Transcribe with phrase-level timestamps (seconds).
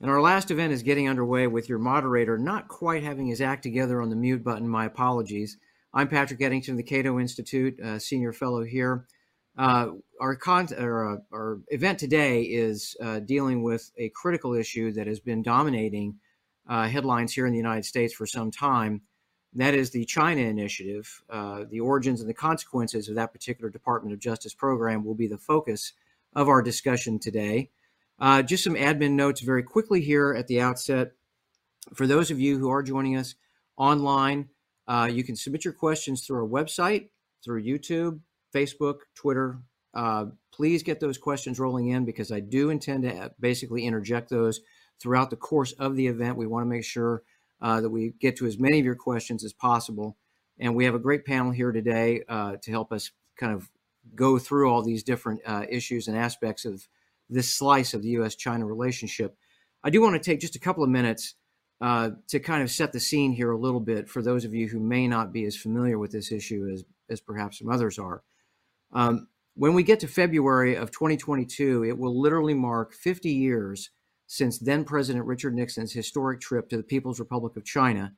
[0.00, 3.62] And our last event is getting underway with your moderator not quite having his act
[3.62, 4.68] together on the mute button.
[4.68, 5.56] My apologies.
[5.94, 9.06] I'm Patrick Eddington of the Cato Institute, senior fellow here.
[9.56, 9.88] Uh,
[10.20, 15.06] our, con- or, uh, our event today is uh, dealing with a critical issue that
[15.06, 16.16] has been dominating
[16.68, 19.02] uh, headlines here in the United States for some time.
[19.54, 21.22] That is the China Initiative.
[21.30, 25.28] Uh, the origins and the consequences of that particular Department of Justice program will be
[25.28, 25.94] the focus
[26.34, 27.70] of our discussion today.
[28.18, 31.12] Uh, just some admin notes very quickly here at the outset.
[31.94, 33.34] For those of you who are joining us
[33.76, 34.48] online,
[34.88, 37.08] uh, you can submit your questions through our website,
[37.44, 38.20] through YouTube,
[38.54, 39.58] Facebook, Twitter.
[39.94, 44.60] Uh, please get those questions rolling in because I do intend to basically interject those
[45.00, 46.36] throughout the course of the event.
[46.36, 47.22] We want to make sure
[47.60, 50.16] uh, that we get to as many of your questions as possible.
[50.58, 53.70] And we have a great panel here today uh, to help us kind of
[54.14, 56.86] go through all these different uh, issues and aspects of
[57.28, 58.34] this slice of the U.S.
[58.34, 59.36] China relationship.
[59.82, 61.34] I do want to take just a couple of minutes
[61.80, 64.68] uh, to kind of set the scene here a little bit for those of you
[64.68, 68.22] who may not be as familiar with this issue as, as perhaps some others are.
[68.92, 73.90] Um, when we get to February of 2022, it will literally mark 50 years
[74.26, 78.12] since then President Richard Nixon's historic trip to the People's Republic of China,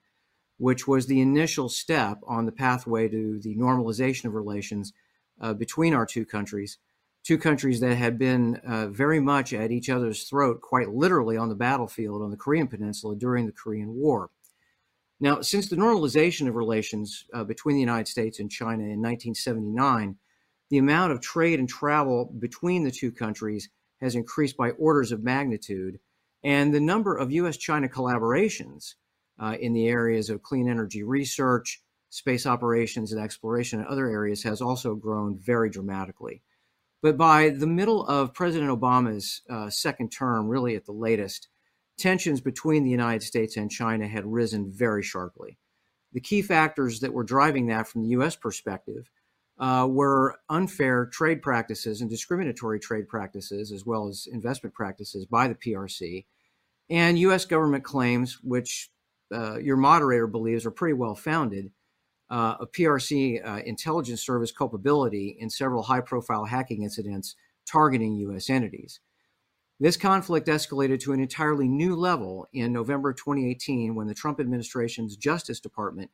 [0.56, 4.92] which was the initial step on the pathway to the normalization of relations
[5.40, 6.78] uh, between our two countries
[7.24, 11.48] two countries that had been uh, very much at each other's throat, quite literally on
[11.48, 14.30] the battlefield on the Korean Peninsula during the Korean War.
[15.20, 20.16] Now, since the normalization of relations uh, between the United States and China in 1979,
[20.70, 23.68] the amount of trade and travel between the two countries
[24.00, 25.98] has increased by orders of magnitude,
[26.44, 27.56] and the number of U.S.
[27.56, 28.94] China collaborations
[29.40, 34.42] uh, in the areas of clean energy research, space operations, and exploration, and other areas
[34.44, 36.42] has also grown very dramatically.
[37.00, 41.48] But by the middle of President Obama's uh, second term, really at the latest,
[41.96, 45.58] tensions between the United States and China had risen very sharply.
[46.12, 48.34] The key factors that were driving that from the U.S.
[48.34, 49.10] perspective
[49.58, 55.48] uh, were unfair trade practices and discriminatory trade practices, as well as investment practices by
[55.48, 56.24] the PRC,
[56.88, 57.44] and U.S.
[57.44, 58.90] government claims, which
[59.32, 61.70] uh, your moderator believes are pretty well founded,
[62.30, 67.34] uh, a PRC uh, intelligence service culpability in several high profile hacking incidents
[67.66, 68.50] targeting U.S.
[68.50, 69.00] entities.
[69.80, 75.16] This conflict escalated to an entirely new level in November 2018 when the Trump administration's
[75.16, 76.10] Justice Department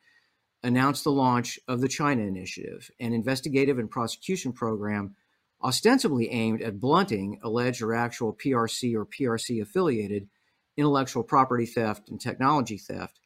[0.63, 5.15] announced the launch of the China Initiative, an investigative and prosecution program
[5.63, 10.29] ostensibly aimed at blunting alleged or actual PRC or PRC affiliated
[10.77, 13.21] intellectual property theft and technology theft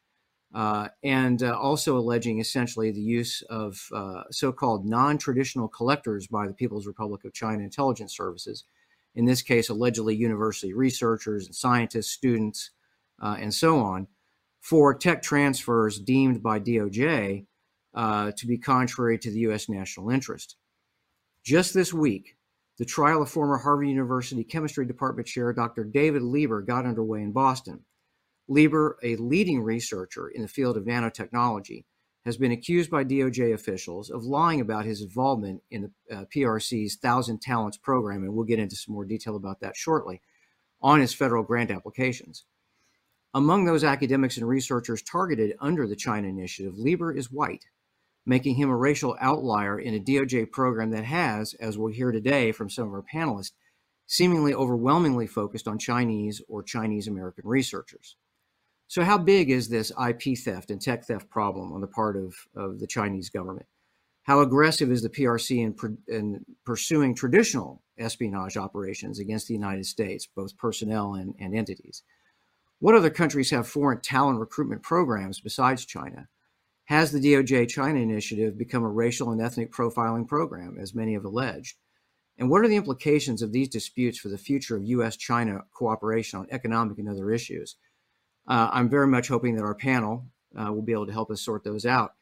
[0.54, 6.26] uh, and uh, also alleging essentially the use of uh, so called non traditional collectors
[6.26, 8.64] by the People's Republic of China intelligence services.
[9.14, 12.70] In this case, allegedly university researchers and scientists, students,
[13.20, 14.06] uh, and so on,
[14.60, 17.46] for tech transfers deemed by DOJ
[17.94, 19.68] uh, to be contrary to the U.S.
[19.68, 20.56] national interest.
[21.42, 22.36] Just this week,
[22.78, 25.84] the trial of former Harvard University Chemistry Department Chair Dr.
[25.84, 27.80] David Lieber got underway in Boston.
[28.48, 31.84] Lieber, a leading researcher in the field of nanotechnology,
[32.24, 36.96] has been accused by DOJ officials of lying about his involvement in the uh, PRC's
[36.96, 40.20] Thousand Talents program, and we'll get into some more detail about that shortly,
[40.80, 42.44] on his federal grant applications.
[43.34, 47.66] Among those academics and researchers targeted under the China Initiative, Lieber is white,
[48.24, 52.52] making him a racial outlier in a DOJ program that has, as we'll hear today
[52.52, 53.52] from some of our panelists,
[54.06, 58.16] seemingly overwhelmingly focused on Chinese or Chinese American researchers.
[58.88, 62.34] So, how big is this IP theft and tech theft problem on the part of,
[62.56, 63.66] of the Chinese government?
[64.22, 70.26] How aggressive is the PRC in, in pursuing traditional espionage operations against the United States,
[70.26, 72.02] both personnel and, and entities?
[72.78, 76.28] What other countries have foreign talent recruitment programs besides China?
[76.86, 81.26] Has the DOJ China initiative become a racial and ethnic profiling program, as many have
[81.26, 81.76] alleged?
[82.38, 85.16] And what are the implications of these disputes for the future of U.S.
[85.16, 87.76] China cooperation on economic and other issues?
[88.48, 90.24] Uh, I'm very much hoping that our panel
[90.58, 92.14] uh, will be able to help us sort those out.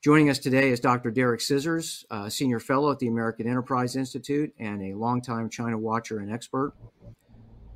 [0.00, 1.10] Joining us today is Dr.
[1.10, 6.20] Derek Scissors, uh, Senior Fellow at the American Enterprise Institute and a longtime China watcher
[6.20, 6.72] and expert.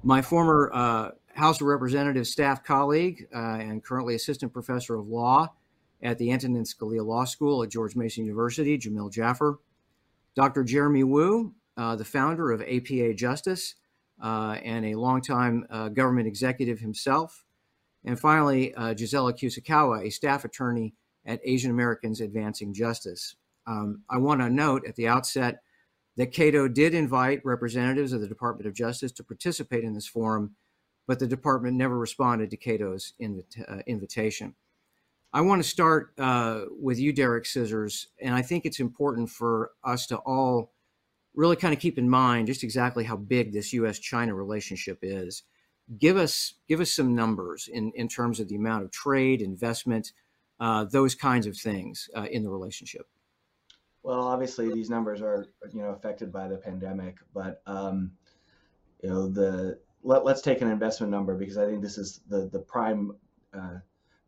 [0.04, 5.52] My former uh, House of Representatives staff colleague uh, and currently Assistant Professor of Law
[6.00, 9.58] at the Antonin Scalia Law School at George Mason University, Jamil Jaffer.
[10.36, 10.62] Dr.
[10.62, 13.74] Jeremy Wu, uh, the founder of APA Justice
[14.22, 17.45] and a longtime government executive himself.
[18.06, 20.94] And finally, uh, Gisela Kusakawa, a staff attorney
[21.26, 23.34] at Asian Americans Advancing Justice.
[23.66, 25.62] Um, I want to note at the outset
[26.16, 30.54] that Cato did invite representatives of the Department of Justice to participate in this forum,
[31.06, 34.54] but the department never responded to Cato's uh, invitation.
[35.32, 39.72] I want to start uh, with you, Derek Scissors, and I think it's important for
[39.84, 40.72] us to all
[41.34, 45.42] really kind of keep in mind just exactly how big this U.S.-China relationship is.
[45.98, 50.12] Give us give us some numbers in in terms of the amount of trade, investment,
[50.58, 53.06] uh, those kinds of things uh, in the relationship.
[54.02, 58.12] Well, obviously these numbers are you know affected by the pandemic, but um,
[59.02, 62.48] you know the let, us take an investment number because I think this is the
[62.48, 63.16] the prime
[63.52, 63.78] uh,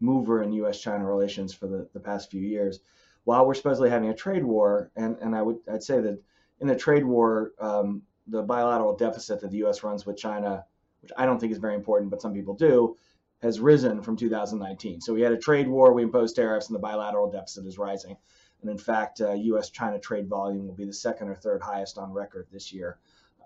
[0.00, 2.80] mover in U.S.-China relations for the, the past few years.
[3.24, 6.22] While we're supposedly having a trade war, and and I would I'd say that
[6.60, 9.82] in the trade war, um, the bilateral deficit that the U.S.
[9.82, 10.64] runs with China,
[11.00, 12.96] which I don't think is very important, but some people do,
[13.42, 15.00] has risen from 2019.
[15.00, 18.16] So we had a trade war, we imposed tariffs, and the bilateral deficit is rising.
[18.62, 19.70] And in fact, uh, U.S.
[19.70, 22.98] China trade volume will be the second or third highest on record this year,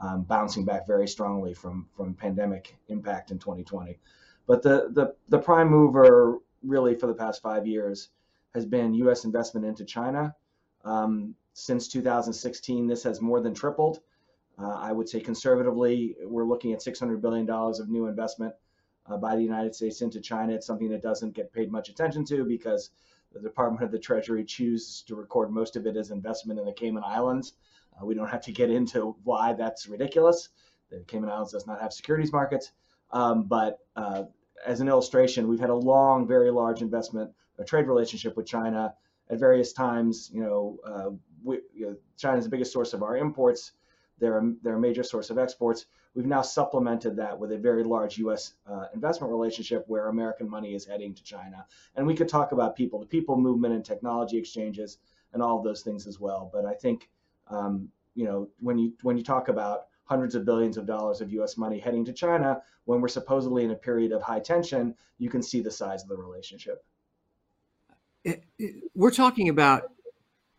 [0.03, 3.99] um, bouncing back very strongly from, from pandemic impact in 2020.
[4.47, 8.09] But the, the, the prime mover, really, for the past five years
[8.55, 9.25] has been U.S.
[9.25, 10.35] investment into China.
[10.85, 14.01] Um, since 2016, this has more than tripled.
[14.59, 18.55] Uh, I would say conservatively, we're looking at $600 billion of new investment
[19.07, 20.53] uh, by the United States into China.
[20.53, 22.91] It's something that doesn't get paid much attention to because
[23.33, 26.73] the Department of the Treasury chooses to record most of it as investment in the
[26.73, 27.55] Cayman Islands.
[28.01, 30.51] Uh, we don't have to get into why that's ridiculous.
[30.91, 32.73] The Cayman Islands does not have securities markets.
[33.11, 34.25] Um, but uh,
[34.67, 38.95] as an illustration, we've had a long, very large investment, a trade relationship with China
[39.31, 40.31] at various times.
[40.33, 41.11] You know, uh,
[41.43, 43.73] we, you know, China is the biggest source of our imports.
[44.19, 45.87] They're a, they're a major source of exports.
[46.15, 48.55] We've now supplemented that with a very large U.S.
[48.67, 51.67] Uh, investment relationship where American money is heading to China.
[51.97, 54.99] And we could talk about people to people movement and technology exchanges
[55.33, 56.51] and all of those things as well.
[56.53, 57.09] But I think,
[57.49, 61.33] um, you know, when you when you talk about hundreds of billions of dollars of
[61.33, 61.57] U.S.
[61.57, 65.43] money heading to China when we're supposedly in a period of high tension, you can
[65.43, 66.85] see the size of the relationship.
[68.95, 69.85] We're talking about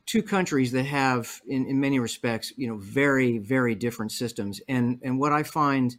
[0.05, 4.61] two countries that have, in, in many respects, you know, very, very different systems.
[4.67, 5.97] And and what I find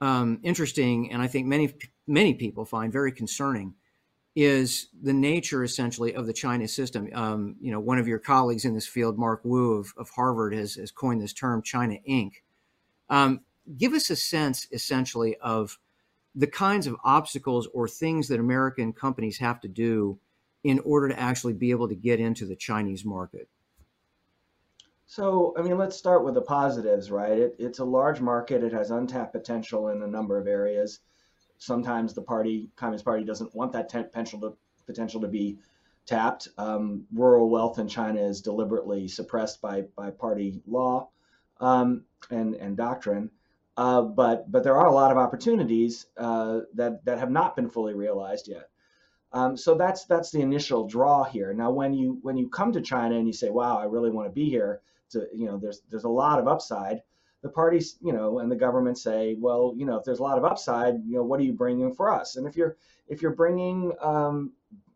[0.00, 1.74] um, interesting, and I think many
[2.06, 3.74] many people find very concerning,
[4.34, 7.08] is the nature essentially of the China system.
[7.14, 10.54] Um, you know, one of your colleagues in this field, Mark Wu of, of Harvard,
[10.54, 12.32] has, has coined this term China Inc.
[13.08, 13.40] Um,
[13.76, 15.78] give us a sense, essentially, of
[16.34, 20.18] the kinds of obstacles or things that American companies have to do
[20.64, 23.48] in order to actually be able to get into the Chinese market?
[25.06, 27.38] So, I mean, let's start with the positives, right?
[27.38, 28.62] It, it's a large market.
[28.62, 31.00] It has untapped potential in a number of areas.
[31.58, 34.56] Sometimes the party, Communist Party, doesn't want that potential to,
[34.86, 35.58] potential to be
[36.06, 36.48] tapped.
[36.56, 41.08] Um, rural wealth in China is deliberately suppressed by, by party law
[41.60, 43.30] um, and, and doctrine.
[43.76, 47.70] Uh, but but there are a lot of opportunities uh, that that have not been
[47.70, 48.68] fully realized yet.
[49.32, 51.54] Um, so that's that's the initial draw here.
[51.54, 54.28] Now, when you when you come to China and you say, "Wow, I really want
[54.28, 57.02] to be here," to you know, there's there's a lot of upside.
[57.42, 60.38] The parties, you know, and the government say, "Well, you know, if there's a lot
[60.38, 62.76] of upside, you know, what are you bringing for us?" And if you're
[63.08, 64.52] if you're bringing um,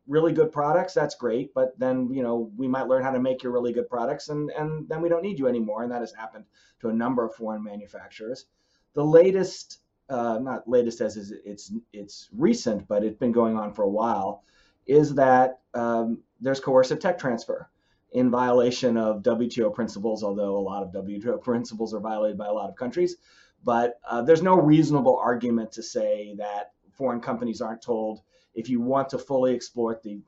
[0.06, 1.54] really good products, that's great.
[1.54, 4.50] But then, you know, we might learn how to make your really good products, and
[4.50, 5.82] and then we don't need you anymore.
[5.82, 6.44] And that has happened
[6.80, 8.46] to a number of foreign manufacturers.
[8.94, 13.72] The latest uh, not latest as is it's it's recent, but it's been going on
[13.72, 14.44] for a while,
[14.86, 17.68] is that um, there's coercive tech transfer
[18.12, 20.22] in violation of WTO principles.
[20.22, 23.16] Although a lot of WTO principles are violated by a lot of countries,
[23.64, 28.20] but uh, there's no reasonable argument to say that foreign companies aren't told
[28.54, 30.18] if you want to fully exploit the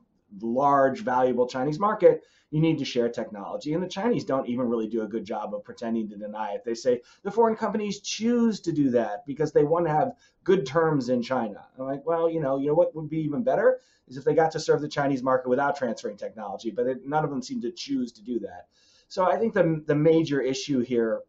[0.41, 3.73] large, valuable Chinese market, you need to share technology.
[3.73, 6.63] And the Chinese don't even really do a good job of pretending to deny it.
[6.65, 10.65] They say the foreign companies choose to do that because they want to have good
[10.65, 11.65] terms in China.
[11.77, 14.33] I'm like, well, you know, you know what would be even better is if they
[14.33, 17.61] got to serve the Chinese market without transferring technology, but it, none of them seem
[17.61, 18.67] to choose to do that.
[19.07, 21.21] So I think the the major issue here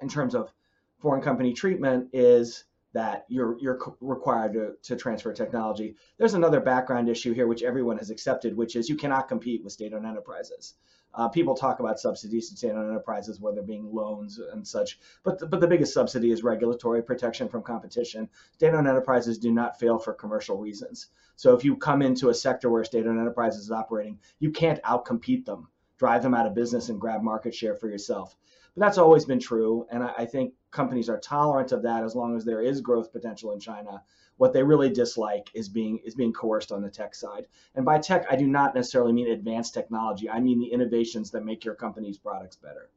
[0.00, 0.52] in terms of
[0.98, 5.96] foreign company treatment is that you're you're required to, to transfer technology.
[6.18, 9.72] There's another background issue here which everyone has accepted, which is you cannot compete with
[9.72, 10.74] state-owned enterprises.
[11.14, 15.46] Uh, people talk about subsidies to state-owned enterprises, whether being loans and such, but the,
[15.46, 18.28] but the biggest subsidy is regulatory protection from competition.
[18.52, 21.08] State-owned enterprises do not fail for commercial reasons.
[21.36, 25.44] So if you come into a sector where state-owned enterprises is operating, you can't outcompete
[25.44, 25.68] them,
[25.98, 28.34] drive them out of business, and grab market share for yourself.
[28.74, 29.86] But that's always been true.
[29.90, 33.12] And I, I think companies are tolerant of that as long as there is growth
[33.12, 34.02] potential in China.
[34.38, 37.46] What they really dislike is being is being coerced on the tech side.
[37.76, 40.28] And by tech, I do not necessarily mean advanced technology.
[40.28, 42.90] I mean the innovations that make your company's products better.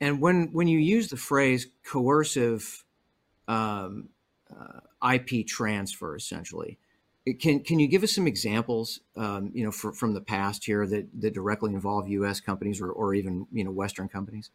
[0.00, 2.84] And when when you use the phrase coercive
[3.48, 4.10] um,
[4.50, 6.78] uh, IP transfer, essentially.
[7.40, 10.86] Can can you give us some examples, um, you know, for, from the past here
[10.86, 12.40] that, that directly involve U.S.
[12.40, 14.50] companies or, or even you know Western companies?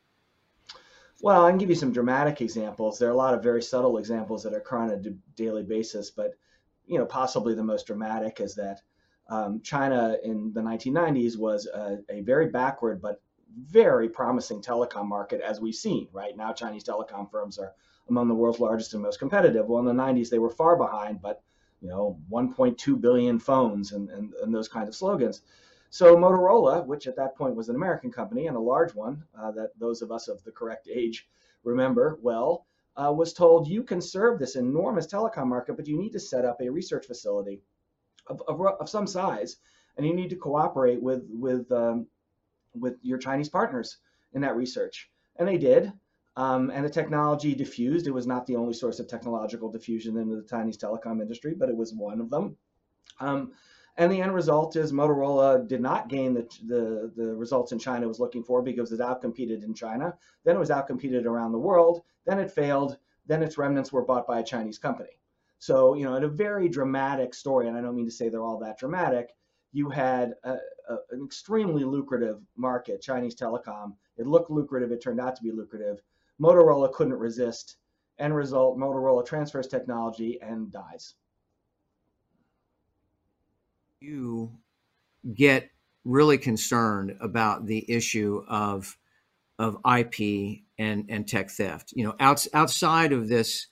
[1.22, 2.98] Well, I can give you some dramatic examples.
[2.98, 4.98] There are a lot of very subtle examples that occur on a
[5.36, 6.34] daily basis, but
[6.88, 8.82] you know, possibly the most dramatic is that
[9.30, 13.22] um, China in the 1990s was a, a, very backward but
[13.56, 16.08] very promising telecom market, as we've seen.
[16.12, 17.74] Right now, Chinese telecom firms are
[18.10, 19.68] among the world's largest and most competitive.
[19.68, 21.44] Well, in the 90s, they were far behind, but
[21.82, 25.42] you know, 1.2 billion phones and, and, and those kinds of slogans.
[25.91, 29.51] So Motorola, which at that point was an American company and a large one uh,
[29.51, 31.27] that those of us of the correct age
[31.63, 36.13] remember well, uh, was told you can serve this enormous telecom market, but you need
[36.13, 37.62] to set up a research facility
[38.27, 39.57] of, of, of some size,
[39.98, 42.07] and you need to cooperate with with um,
[42.74, 43.98] with your Chinese partners
[44.33, 45.10] in that research.
[45.38, 45.91] And they did.
[46.38, 48.07] Um, and the technology diffused.
[48.07, 51.67] It was not the only source of technological diffusion into the Chinese telecom industry, but
[51.67, 52.55] it was one of them.
[53.19, 53.51] Um,
[53.98, 58.07] and the end result is Motorola did not gain the, the, the results in China
[58.07, 60.13] was looking for because it outcompeted in China.
[60.43, 62.01] Then it was outcompeted around the world.
[62.25, 62.98] Then it failed.
[63.27, 65.19] Then its remnants were bought by a Chinese company.
[65.60, 68.43] So, you know, in a very dramatic story, and I don't mean to say they're
[68.43, 69.36] all that dramatic,
[69.74, 70.57] you had a,
[70.89, 73.93] a, an extremely lucrative market, Chinese telecom.
[74.17, 74.91] It looked lucrative.
[74.91, 76.01] It turned out to be lucrative.
[76.41, 77.77] Motorola couldn't resist.
[78.19, 81.15] End result, Motorola transfers technology and dies.
[84.01, 84.51] You
[85.36, 85.70] get
[86.03, 88.98] really concerned about the issue of
[89.60, 91.93] of IP and and tech theft.
[91.96, 93.67] You know, outs, outside of this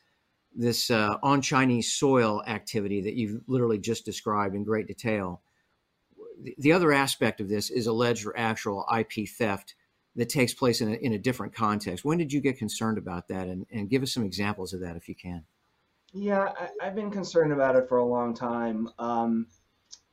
[0.55, 5.41] this uh, on Chinese soil activity that you've literally just described in great detail.
[6.41, 9.75] The, the other aspect of this is alleged or actual IP theft
[10.15, 12.03] that takes place in a, in a different context.
[12.03, 13.48] When did you get concerned about that?
[13.48, 15.45] And, and give us some examples of that if you can.
[16.13, 18.89] Yeah, I, have been concerned about it for a long time.
[18.98, 19.48] Um,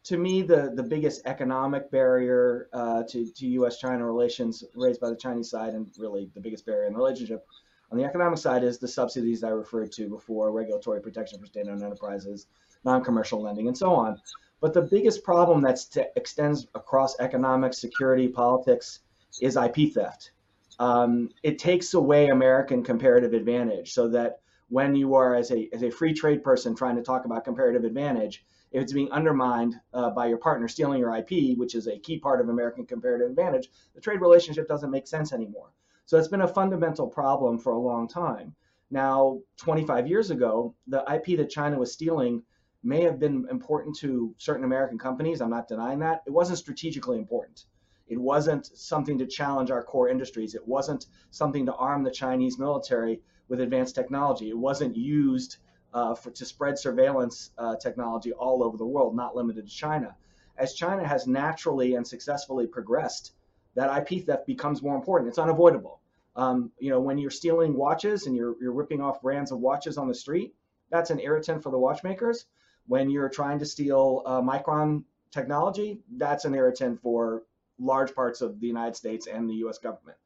[0.07, 3.79] to me, the, the biggest economic barrier uh, to, to U.S.
[3.79, 7.45] China relations raised by the Chinese side, and really the biggest barrier in the relationship
[7.91, 11.67] on the economic side, is the subsidies I referred to before regulatory protection for state
[11.67, 12.47] owned enterprises,
[12.85, 14.21] non commercial lending, and so on.
[14.61, 15.85] But the biggest problem that
[16.15, 19.01] extends across economic, security, politics
[19.43, 20.31] is IP theft.
[20.79, 25.83] Um, it takes away American comparative advantage so that when you are, as a, as
[25.83, 30.11] a free trade person, trying to talk about comparative advantage, if it's being undermined uh,
[30.11, 33.71] by your partner stealing your IP, which is a key part of American comparative advantage,
[33.95, 35.71] the trade relationship doesn't make sense anymore.
[36.05, 38.55] So it's been a fundamental problem for a long time.
[38.91, 42.43] Now, 25 years ago, the IP that China was stealing
[42.85, 45.41] may have been important to certain American companies.
[45.41, 46.23] I'm not denying that.
[46.27, 47.65] It wasn't strategically important.
[48.07, 50.55] It wasn't something to challenge our core industries.
[50.55, 54.51] It wasn't something to arm the Chinese military with advanced technology.
[54.51, 55.57] It wasn't used
[55.97, 60.15] uh, for, to spread surveillance uh, technology all over the world, not limited to China.
[60.59, 63.33] As China has naturally and successfully progressed,
[63.77, 65.31] that IP theft becomes more important.
[65.31, 66.01] It's unavoidable.
[66.37, 69.97] Um, you know, when you're stealing watches and you're, you're ripping off brands of watches
[69.97, 70.55] on the street,
[70.91, 72.45] that's an irritant for the watchmakers.
[72.87, 77.45] When you're trying to steal uh, Micron technology, that's an irritant for
[77.79, 79.79] large parts of the United States and the U.S.
[79.79, 80.19] government.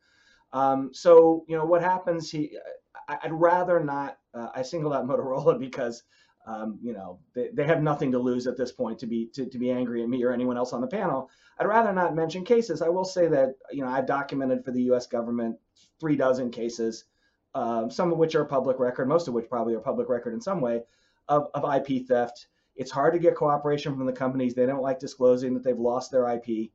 [0.53, 2.29] Um, so you know what happens?
[2.29, 2.59] He,
[3.09, 4.18] I'd rather not.
[4.35, 6.02] Uh, I singled out Motorola because
[6.47, 9.47] um, you know they, they have nothing to lose at this point to be to,
[9.47, 11.30] to be angry at me or anyone else on the panel.
[11.59, 12.82] I'd rather not mention cases.
[12.82, 15.06] I will say that you know I've documented for the U.S.
[15.06, 15.56] government
[16.00, 17.04] three dozen cases,
[17.54, 20.40] um, some of which are public record, most of which probably are public record in
[20.40, 20.82] some way,
[21.28, 22.47] of, of IP theft.
[22.76, 24.54] It's hard to get cooperation from the companies.
[24.54, 26.70] They don't like disclosing that they've lost their IP.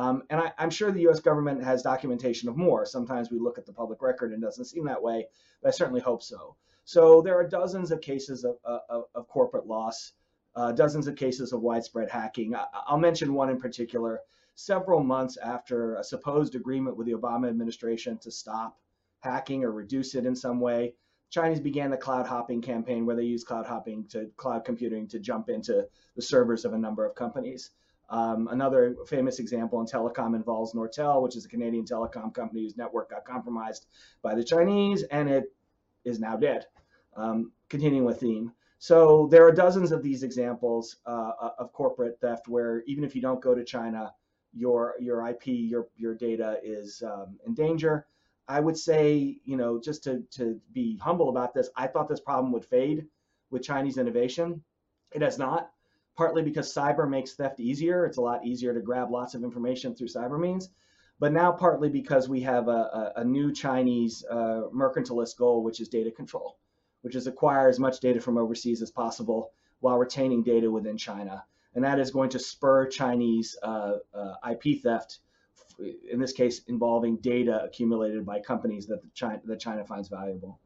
[0.00, 1.20] Um, and I, am sure the U.S.
[1.20, 2.86] government has documentation of more.
[2.86, 5.26] Sometimes we look at the public record and it doesn't seem that way,
[5.60, 6.56] but I certainly hope so.
[6.84, 10.12] So there are dozens of cases of, of, of corporate loss,
[10.56, 12.54] uh, dozens of cases of widespread hacking.
[12.54, 14.20] I, I'll mention one in particular.
[14.54, 18.78] Several months after a supposed agreement with the Obama administration to stop
[19.18, 20.94] hacking or reduce it in some way,
[21.28, 25.18] Chinese began the cloud hopping campaign where they use cloud hopping to cloud computing to
[25.18, 27.72] jump into the servers of a number of companies.
[28.10, 32.76] Um, another famous example in telecom involves Nortel, which is a Canadian telecom company whose
[32.76, 33.86] network got compromised
[34.20, 35.52] by the Chinese, and it
[36.04, 36.66] is now dead.
[37.16, 38.52] Um, continuing with theme.
[38.78, 43.20] So there are dozens of these examples uh, of corporate theft where even if you
[43.20, 44.14] don't go to China,
[44.52, 48.06] your your IP, your your data is um, in danger.
[48.48, 52.20] I would say, you know, just to to be humble about this, I thought this
[52.20, 53.06] problem would fade
[53.50, 54.62] with Chinese innovation.
[55.12, 55.70] It has not
[56.20, 58.04] partly because cyber makes theft easier.
[58.04, 60.68] It's a lot easier to grab lots of information through cyber means.
[61.18, 65.80] But now, partly because we have a, a, a new Chinese uh, mercantilist goal, which
[65.80, 66.58] is data control,
[67.00, 71.42] which is acquire as much data from overseas as possible while retaining data within China.
[71.74, 75.20] And that is going to spur Chinese uh, uh, IP theft,
[75.78, 80.60] in this case involving data accumulated by companies that China, that China finds valuable.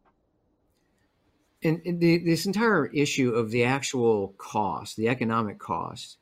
[1.64, 6.18] And, the, this entire issue of the actual cost, the economic cost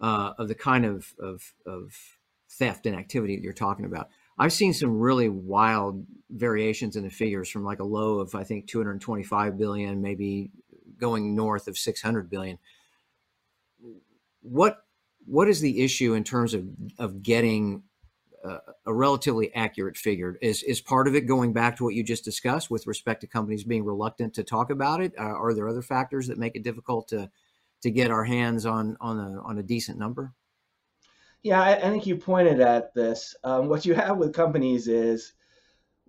[0.00, 1.94] uh, of the kind of, of, of
[2.48, 4.08] theft and activity that you're talking about,
[4.40, 8.42] I've seen some really wild variations in the figures from like a low of I
[8.42, 10.50] think 225 billion, maybe
[10.98, 12.58] going north of 600 billion.
[14.40, 14.82] What
[15.26, 16.66] what is the issue in terms of
[16.98, 17.82] of getting
[18.44, 20.38] a, relatively accurate figure?
[20.40, 23.26] Is is part of it going back to what you just discussed with respect to
[23.26, 25.12] companies being reluctant to talk about it?
[25.18, 27.30] Uh, are there other factors that make it difficult to
[27.82, 30.32] to get our hands on on a on a decent number?
[31.42, 33.34] Yeah, I, I think you pointed at this.
[33.44, 35.32] Um, what you have with companies is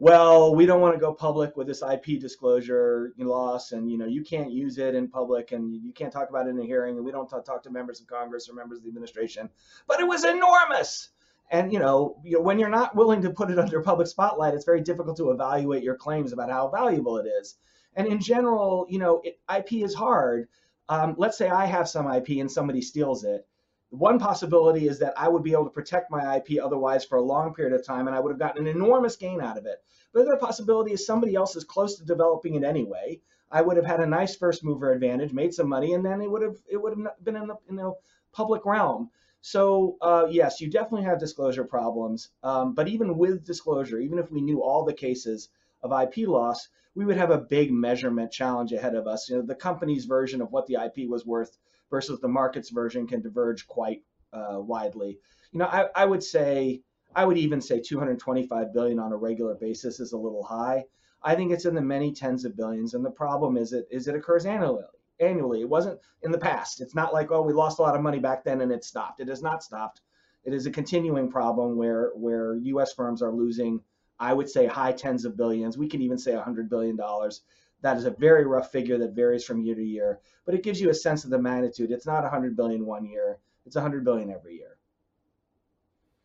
[0.01, 4.07] well, we don't want to go public with this IP disclosure loss, and you know
[4.07, 6.95] you can't use it in public, and you can't talk about it in a hearing,
[6.95, 9.47] and we don't talk to members of Congress or members of the administration.
[9.87, 11.09] But it was enormous,
[11.51, 14.55] and you know, you know when you're not willing to put it under public spotlight,
[14.55, 17.57] it's very difficult to evaluate your claims about how valuable it is.
[17.95, 20.47] And in general, you know, it, IP is hard.
[20.89, 23.45] Um, let's say I have some IP and somebody steals it
[23.91, 27.21] one possibility is that I would be able to protect my IP otherwise for a
[27.21, 29.83] long period of time and I would have gotten an enormous gain out of it.
[30.13, 33.19] But the other possibility is somebody else is close to developing it anyway.
[33.51, 36.31] I would have had a nice first mover advantage, made some money, and then it
[36.31, 37.93] would have it would have been in the in the
[38.31, 39.09] public realm.
[39.41, 42.29] So uh, yes, you definitely have disclosure problems.
[42.43, 45.49] Um, but even with disclosure, even if we knew all the cases
[45.83, 49.29] of IP loss, we would have a big measurement challenge ahead of us.
[49.29, 51.57] You know, the company's version of what the IP was worth
[51.89, 55.19] versus the market's version can diverge quite uh, widely.
[55.51, 56.81] You know, I, I would say,
[57.15, 60.85] I would even say 225 billion on a regular basis is a little high.
[61.23, 64.07] I think it's in the many tens of billions, and the problem is it is
[64.07, 64.83] it occurs annually.
[65.21, 66.81] Annually, it wasn't in the past.
[66.81, 69.21] It's not like oh we lost a lot of money back then and it stopped.
[69.21, 70.01] It has not stopped.
[70.43, 72.93] It is a continuing problem where where U.S.
[72.93, 73.81] firms are losing.
[74.19, 75.77] I would say high tens of billions.
[75.77, 77.41] We can even say 100 billion dollars
[77.81, 80.79] that is a very rough figure that varies from year to year, but it gives
[80.79, 81.91] you a sense of the magnitude.
[81.91, 84.77] It's not 100 billion one year; it's 100 billion every year.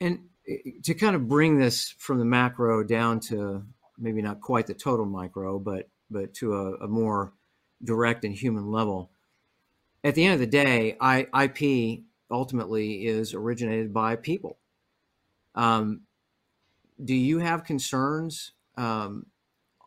[0.00, 3.64] And eh, to kind of bring this from the macro down to
[3.98, 7.32] maybe not quite the total micro, but but to a, a more
[7.82, 9.10] direct and human level.
[10.02, 14.58] At the end of the day, I, IP ultimately is originated by people.
[15.54, 16.02] Um,
[17.02, 19.26] do you have concerns um,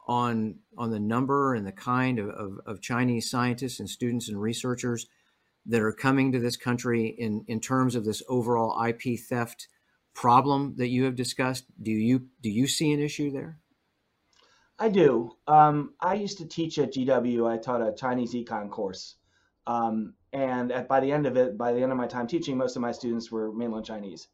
[0.08, 4.41] on on the number and the kind of, of, of, Chinese scientists and students and
[4.41, 5.08] researchers
[5.65, 9.67] that are coming to this country in, in terms of this overall IP theft
[10.13, 11.65] problem that you have discussed?
[11.82, 13.60] Do you do you see an issue there?
[14.79, 15.35] I do.
[15.47, 17.49] Um, I used to teach at GW.
[17.49, 19.15] I taught a Chinese econ course,
[19.67, 22.57] um, and at, by the end of it, by the end of my time teaching,
[22.57, 24.29] most of my students were mainland Chinese.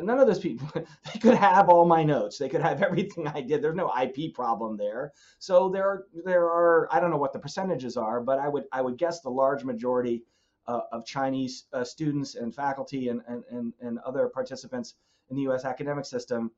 [0.00, 2.38] None of those people they could have all my notes.
[2.38, 3.60] They could have everything i did.
[3.60, 5.12] There's no ip problem there.
[5.40, 8.80] So there there are i don't know what the percentages are but i would i
[8.80, 10.22] would guess the large majority
[10.66, 14.94] uh, of chinese uh, students and faculty and, and, and, and other participants
[15.30, 16.50] in the us academic system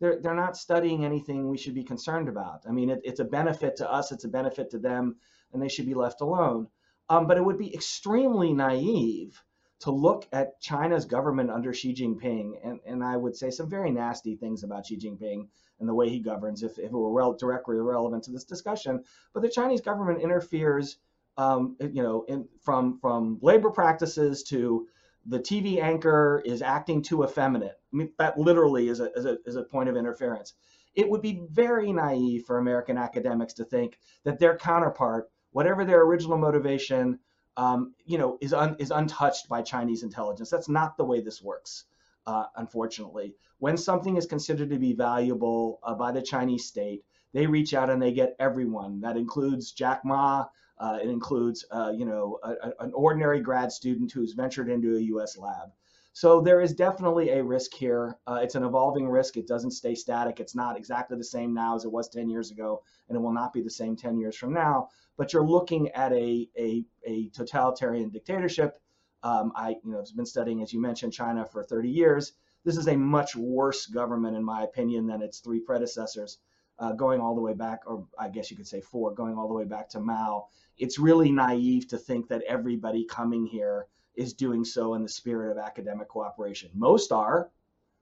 [0.00, 3.24] they're, they're not studying anything we should be concerned about i mean it, it's a
[3.24, 5.16] benefit to us it's a benefit to them
[5.52, 6.66] and they should be left alone
[7.10, 9.42] um, but it would be extremely naive
[9.80, 13.90] to look at China's government under Xi Jinping, and, and I would say some very
[13.90, 17.36] nasty things about Xi Jinping and the way he governs, if, if it were rel-
[17.36, 19.04] directly relevant to this discussion.
[19.32, 20.98] But the Chinese government interferes,
[21.36, 24.88] um, you know, in, from from labor practices to
[25.26, 27.78] the TV anchor is acting too effeminate.
[27.92, 30.54] I mean, that literally is a, is a, is a point of interference.
[30.94, 36.02] It would be very naive for American academics to think that their counterpart, whatever their
[36.02, 37.18] original motivation,
[37.56, 40.50] um, you know, is un, is untouched by Chinese intelligence.
[40.50, 41.84] That's not the way this works,
[42.26, 43.34] uh, unfortunately.
[43.58, 47.90] When something is considered to be valuable uh, by the Chinese state, they reach out
[47.90, 49.00] and they get everyone.
[49.00, 50.46] That includes Jack Ma.
[50.78, 54.96] Uh, it includes, uh, you know, a, a, an ordinary grad student who's ventured into
[54.96, 55.36] a U.S.
[55.36, 55.70] lab.
[56.12, 58.18] So there is definitely a risk here.
[58.26, 59.36] Uh, it's an evolving risk.
[59.36, 60.40] It doesn't stay static.
[60.40, 63.32] It's not exactly the same now as it was 10 years ago, and it will
[63.32, 64.88] not be the same 10 years from now.
[65.16, 68.80] But you're looking at a, a, a totalitarian dictatorship.
[69.22, 72.32] Um, I, you know, have been studying, as you mentioned, China for 30 years.
[72.64, 76.38] This is a much worse government, in my opinion, than its three predecessors,
[76.78, 79.48] uh, going all the way back, or I guess you could say four, going all
[79.48, 80.48] the way back to Mao.
[80.78, 85.50] It's really naive to think that everybody coming here is doing so in the spirit
[85.50, 86.70] of academic cooperation.
[86.74, 87.50] Most are,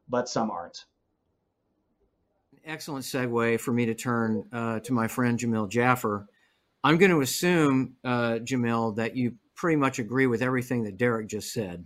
[0.09, 0.85] but some aren't.
[2.65, 6.27] Excellent segue for me to turn uh, to my friend Jamil Jaffer.
[6.83, 11.29] I'm going to assume, uh, Jamil, that you pretty much agree with everything that Derek
[11.29, 11.85] just said.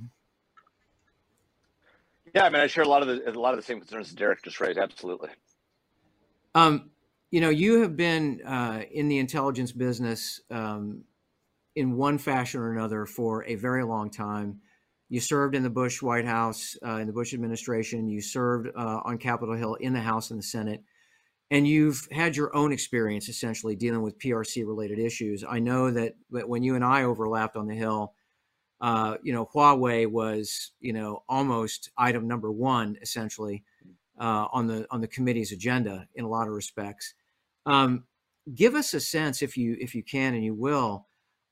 [2.34, 4.10] Yeah, I mean, I share a lot of the a lot of the same concerns
[4.10, 4.78] that Derek just raised.
[4.78, 5.30] Absolutely.
[6.54, 6.90] Um,
[7.30, 11.04] you know, you have been uh, in the intelligence business um,
[11.76, 14.60] in one fashion or another for a very long time.
[15.08, 18.08] You served in the Bush White House, uh, in the Bush administration.
[18.08, 20.82] You served uh, on Capitol Hill in the House and the Senate.
[21.52, 25.44] And you've had your own experience essentially dealing with PRC related issues.
[25.48, 28.14] I know that, that when you and I overlapped on the Hill,
[28.80, 33.64] uh, you know, Huawei was, you know, almost item number one essentially
[34.20, 37.14] uh, on the on the committee's agenda in a lot of respects.
[37.66, 38.04] Um,
[38.54, 41.06] give us a sense, if you if you can and you will,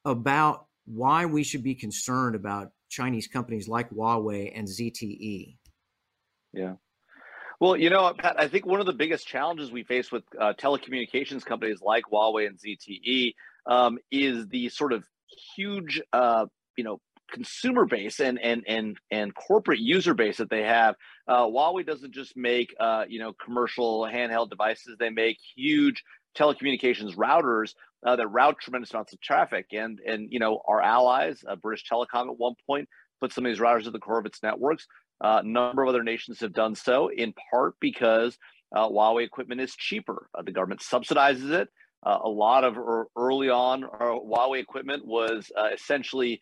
[0.05, 5.57] about why we should be concerned about Chinese companies like Huawei and ZTE.
[6.53, 6.75] Yeah.
[7.61, 10.53] Well, you know, Pat, I think one of the biggest challenges we face with uh,
[10.55, 13.35] telecommunications companies like Huawei and ZTE
[13.67, 15.05] um, is the sort of
[15.57, 17.01] huge, uh, you know,
[17.31, 20.95] consumer base and and and and corporate user base that they have.
[21.29, 26.03] Uh, Huawei doesn't just make uh, you know commercial handheld devices; they make huge
[26.37, 27.75] telecommunications routers
[28.07, 29.67] uh, that route tremendous amounts of traffic.
[29.73, 32.89] And and you know our allies, uh, British Telecom, at one point
[33.21, 34.87] put some of these routers at the core of its networks.
[35.23, 38.39] Uh, a number of other nations have done so, in part because
[38.75, 40.29] uh, Huawei equipment is cheaper.
[40.33, 41.69] Uh, the government subsidizes it.
[42.07, 42.79] Uh, a lot of
[43.17, 46.41] early on Huawei equipment was essentially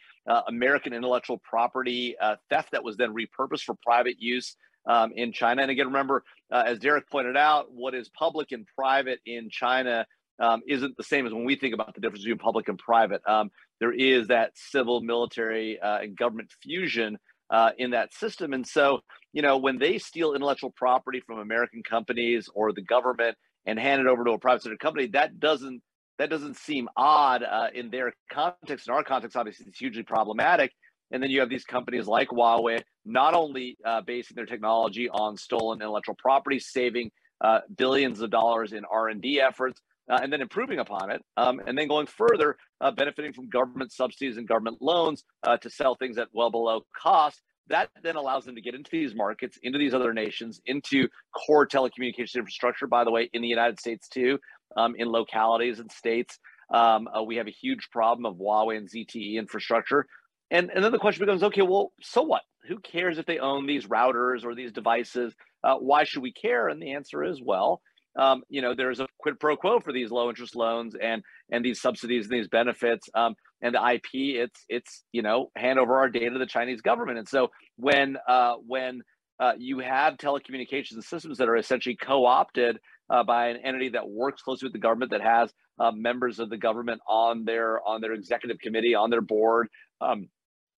[0.49, 2.15] American intellectual property
[2.51, 4.55] theft that was then repurposed for private use
[4.87, 5.63] um, in China.
[5.63, 10.07] And again, remember, uh, as Derek pointed out, what is public and private in China
[10.39, 13.23] um, isn't the same as when we think about the difference between public and private.
[13.27, 17.19] Um, there is that civil, military, uh, and government fusion
[17.51, 18.53] uh, in that system.
[18.53, 19.01] And so,
[19.33, 24.01] you know, when they steal intellectual property from American companies or the government and hand
[24.01, 25.83] it over to a private sector company, that doesn't
[26.19, 28.89] that doesn't seem odd uh, in their context.
[28.89, 30.73] In our context, obviously, it's hugely problematic.
[31.11, 35.37] And then you have these companies like Huawei, not only uh, basing their technology on
[35.37, 40.79] stolen intellectual property, saving uh, billions of dollars in R&D efforts, uh, and then improving
[40.79, 45.25] upon it, um, and then going further, uh, benefiting from government subsidies and government loans
[45.43, 47.43] uh, to sell things at well below cost.
[47.69, 51.67] That then allows them to get into these markets, into these other nations, into core
[51.67, 52.87] telecommunications infrastructure.
[52.87, 54.39] By the way, in the United States too,
[54.77, 56.39] um, in localities and states,
[56.73, 60.07] um, uh, we have a huge problem of Huawei and ZTE infrastructure.
[60.51, 62.43] And, and then the question becomes okay, well, so what?
[62.69, 65.35] Who cares if they own these routers or these devices?
[65.63, 66.69] Uh, why should we care?
[66.69, 67.81] And the answer is well,
[68.17, 71.65] um, you know, there's a quid pro quo for these low interest loans and and
[71.65, 73.09] these subsidies and these benefits.
[73.15, 76.81] Um, and the IP, it's it's you know, hand over our data to the Chinese
[76.81, 77.19] government.
[77.19, 79.03] And so when uh, when
[79.39, 82.79] uh, you have telecommunications systems that are essentially co-opted
[83.11, 86.49] uh, by an entity that works closely with the government, that has uh, members of
[86.49, 89.69] the government on their on their executive committee, on their board,
[90.01, 90.29] um,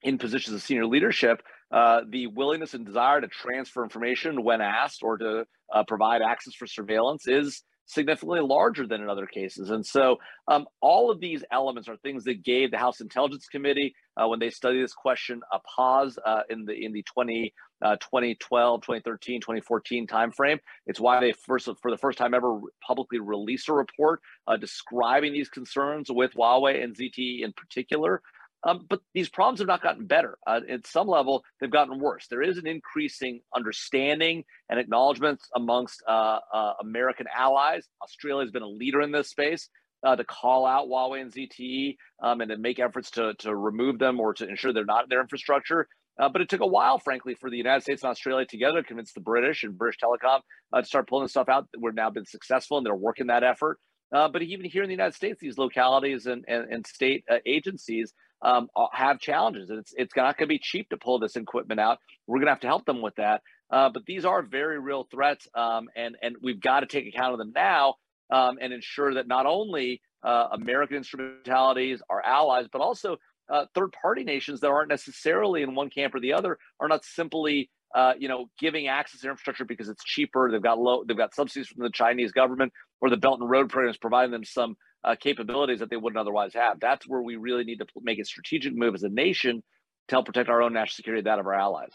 [0.02, 5.02] in positions of senior leadership, uh, the willingness and desire to transfer information when asked
[5.02, 9.70] or to uh, provide access for surveillance is significantly larger than in other cases.
[9.70, 13.94] And so, um, all of these elements are things that gave the House Intelligence Committee,
[14.16, 17.96] uh, when they studied this question, a pause uh, in the in the 20, uh,
[17.96, 20.58] 2012, 2013, 2014 timeframe.
[20.86, 25.32] It's why they first, for the first time ever, publicly released a report uh, describing
[25.32, 28.22] these concerns with Huawei and ZTE in particular.
[28.64, 30.36] Um, but these problems have not gotten better.
[30.46, 32.26] Uh, at some level, they've gotten worse.
[32.28, 37.86] There is an increasing understanding and acknowledgement amongst uh, uh, American allies.
[38.02, 39.68] Australia has been a leader in this space
[40.04, 43.98] uh, to call out Huawei and ZTE um, and to make efforts to, to remove
[43.98, 45.88] them or to ensure they're not in their infrastructure.
[46.20, 48.88] Uh, but it took a while, frankly, for the United States and Australia together to
[48.88, 50.40] convince the British and British Telecom
[50.72, 51.68] uh, to start pulling stuff out.
[51.78, 53.78] We've now been successful and they're working that effort.
[54.10, 58.68] but even here in the United States, these localities and, and, and state agencies um,
[58.76, 59.70] uh, have challenges.
[59.70, 61.98] It's it's not going to be cheap to pull this equipment out.
[62.26, 63.42] We're going to have to help them with that.
[63.70, 67.32] Uh, but these are very real threats, um, and and we've got to take account
[67.32, 67.94] of them now
[68.30, 73.18] um, and ensure that not only uh, American instrumentalities, our allies, but also
[73.50, 77.70] uh, third-party nations that aren't necessarily in one camp or the other are not simply
[77.94, 80.50] uh, you know giving access to infrastructure because it's cheaper.
[80.50, 83.70] They've got low, they've got subsidies from the Chinese government or the Belt and Road
[83.70, 86.80] program is providing them some uh, capabilities that they wouldn't otherwise have.
[86.80, 89.62] That's where we really need to make a strategic move as a nation
[90.08, 91.92] to help protect our own national security, that of our allies.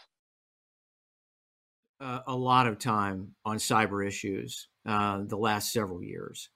[2.00, 6.50] Uh, a lot of time on cyber issues uh, the last several years,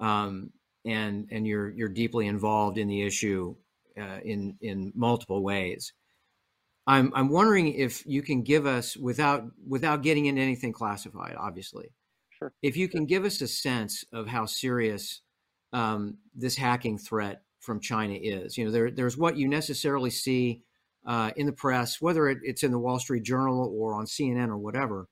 [0.00, 0.50] um,
[0.84, 3.54] and and you're you're deeply involved in the issue
[4.00, 5.92] uh, in in multiple ways.
[6.86, 11.92] I'm I'm wondering if you can give us without without getting into anything classified, obviously.
[12.30, 12.52] Sure.
[12.62, 15.20] If you can give us a sense of how serious
[15.72, 18.56] um, this hacking threat from China is.
[18.56, 20.62] You know, there, there's what you necessarily see
[21.06, 24.48] uh, in the press, whether it, it's in the Wall Street Journal or on CNN
[24.48, 25.08] or whatever.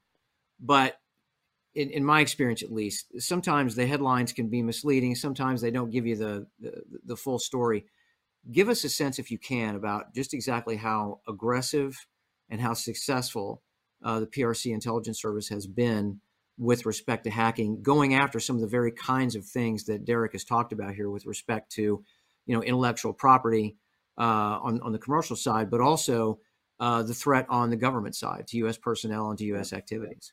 [0.61, 0.99] But
[1.75, 5.15] in, in, my experience, at least, sometimes the headlines can be misleading.
[5.15, 7.87] Sometimes they don't give you the, the, the full story.
[8.51, 12.07] Give us a sense, if you can, about just exactly how aggressive
[12.49, 13.63] and how successful
[14.03, 16.21] uh, the PRC intelligence service has been
[16.59, 20.33] with respect to hacking, going after some of the very kinds of things that Derek
[20.33, 22.05] has talked about here with respect to,
[22.47, 23.77] you know, intellectual property
[24.19, 26.41] uh, on on the commercial side, but also
[26.81, 28.77] uh, the threat on the government side to U.S.
[28.77, 29.73] personnel and to U.S.
[29.73, 30.33] activities.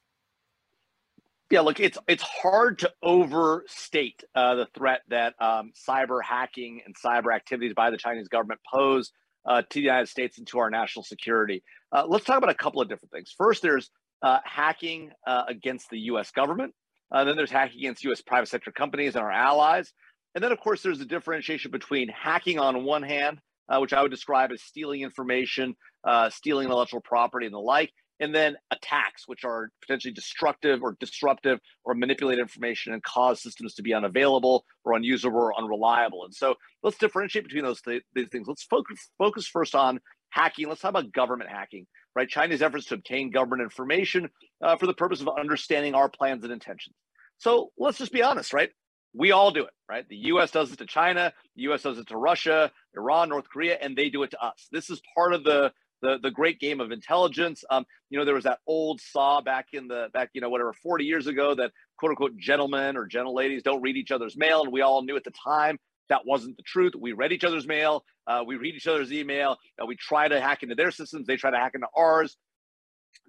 [1.52, 6.96] Yeah, look, it's it's hard to overstate uh, the threat that um, cyber hacking and
[6.96, 9.12] cyber activities by the Chinese government pose
[9.46, 11.64] uh, to the United States and to our national security.
[11.92, 13.34] Uh, let's talk about a couple of different things.
[13.38, 13.92] First, there's
[14.26, 16.32] uh, hacking uh, against the U.S.
[16.32, 16.74] government.
[17.12, 18.22] Uh, then there's hacking against U.S.
[18.22, 19.94] private sector companies and our allies.
[20.34, 23.38] And then, of course, there's a differentiation between hacking on one hand,
[23.70, 27.92] uh, which I would describe as stealing information, uh, stealing intellectual property, and the like,
[28.20, 33.76] and then attacks, which are potentially destructive or disruptive or manipulate information and cause systems
[33.76, 36.26] to be unavailable or unusable or unreliable.
[36.26, 38.48] And so let's differentiate between those th- these things.
[38.48, 40.68] Let's focus focus first on hacking.
[40.68, 42.28] Let's talk about government hacking, right?
[42.28, 44.30] China's efforts to obtain government information
[44.64, 46.96] uh, for the purpose of understanding our plans and intentions.
[47.38, 48.70] So let's just be honest, right?
[49.14, 50.08] We all do it, right?
[50.08, 53.78] The US does it to China, the US does it to Russia, Iran, North Korea,
[53.82, 54.68] and they do it to us.
[54.72, 57.64] This is part of the the, the great game of intelligence.
[57.70, 60.74] Um, you know, there was that old saw back in the back, you know, whatever,
[60.74, 64.62] 40 years ago that quote unquote gentlemen or gentle ladies don't read each other's mail.
[64.62, 66.94] And we all knew at the time that wasn't the truth.
[67.00, 68.04] We read each other's mail.
[68.28, 69.58] Uh, we read each other's email.
[69.82, 71.28] Uh, we try to hack into their systems.
[71.28, 72.38] They try to hack into ours.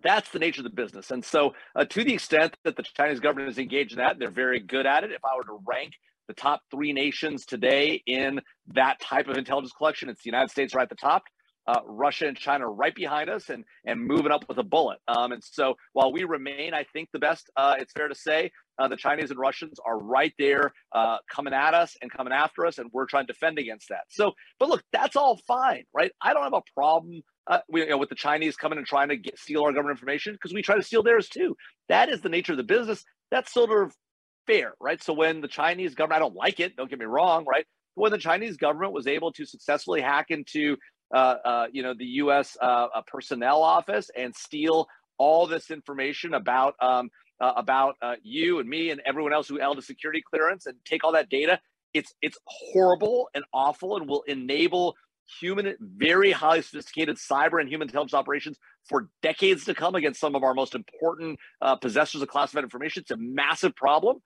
[0.03, 1.11] That's the nature of the business.
[1.11, 4.31] And so, uh, to the extent that the Chinese government is engaged in that, they're
[4.31, 5.13] very good at it.
[5.13, 5.93] If I were to rank
[6.29, 8.41] the top three nations today in
[8.75, 11.23] that type of intelligence collection, it's the United States right at the top.
[11.67, 14.99] Uh, Russia and China right behind us and and moving up with a bullet.
[15.09, 18.51] Um, and so while we remain, I think the best, uh, it's fair to say
[18.79, 22.67] uh, the Chinese and Russians are right there uh, coming at us and coming after
[22.67, 24.05] us, and we're trying to defend against that.
[24.09, 26.13] So, but look, that's all fine, right?
[26.23, 29.09] I don't have a problem uh, we, you know, with the Chinese coming and trying
[29.09, 31.57] to get, steal our government information because we try to steal theirs too.
[31.89, 33.05] That is the nature of the business.
[33.31, 33.95] That's sort of
[34.47, 35.03] fair, right?
[35.03, 37.65] So when the Chinese government, I don't like it, don't get me wrong, right?
[37.95, 40.77] When the Chinese government was able to successfully hack into,
[41.73, 42.57] you know, the U.S.
[42.61, 44.89] Uh, personnel office and steal
[45.19, 49.59] all this information about um, uh, about uh, you and me and everyone else who
[49.59, 51.61] held a security clearance and take all that data.
[51.95, 54.97] It's it's horrible and awful and will enable
[55.41, 60.35] human, very highly sophisticated cyber and human intelligence operations for decades to come against some
[60.35, 63.01] of our most important uh, possessors of classified information.
[63.01, 64.19] It's a massive problem.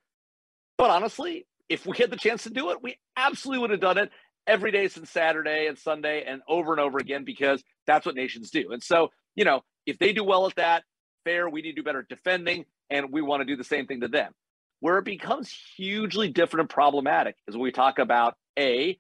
[0.77, 3.99] But honestly, if we had the chance to do it, we absolutely would have done
[3.99, 4.11] it
[4.47, 8.51] every day since Saturday and Sunday and over and over again because that's what nations
[8.51, 8.73] do.
[8.73, 10.85] And so, you know, if they do well at that,
[11.25, 14.01] fair, we need to do better defending and we want to do the same thing
[14.01, 14.33] to them.
[14.81, 18.99] Where it becomes hugely different and problematic is when we talk about A,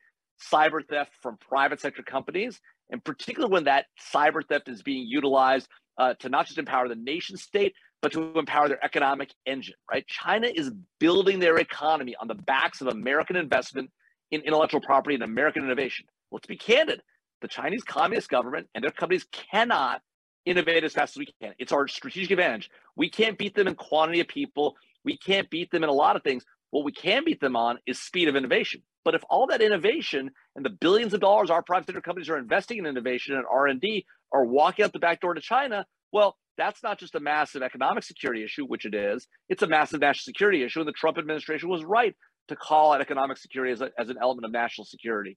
[0.53, 5.69] cyber theft from private sector companies, and particularly when that cyber theft is being utilized
[5.99, 10.07] uh, to not just empower the nation state, but to empower their economic engine, right?
[10.07, 13.91] China is building their economy on the backs of American investment
[14.31, 16.07] in intellectual property and American innovation.
[16.31, 17.03] Let's be candid.
[17.43, 20.03] The Chinese Communist government and their companies cannot
[20.45, 21.55] innovate as fast as we can.
[21.59, 22.71] It's our strategic advantage.
[22.97, 24.77] We can't beat them in quantity of people.
[25.05, 26.45] We can't beat them in a lot of things.
[26.71, 28.83] What we can beat them on is speed of innovation.
[29.05, 32.39] But if all that innovation and the billions of dollars our private sector companies are
[32.39, 36.83] investing in innovation and R&D are walking out the back door to China, well, that's
[36.83, 39.27] not just a massive economic security issue, which it is.
[39.49, 40.81] It's a massive national security issue.
[40.81, 42.15] And the Trump administration was right
[42.51, 45.37] to call out economic security as, a, as an element of national security.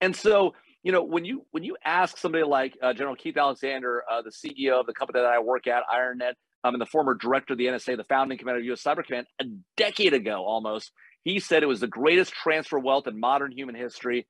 [0.00, 4.04] And so you know, when you when you ask somebody like uh, General Keith Alexander,
[4.08, 7.14] uh, the CEO of the company that I work at, IronNet, um, and the former
[7.14, 8.82] director of the NSA, the founding commander of U.S.
[8.82, 9.44] Cyber Command, a
[9.78, 10.92] decade ago almost,
[11.24, 14.26] he said it was the greatest transfer of wealth in modern human history,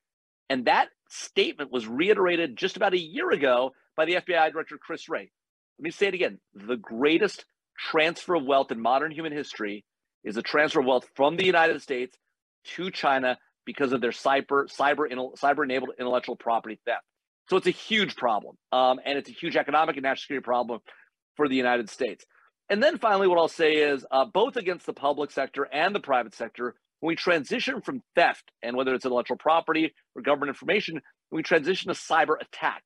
[0.49, 5.09] and that statement was reiterated just about a year ago by the FBI Director Chris
[5.09, 5.33] Wray.
[5.81, 9.85] Let me say it again: the greatest transfer of wealth in modern human history
[10.23, 12.16] is a transfer of wealth from the United States
[12.77, 17.05] to China because of their cyber cyber cyber enabled intellectual property theft.
[17.50, 20.81] So it's a huge problem, um, and it's a huge economic and national security problem
[21.37, 22.24] for the United States.
[22.70, 26.00] And then finally, what I'll say is uh, both against the public sector and the
[26.00, 31.03] private sector, when we transition from theft, and whether it's intellectual property or government information,
[31.31, 32.85] we transition to cyber attack,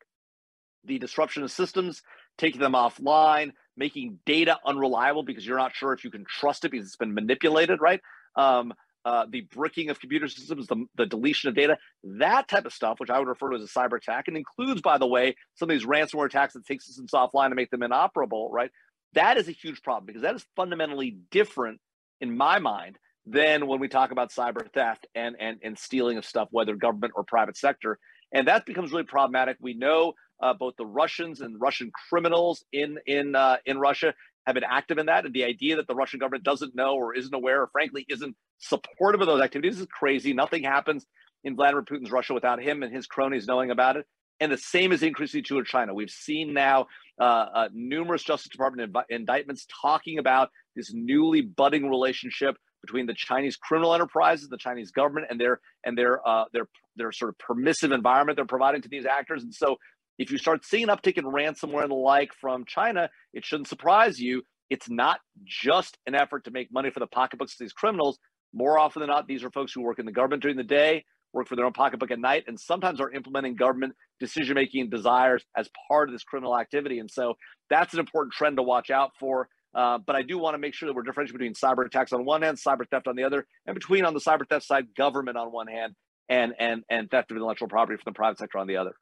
[0.84, 2.02] the disruption of systems,
[2.36, 6.70] taking them offline, making data unreliable because you're not sure if you can trust it
[6.72, 8.00] because it's been manipulated, right?
[8.34, 8.72] Um,
[9.04, 13.00] uh, the bricking of computer systems, the, the deletion of data, that type of stuff,
[13.00, 15.70] which I would refer to as a cyber attack, and includes, by the way, some
[15.70, 18.70] of these ransomware attacks that take systems offline to make them inoperable, right?
[19.14, 21.80] That is a huge problem because that is fundamentally different
[22.20, 26.24] in my mind than when we talk about cyber theft and, and, and stealing of
[26.24, 27.98] stuff, whether government or private sector.
[28.32, 29.56] And that becomes really problematic.
[29.60, 34.14] We know uh, both the Russians and Russian criminals in in uh, in Russia
[34.48, 37.14] have been active in that, and the idea that the Russian government doesn't know or
[37.14, 40.32] isn't aware, or frankly isn't supportive of those activities, is crazy.
[40.32, 41.06] Nothing happens
[41.44, 44.06] in Vladimir Putin's Russia without him and his cronies knowing about it.
[44.40, 45.92] And the same is increasingly true in China.
[45.92, 46.86] We've seen now
[47.20, 53.14] uh, uh, numerous Justice Department inv- indictments talking about this newly budding relationship between the
[53.14, 57.38] Chinese criminal enterprises, the Chinese government, and their and their uh, their their sort of
[57.38, 59.42] permissive environment they're providing to these actors.
[59.42, 59.76] And so,
[60.18, 63.68] if you start seeing an uptick in ransomware and the like from China, it shouldn't
[63.68, 64.42] surprise you.
[64.68, 68.18] It's not just an effort to make money for the pocketbooks of these criminals.
[68.52, 71.04] More often than not, these are folks who work in the government during the day,
[71.32, 75.44] work for their own pocketbook at night, and sometimes are implementing government decision making desires
[75.56, 76.98] as part of this criminal activity.
[76.98, 77.34] And so
[77.70, 79.48] that's an important trend to watch out for.
[79.74, 82.24] Uh, but I do want to make sure that we're differentiating between cyber attacks on
[82.24, 85.36] one hand, cyber theft on the other, and between on the cyber theft side, government
[85.36, 85.94] on one hand,
[86.28, 88.94] and and and theft of intellectual property from the private sector on the other.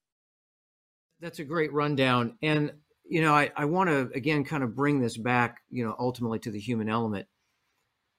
[1.21, 2.73] That's a great rundown, and
[3.09, 6.39] you know I, I want to again kind of bring this back, you know, ultimately
[6.41, 7.27] to the human element.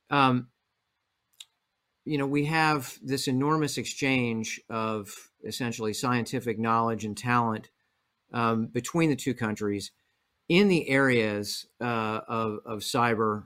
[0.10, 0.48] Um,
[2.08, 7.70] you know, we have this enormous exchange of essentially scientific knowledge and talent
[8.34, 9.92] um, between the two countries
[10.48, 13.44] in the areas uh, of, of cyber,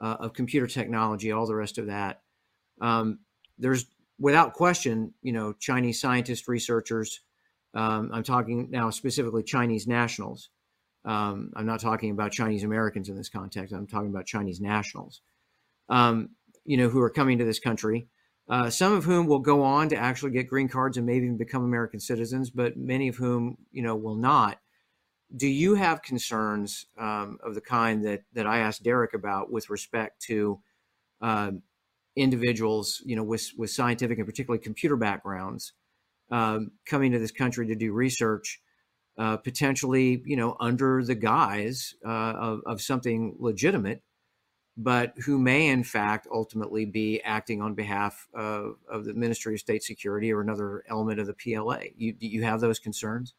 [0.00, 2.22] uh, of computer technology, all the rest of that.
[2.80, 3.20] Um,
[3.58, 3.86] there's
[4.18, 7.20] without question, you know, Chinese scientists, researchers.
[7.74, 10.50] Um, I'm talking now specifically Chinese nationals.
[11.04, 13.72] Um, I'm not talking about Chinese Americans in this context.
[13.72, 15.22] I'm talking about Chinese nationals.
[15.88, 16.30] Um,
[16.64, 18.08] you know, who are coming to this country.
[18.48, 21.36] Uh, some of whom will go on to actually get green cards and maybe even
[21.36, 24.58] become American citizens, but many of whom, you know, will not.
[25.36, 29.70] Do you have concerns um, of the kind that that I asked Derek about with
[29.70, 30.60] respect to
[31.20, 31.52] uh,
[32.16, 35.72] individuals, you know, with with scientific and particularly computer backgrounds
[36.30, 38.60] um, coming to this country to do research,
[39.18, 44.02] uh, potentially, you know, under the guise uh, of, of something legitimate,
[44.76, 49.60] but who may in fact ultimately be acting on behalf of, of the Ministry of
[49.60, 51.80] State Security or another element of the PLA.
[51.96, 53.34] You, you have those concerns?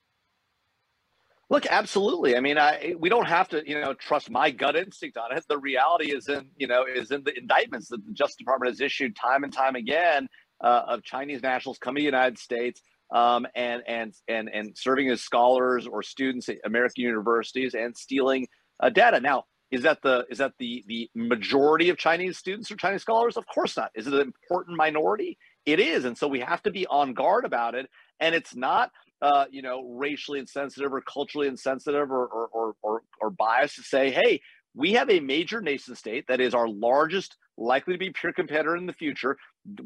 [1.50, 2.38] Look, absolutely.
[2.38, 5.44] I mean, I we don't have to, you know, trust my gut instinct on it.
[5.50, 8.80] The reality is in, you know, is in the indictments that the Justice Department has
[8.80, 10.30] issued time and time again
[10.64, 15.10] uh, of Chinese nationals coming to the United States um, and and and and serving
[15.10, 18.48] as scholars or students at American universities and stealing
[18.80, 19.20] uh, data.
[19.20, 23.38] Now, is that the is that the the majority of Chinese students or Chinese scholars?
[23.38, 23.92] Of course not.
[23.96, 25.38] Is it an important minority?
[25.66, 27.90] It is, and so we have to be on guard about it.
[28.20, 33.02] And it's not, uh, you know, racially insensitive or culturally insensitive or or, or or
[33.22, 34.42] or biased to say, hey,
[34.74, 38.76] we have a major nation state that is our largest, likely to be peer competitor
[38.76, 39.38] in the future.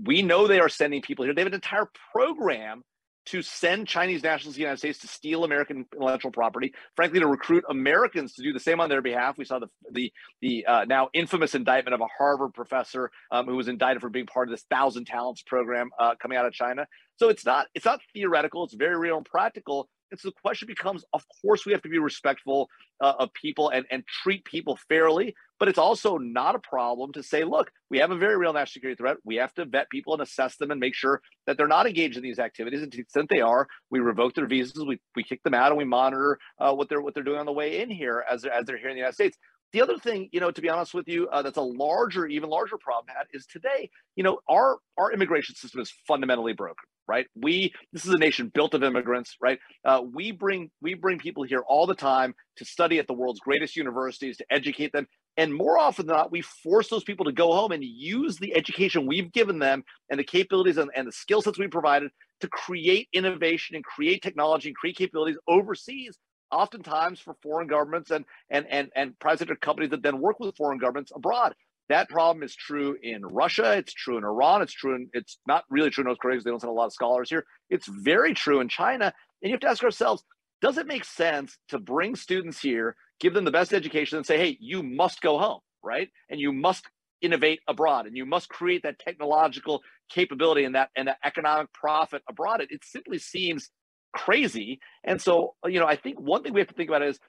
[0.03, 1.33] We know they are sending people here.
[1.33, 2.83] They have an entire program
[3.27, 7.27] to send Chinese nationals to the United States to steal American intellectual property, frankly, to
[7.27, 9.37] recruit Americans to do the same on their behalf.
[9.37, 13.55] We saw the the the uh, now infamous indictment of a Harvard professor um, who
[13.55, 16.85] was indicted for being part of this Thousand Talents program uh, coming out of China.
[17.17, 19.89] So it's not it's not theoretical; it's very real and practical.
[20.11, 22.69] And so the question becomes: Of course, we have to be respectful
[23.01, 25.35] uh, of people and and treat people fairly.
[25.59, 28.73] But it's also not a problem to say, look, we have a very real national
[28.73, 29.17] security threat.
[29.23, 32.17] We have to vet people and assess them and make sure that they're not engaged
[32.17, 32.81] in these activities.
[32.81, 35.69] And to the extent they are, we revoke their visas, we, we kick them out,
[35.69, 38.41] and we monitor uh, what they're what they're doing on the way in here as
[38.41, 39.37] they're, as they're here in the United States.
[39.73, 42.49] The other thing, you know, to be honest with you, uh, that's a larger, even
[42.49, 47.27] larger problem, Pat, is today, you know, our our immigration system is fundamentally broken, right?
[47.35, 49.59] We this is a nation built of immigrants, right?
[49.83, 53.41] Uh, we bring we bring people here all the time to study at the world's
[53.41, 57.31] greatest universities, to educate them, and more often than not, we force those people to
[57.31, 61.11] go home and use the education we've given them and the capabilities and, and the
[61.11, 66.17] skill sets we provided to create innovation and create technology and create capabilities overseas
[66.51, 70.55] oftentimes for foreign governments and and and and private sector companies that then work with
[70.55, 71.55] foreign governments abroad.
[71.89, 73.73] That problem is true in Russia.
[73.77, 74.61] It's true in Iran.
[74.61, 75.09] It's true in.
[75.13, 77.29] It's not really true in North Korea because they don't send a lot of scholars
[77.29, 77.45] here.
[77.69, 79.13] It's very true in China.
[79.41, 80.23] And you have to ask ourselves:
[80.61, 84.37] Does it make sense to bring students here, give them the best education, and say,
[84.37, 86.09] "Hey, you must go home, right?
[86.29, 86.87] And you must
[87.21, 92.23] innovate abroad, and you must create that technological capability and that and that economic profit
[92.27, 93.69] abroad." It, it simply seems
[94.15, 94.79] crazy.
[95.03, 97.19] And so, you know, I think one thing we have to think about is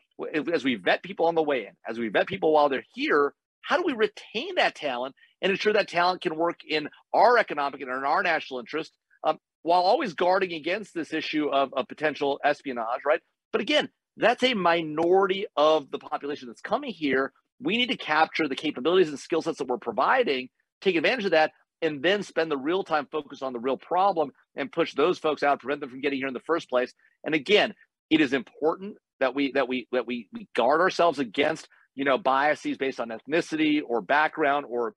[0.52, 3.34] as we vet people on the way in, as we vet people while they're here,
[3.60, 7.80] how do we retain that talent and ensure that talent can work in our economic
[7.80, 12.38] and in our national interest um, while always guarding against this issue of, of potential
[12.44, 13.20] espionage, right?
[13.52, 17.32] But again, that's a minority of the population that's coming here.
[17.60, 20.48] We need to capture the capabilities and skill sets that we're providing,
[20.80, 21.50] take advantage of that,
[21.82, 25.42] and then spend the real time focus on the real problem and push those folks
[25.42, 26.92] out, prevent them from getting here in the first place.
[27.24, 27.74] And again,
[28.10, 32.18] it is important that we that we that we, we guard ourselves against you know
[32.18, 34.94] biases based on ethnicity or background or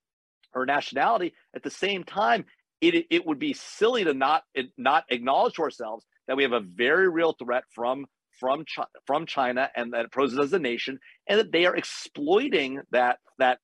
[0.54, 1.34] or nationality.
[1.56, 2.46] At the same time,
[2.82, 4.44] it it would be silly to not
[4.78, 8.06] not acknowledge to ourselves that we have a very real threat from
[8.40, 11.76] from China, from China and that it poses as a nation, and that they are
[11.76, 13.60] exploiting that that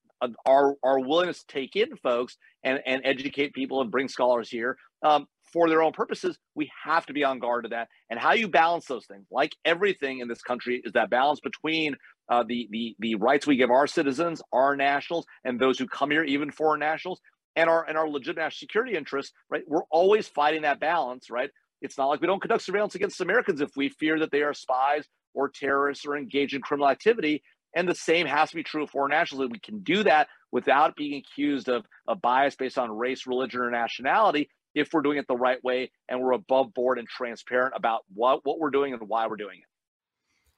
[0.45, 4.77] our our willingness to take in folks and and educate people and bring scholars here
[5.03, 6.37] um, for their own purposes.
[6.55, 7.89] We have to be on guard to that.
[8.09, 11.95] And how you balance those things, like everything in this country, is that balance between
[12.29, 16.11] uh, the the the rights we give our citizens, our nationals, and those who come
[16.11, 17.21] here, even foreign nationals,
[17.55, 19.33] and our and our legitimate security interests.
[19.49, 21.29] Right, we're always fighting that balance.
[21.29, 21.49] Right,
[21.81, 24.53] it's not like we don't conduct surveillance against Americans if we fear that they are
[24.53, 27.43] spies or terrorists or engaged in criminal activity.
[27.75, 29.49] And the same has to be true of foreign nationals.
[29.51, 33.69] We can do that without being accused of a bias based on race, religion, or
[33.69, 38.01] nationality if we're doing it the right way and we're above board and transparent about
[38.13, 39.67] what, what we're doing and why we're doing it.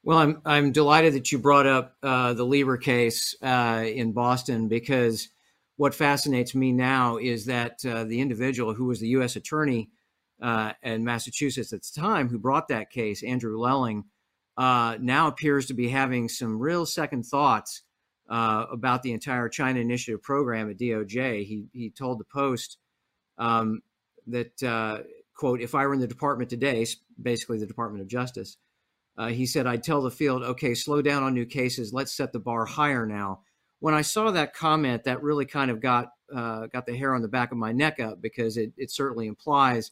[0.04, 4.70] Well, I'm I'm delighted that you brought up uh, the Lieber case uh, in Boston
[4.70, 5.28] because
[5.76, 9.36] what fascinates me now is that uh, the individual who was the U.S.
[9.36, 9.90] attorney
[10.42, 14.06] uh, in Massachusetts at the time who brought that case, Andrew Lelling,
[14.58, 17.84] uh, now appears to be having some real second thoughts
[18.30, 21.46] uh, about the entire China Initiative program at DOJ.
[21.46, 22.78] He he told the Post
[23.38, 23.82] um,
[24.28, 25.00] that uh,
[25.36, 26.86] quote If I were in the department today,
[27.22, 28.58] basically the Department of Justice,
[29.18, 31.94] uh, he said I'd tell the field, okay, slow down on new cases.
[31.94, 33.42] Let's set the bar higher now.
[33.80, 37.22] When I saw that comment, that really kind of got uh, got the hair on
[37.22, 39.92] the back of my neck up because it, it certainly implies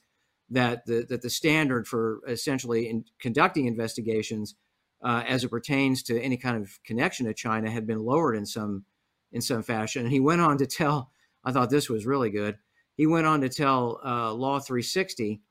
[0.50, 4.56] that the that the standard for essentially in conducting investigations
[5.04, 8.46] uh, as it pertains to any kind of connection to China had been lowered in
[8.46, 8.86] some
[9.32, 10.04] in some fashion.
[10.04, 11.12] And he went on to tell,
[11.44, 12.58] I thought this was really good.
[12.96, 15.42] He went on to tell uh, Law 360,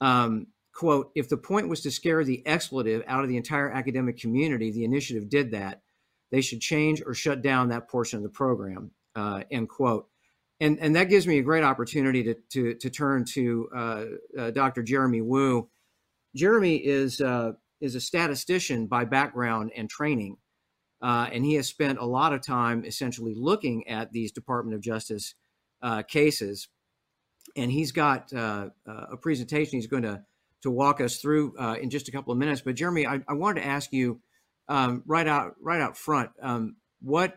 [0.00, 4.18] um, quote, if the point was to scare the expletive out of the entire academic
[4.18, 5.80] community, the initiative did that.
[6.30, 10.08] They should change or shut down that portion of the program, uh, end quote.
[10.62, 14.04] And, and that gives me a great opportunity to, to, to turn to uh,
[14.38, 14.84] uh Dr.
[14.84, 15.68] Jeremy Wu.
[16.36, 20.36] Jeremy is uh, is a statistician by background and training.
[21.02, 24.80] Uh, and he has spent a lot of time essentially looking at these Department of
[24.80, 25.34] Justice
[25.82, 26.68] uh, cases.
[27.56, 30.22] And he's got uh, a presentation he's going to,
[30.62, 32.60] to walk us through in just a couple of minutes.
[32.60, 34.20] But Jeremy, I, I wanted to ask you
[34.68, 37.36] um, right out right out front, um, what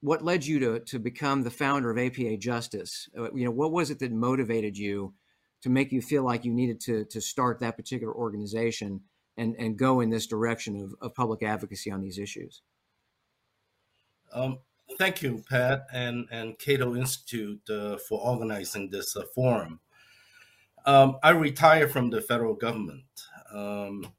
[0.00, 3.08] what led you to, to become the founder of APA Justice?
[3.16, 5.14] Uh, you know, what was it that motivated you
[5.62, 9.00] to make you feel like you needed to, to start that particular organization?
[9.38, 12.60] and, and go in this direction of, of public advocacy on these issues?
[14.32, 14.58] Um,
[14.98, 19.80] thank you, Pat, and, and Cato Institute uh, for organizing this uh, forum.
[20.84, 23.04] Um, I retired from the federal government,
[23.52, 24.12] um,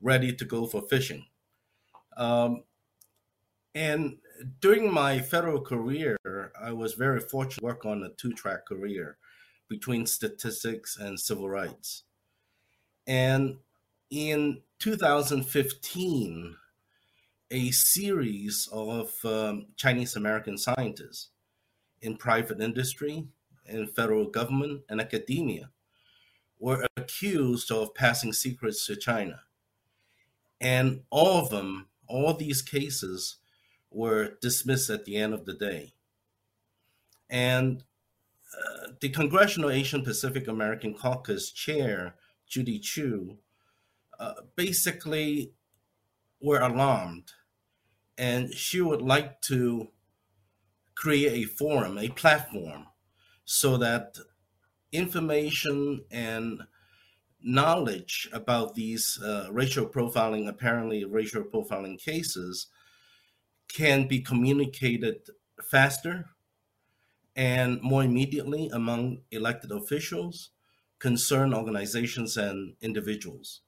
[0.00, 1.24] ready to go for fishing.
[2.16, 2.64] Um,
[3.74, 4.18] and
[4.60, 6.16] during my federal career,
[6.60, 9.18] I was very fortunate to work on a two track career
[9.68, 12.04] between statistics and civil rights.
[13.06, 13.58] And
[14.10, 16.56] in 2015
[17.50, 21.30] a series of um, Chinese American scientists
[22.02, 23.26] in private industry,
[23.66, 25.70] in federal government, and academia
[26.58, 29.40] were accused of passing secrets to China.
[30.60, 33.36] And all of them, all these cases,
[33.90, 35.94] were dismissed at the end of the day.
[37.28, 37.84] And
[38.56, 42.14] uh, the Congressional Asian Pacific American Caucus chair,
[42.46, 43.38] Judy Chu,
[44.18, 45.52] uh, basically
[46.40, 47.32] were alarmed
[48.18, 49.88] and she would like to
[50.94, 52.86] create a forum, a platform,
[53.44, 54.16] so that
[54.92, 56.62] information and
[57.42, 62.68] knowledge about these uh, racial profiling, apparently racial profiling cases,
[63.68, 65.28] can be communicated
[65.62, 66.26] faster
[67.36, 70.50] and more immediately among elected officials,
[70.98, 73.60] concerned organizations, and individuals.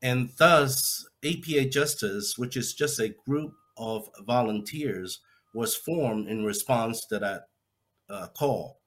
[0.00, 5.20] And thus, APA Justice, which is just a group of volunteers,
[5.54, 7.42] was formed in response to that
[8.08, 8.80] uh, call.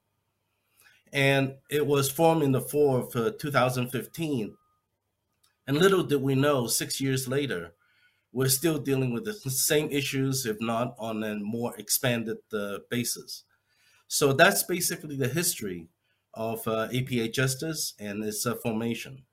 [1.14, 4.58] And it was formed in the fall of uh, 2015.
[5.68, 7.75] And little did we know, six years later,
[8.36, 13.46] we're still dealing with the same issues, if not on a more expanded uh, basis.
[14.10, 15.88] So that's basically the history
[16.34, 19.24] of uh, APA Justice and its uh, formation.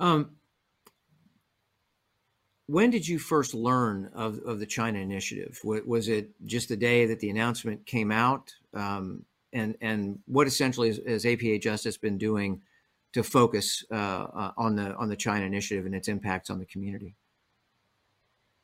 [0.00, 0.36] Um,
[2.68, 5.60] when did you first learn of, of the China Initiative?
[5.62, 8.50] Was it just the day that the announcement came out?
[8.72, 12.62] Um, and and what essentially has, has, APA Justice been doing
[13.12, 16.66] to focus uh, uh, on the on the China Initiative and its impacts on the
[16.66, 17.16] community?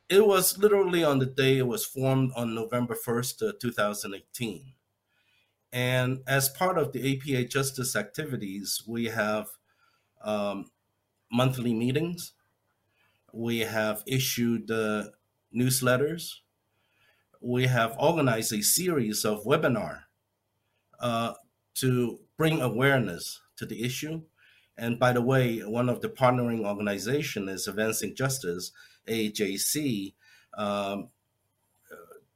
[0.09, 4.15] It was literally on the day it was formed on November first, uh, two thousand
[4.15, 4.75] eighteen,
[5.73, 9.49] and as part of the APA Justice activities, we have
[10.23, 10.71] um,
[11.31, 12.33] monthly meetings
[13.37, 15.05] we have issued uh,
[15.55, 16.37] newsletters.
[17.41, 20.05] We have organized a series of webinar
[20.99, 21.35] uh,
[21.75, 24.23] to bring awareness to the issue.
[24.79, 28.73] And by the way, one of the partnering organization is Advancing Justice,
[29.09, 30.15] AAJC,
[30.57, 31.09] um,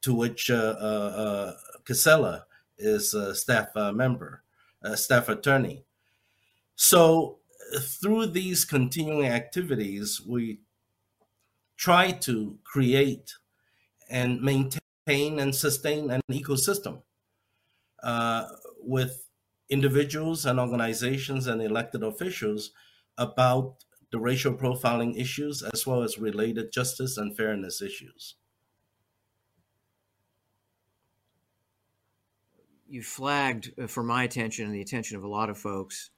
[0.02, 1.52] to which uh, uh, uh,
[1.84, 2.46] Gisela
[2.78, 4.42] is a staff uh, member,
[4.82, 5.84] a staff attorney.
[6.76, 7.38] So
[7.78, 10.60] through these continuing activities, we
[11.76, 13.34] try to create
[14.08, 17.02] and maintain and sustain an ecosystem
[18.02, 18.46] uh,
[18.82, 19.26] with
[19.70, 22.72] individuals and organizations and elected officials
[23.16, 23.76] about
[24.10, 28.34] the racial profiling issues as well as related justice and fairness issues.
[32.88, 36.10] You flagged uh, for my attention and the attention of a lot of folks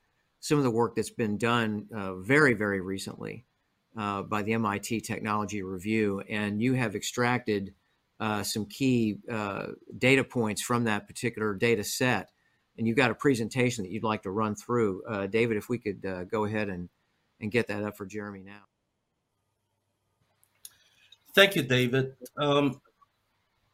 [0.42, 3.46] some of the work that's been done uh, very, very recently
[3.96, 7.74] uh, by the MIT Technology Review, and you have extracted
[8.18, 12.31] uh, some key uh, data points from that particular data set.
[12.78, 15.02] And you've got a presentation that you'd like to run through.
[15.04, 16.88] Uh, David, if we could uh, go ahead and,
[17.40, 18.62] and get that up for Jeremy now.
[21.34, 22.12] Thank you, David.
[22.36, 22.80] Um,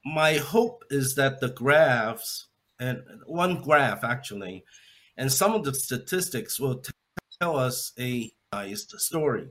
[0.04, 2.46] my hope is that the graphs,
[2.78, 4.64] and one graph actually,
[5.16, 6.82] and some of the statistics will
[7.40, 9.48] tell us a biased story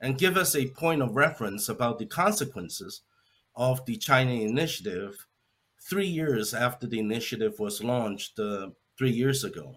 [0.00, 3.02] and give us a point of reference about the consequences
[3.56, 5.26] of the China initiative
[5.88, 9.74] three years after the initiative was launched uh, three years ago.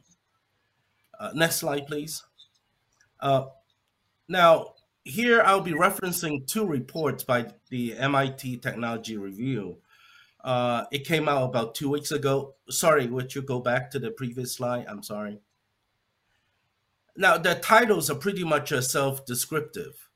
[1.20, 2.24] Uh, next slide, please.
[3.20, 3.46] Uh,
[4.28, 9.78] now, here I'll be referencing two reports by the MIT Technology Review.
[10.44, 12.56] Uh, it came out about two weeks ago.
[12.70, 14.86] Sorry, would you go back to the previous slide?
[14.88, 15.40] I'm sorry.
[17.16, 20.10] Now, the titles are pretty much self descriptive.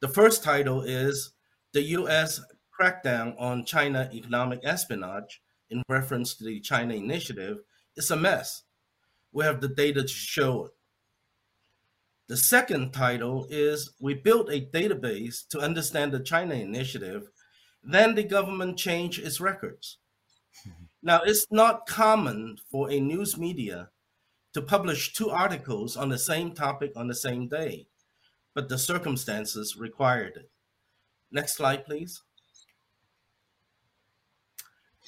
[0.00, 1.30] The first title is
[1.72, 2.40] The U.S.
[2.82, 7.58] Crackdown on China Economic Espionage in reference to the China Initiative
[7.96, 8.64] is a mess.
[9.30, 10.72] We have the data to show it.
[12.26, 17.28] The second title is We built a database to understand the China Initiative,
[17.84, 19.98] then the government changed its records.
[21.04, 23.88] Now, it's not common for a news media
[24.54, 27.88] to publish two articles on the same topic on the same day
[28.54, 30.50] but the circumstances required it.
[31.30, 32.22] Next slide, please.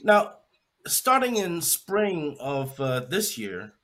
[0.03, 0.39] Now,
[0.87, 3.75] starting in spring of uh, this year,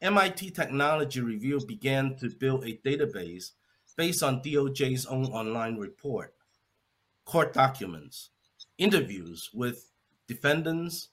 [0.00, 3.52] MIT Technology Review began to build a database
[3.96, 6.34] based on DOJ's own online report,
[7.24, 8.30] court documents,
[8.78, 9.90] interviews with
[10.26, 11.08] defendants,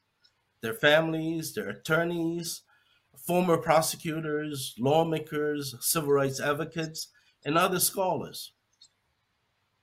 [0.61, 2.61] their families, their attorneys,
[3.17, 7.07] former prosecutors, lawmakers, civil rights advocates,
[7.43, 8.53] and other scholars.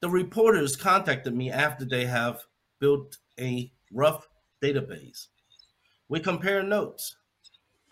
[0.00, 2.42] The reporters contacted me after they have
[2.78, 4.26] built a rough
[4.62, 5.26] database.
[6.08, 7.16] We compare notes.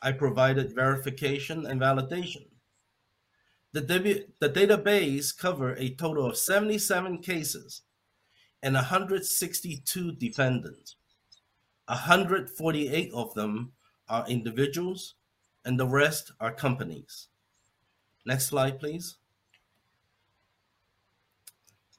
[0.03, 2.47] I provided verification and validation.
[3.73, 3.83] The,
[4.41, 7.83] the database covered a total of 77 cases
[8.63, 10.97] and 162 defendants.
[11.87, 13.73] 148 of them
[14.09, 15.15] are individuals,
[15.65, 17.29] and the rest are companies.
[18.27, 19.17] Next slide, please.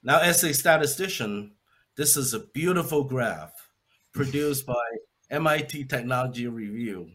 [0.02, 1.52] Now, as a statistician,
[1.96, 3.61] this is a beautiful graph
[4.12, 4.84] produced by
[5.30, 7.12] MIT Technology Review,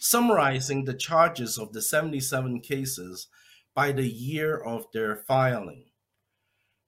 [0.00, 3.28] summarizing the charges of the 77 cases
[3.74, 5.84] by the year of their filing.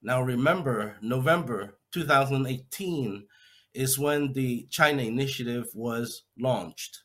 [0.03, 3.27] Now, remember, November 2018
[3.73, 7.03] is when the China Initiative was launched.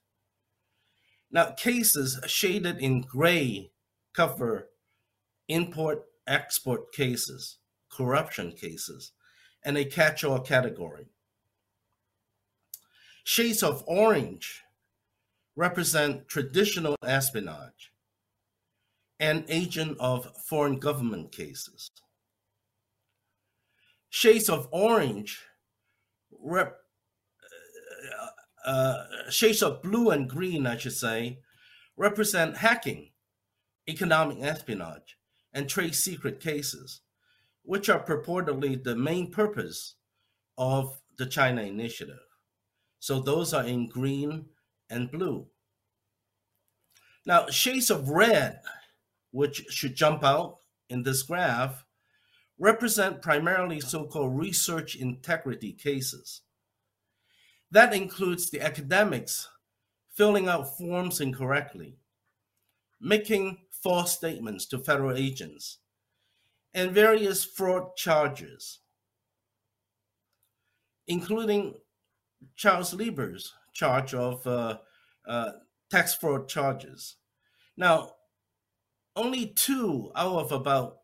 [1.32, 3.72] Now, cases shaded in gray
[4.14, 4.70] cover
[5.48, 9.12] import export cases corruption cases,
[9.64, 11.08] and a catch all category.
[13.30, 14.64] Shades of orange
[15.56, 17.94] represent traditional espionage
[19.20, 21.92] and agent of foreign government cases.
[24.10, 25.44] Shades of orange
[26.42, 26.76] rep,
[28.66, 31.38] uh, shades of blue and green, I should say,
[31.98, 33.12] represent hacking,
[33.88, 35.20] economic espionage,
[35.54, 37.02] and trade secret cases,
[37.62, 39.98] which are purportedly the main purpose
[40.58, 42.29] of the China Initiative.
[43.00, 44.46] So those are in green
[44.90, 45.48] and blue.
[47.26, 48.62] Now, shades of red,
[49.32, 50.58] which should jump out
[50.90, 51.86] in this graph,
[52.58, 56.42] represent primarily so called research integrity cases.
[57.72, 59.48] That includes the academics
[60.14, 61.98] filling out forms incorrectly,
[63.00, 65.78] making false statements to federal agents,
[66.74, 68.80] and various fraud charges,
[71.08, 71.76] including
[72.56, 74.78] Charles Lieber's charge of uh,
[75.28, 75.52] uh,
[75.90, 77.16] tax fraud charges.
[77.78, 78.16] Now,
[79.16, 81.00] only two out of about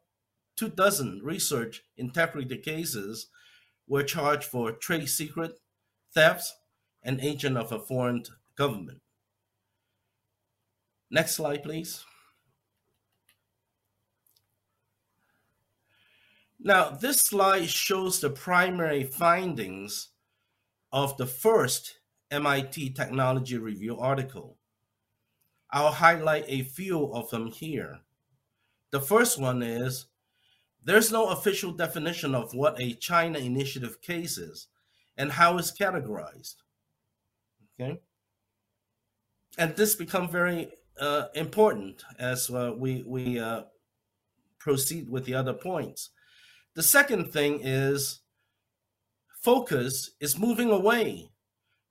[0.55, 3.27] two dozen research integrity cases
[3.87, 5.59] were charged for trade secret
[6.13, 6.53] thefts
[7.03, 8.23] and agent of a foreign
[8.57, 9.01] government.
[11.11, 12.03] Next slide, please.
[16.59, 20.09] Now, this slide shows the primary findings
[20.95, 21.97] of the first
[22.31, 24.57] MIT Technology Review article.
[25.69, 27.99] I'll highlight a few of them here.
[28.91, 30.05] The first one is
[30.85, 34.67] there's no official definition of what a China initiative case is
[35.17, 36.55] and how it's categorized.
[37.77, 37.99] Okay.
[39.57, 43.63] And this becomes very uh, important as uh, we, we uh,
[44.59, 46.11] proceed with the other points.
[46.73, 48.21] The second thing is
[49.45, 51.29] focus is moving away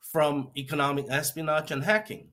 [0.01, 2.31] from economic espionage and hacking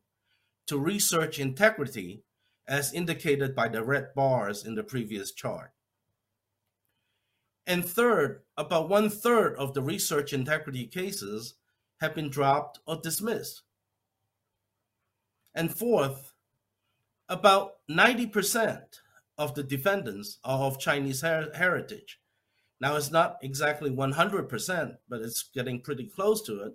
[0.65, 2.23] to research integrity,
[2.67, 5.73] as indicated by the red bars in the previous chart.
[7.67, 11.53] And third, about one third of the research integrity cases
[11.99, 13.61] have been dropped or dismissed.
[15.53, 16.33] And fourth,
[17.29, 18.81] about 90%
[19.37, 22.20] of the defendants are of Chinese her- heritage.
[22.81, 26.73] Now, it's not exactly 100%, but it's getting pretty close to it.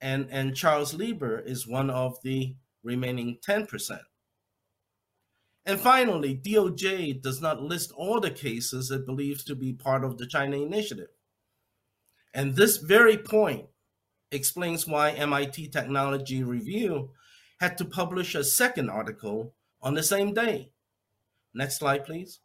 [0.00, 2.54] And, and Charles Lieber is one of the
[2.84, 3.98] remaining 10%.
[5.66, 10.16] And finally, DOJ does not list all the cases it believes to be part of
[10.16, 11.08] the China Initiative.
[12.32, 13.66] And this very point
[14.30, 17.10] explains why MIT Technology Review
[17.58, 20.70] had to publish a second article on the same day.
[21.52, 22.38] Next slide, please.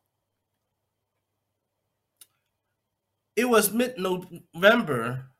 [3.35, 5.31] It was mid November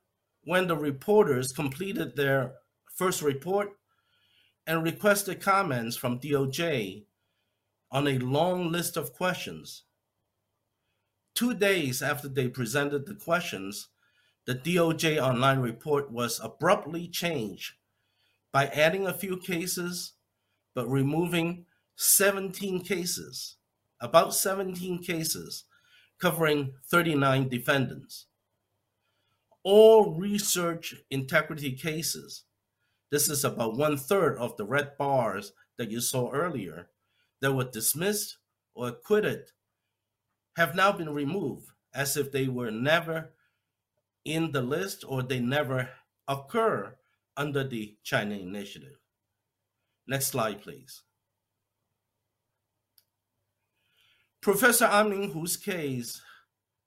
[0.43, 2.53] when the reporters completed their
[2.95, 3.69] first report
[4.65, 7.05] and requested comments from DOJ
[7.91, 9.83] on a long list of questions.
[11.35, 13.89] Two days after they presented the questions,
[14.45, 17.73] the DOJ online report was abruptly changed
[18.51, 20.13] by adding a few cases
[20.73, 21.65] but removing
[21.97, 23.57] 17 cases,
[23.99, 25.65] about 17 cases,
[26.21, 28.27] covering 39 defendants.
[29.63, 32.43] All research integrity cases,
[33.11, 36.89] this is about one third of the red bars that you saw earlier,
[37.41, 38.37] that were dismissed
[38.73, 39.51] or acquitted
[40.57, 43.31] have now been removed as if they were never
[44.23, 45.89] in the list or they never
[46.27, 46.95] occur
[47.35, 48.97] under the China initiative.
[50.07, 51.03] Next slide, please.
[54.41, 56.19] Professor An Hu's case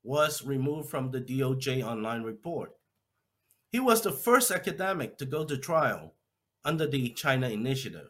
[0.02, 2.72] was removed from the DOJ online report.
[3.70, 6.14] He was the first academic to go to trial
[6.64, 8.08] under the China initiative.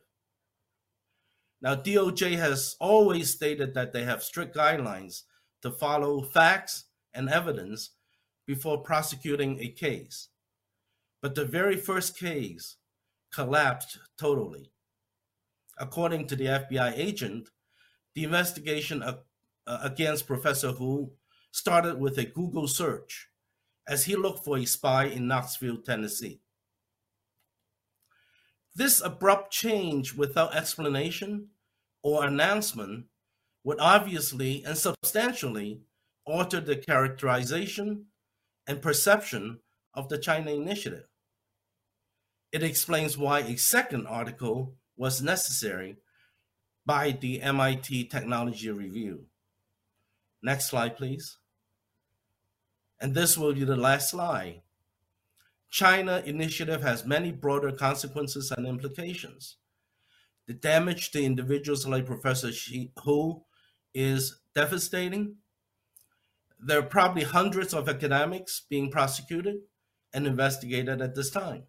[1.61, 5.24] Now, DOJ has always stated that they have strict guidelines
[5.61, 7.90] to follow facts and evidence
[8.47, 10.28] before prosecuting a case.
[11.20, 12.76] But the very first case
[13.30, 14.72] collapsed totally.
[15.78, 17.51] According to the FBI agent,
[18.14, 19.03] the investigation
[19.67, 21.12] uh, against Professor Hu
[21.51, 23.29] started with a Google search
[23.87, 26.41] as he looked for a spy in Knoxville, Tennessee.
[28.75, 31.49] This abrupt change without explanation
[32.03, 33.07] or announcement
[33.62, 35.83] would obviously and substantially
[36.27, 38.07] alter the characterization
[38.67, 39.61] and perception
[39.95, 41.05] of the China Initiative.
[42.53, 45.97] It explains why a second article was necessary
[46.87, 49.27] by the MIT Technology Review.
[50.45, 51.38] Next slide, please.
[53.01, 54.61] And this will be the last slide.
[55.70, 59.57] China initiative has many broader consequences and implications.
[60.47, 63.42] The damage to individuals like Professor Xi, Hu
[63.95, 65.36] is devastating.
[66.61, 69.57] There are probably hundreds of academics being prosecuted
[70.12, 71.62] and investigated at this time.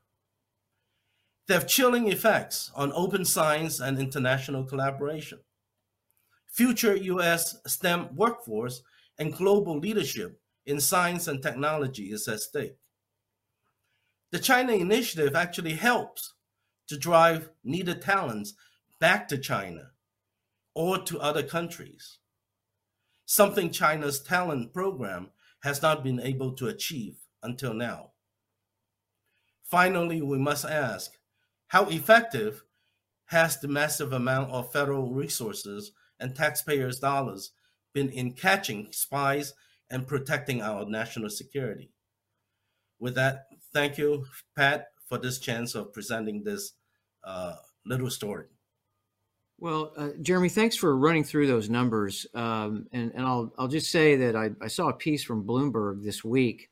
[1.48, 5.40] They have chilling effects on open science and international collaboration.
[6.56, 8.82] Future US STEM workforce
[9.20, 12.78] and global leadership in science and technology is at stake.
[14.32, 16.34] The China Initiative actually helps
[16.88, 18.54] to drive needed talents
[19.02, 19.90] back to China
[20.74, 22.20] or to other countries,
[23.26, 25.32] something China's talent program
[25.64, 28.12] has not been able to achieve until now.
[29.66, 31.18] Finally, we must ask
[31.68, 32.64] how effective
[33.26, 37.52] has the massive amount of federal resources and taxpayers' dollars
[37.94, 39.54] been in catching spies
[39.90, 41.92] and protecting our national security?
[43.00, 46.74] With that, thank you, Pat, for this chance of presenting this
[47.24, 47.56] uh,
[47.86, 48.46] little story.
[49.58, 52.26] Well, uh, Jeremy, thanks for running through those numbers.
[52.34, 56.04] Um, and, and I'll, I'll just say that I, I saw a piece from Bloomberg
[56.04, 56.70] this week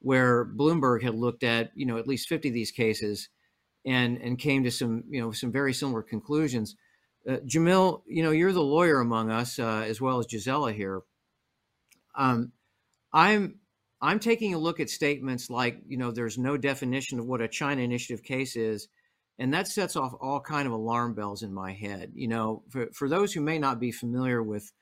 [0.00, 3.28] where Bloomberg had looked at, you know, at least 50 of these cases
[3.86, 6.76] and, and came to some, you know, some very similar conclusions.
[7.28, 11.00] Uh, Jamil, you know, you're the lawyer among us, uh, as well as Gisela here.
[12.14, 12.52] Um,
[13.12, 13.60] I'm,
[14.00, 17.48] I'm taking a look at statements like, you know, there's no definition of what a
[17.48, 18.88] China initiative case is
[19.38, 22.12] and that sets off all kind of alarm bells in my head.
[22.14, 24.72] You know for, for those who may not be familiar with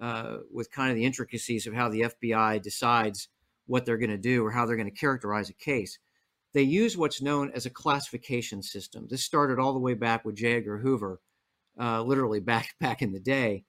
[0.00, 3.28] uh, with kind of the intricacies of how the fbi decides
[3.66, 5.98] what they're going to do or how they're going to characterize a case
[6.52, 9.08] they use what's known as a classification system.
[9.10, 10.54] This started all the way back with j.
[10.56, 11.20] Edgar hoover
[11.78, 13.64] uh, literally back back in the day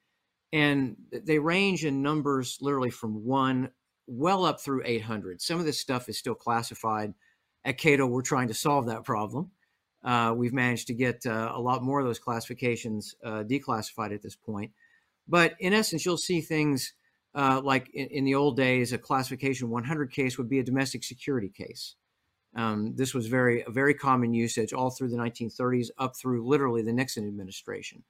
[0.53, 3.70] and they range in numbers literally from one
[4.08, 7.14] well up through 800 some of this stuff is still classified
[7.64, 9.51] at cato we're trying to solve that problem
[10.06, 14.22] uh, we've managed to get uh, a lot more of those classifications uh, declassified at
[14.22, 14.72] this point.
[15.28, 16.93] But in essence, you'll see things
[17.34, 21.03] uh, like in, in, the old days, a classification 100 case would be a domestic
[21.03, 21.95] security case.
[22.56, 26.82] Um, this was very a very common usage all through the 1930s, up through literally
[26.82, 28.03] the Nixon administration.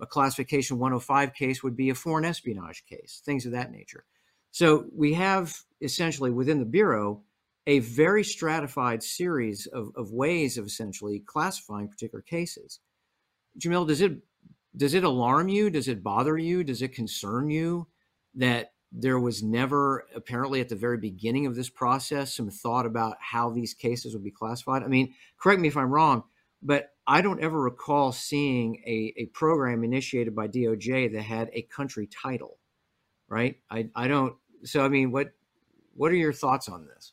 [0.00, 4.04] A classification 105 case would be a foreign espionage case, things of that nature.
[4.50, 7.22] So we have essentially within the bureau
[7.66, 12.80] a very stratified series of, of ways of essentially classifying particular cases.
[13.58, 14.18] Jamil, does it
[14.76, 15.70] does it alarm you?
[15.70, 16.62] Does it bother you?
[16.62, 17.86] Does it concern you
[18.34, 23.16] that there was never apparently at the very beginning of this process some thought about
[23.20, 24.82] how these cases would be classified?
[24.82, 26.24] I mean, correct me if I'm wrong,
[26.62, 31.62] but I don't ever recall seeing a, a program initiated by DOJ that had a
[31.62, 32.58] country title,
[33.28, 33.56] right?
[33.70, 34.36] I, I don't.
[34.64, 35.32] So, I mean, what
[35.94, 37.12] what are your thoughts on this?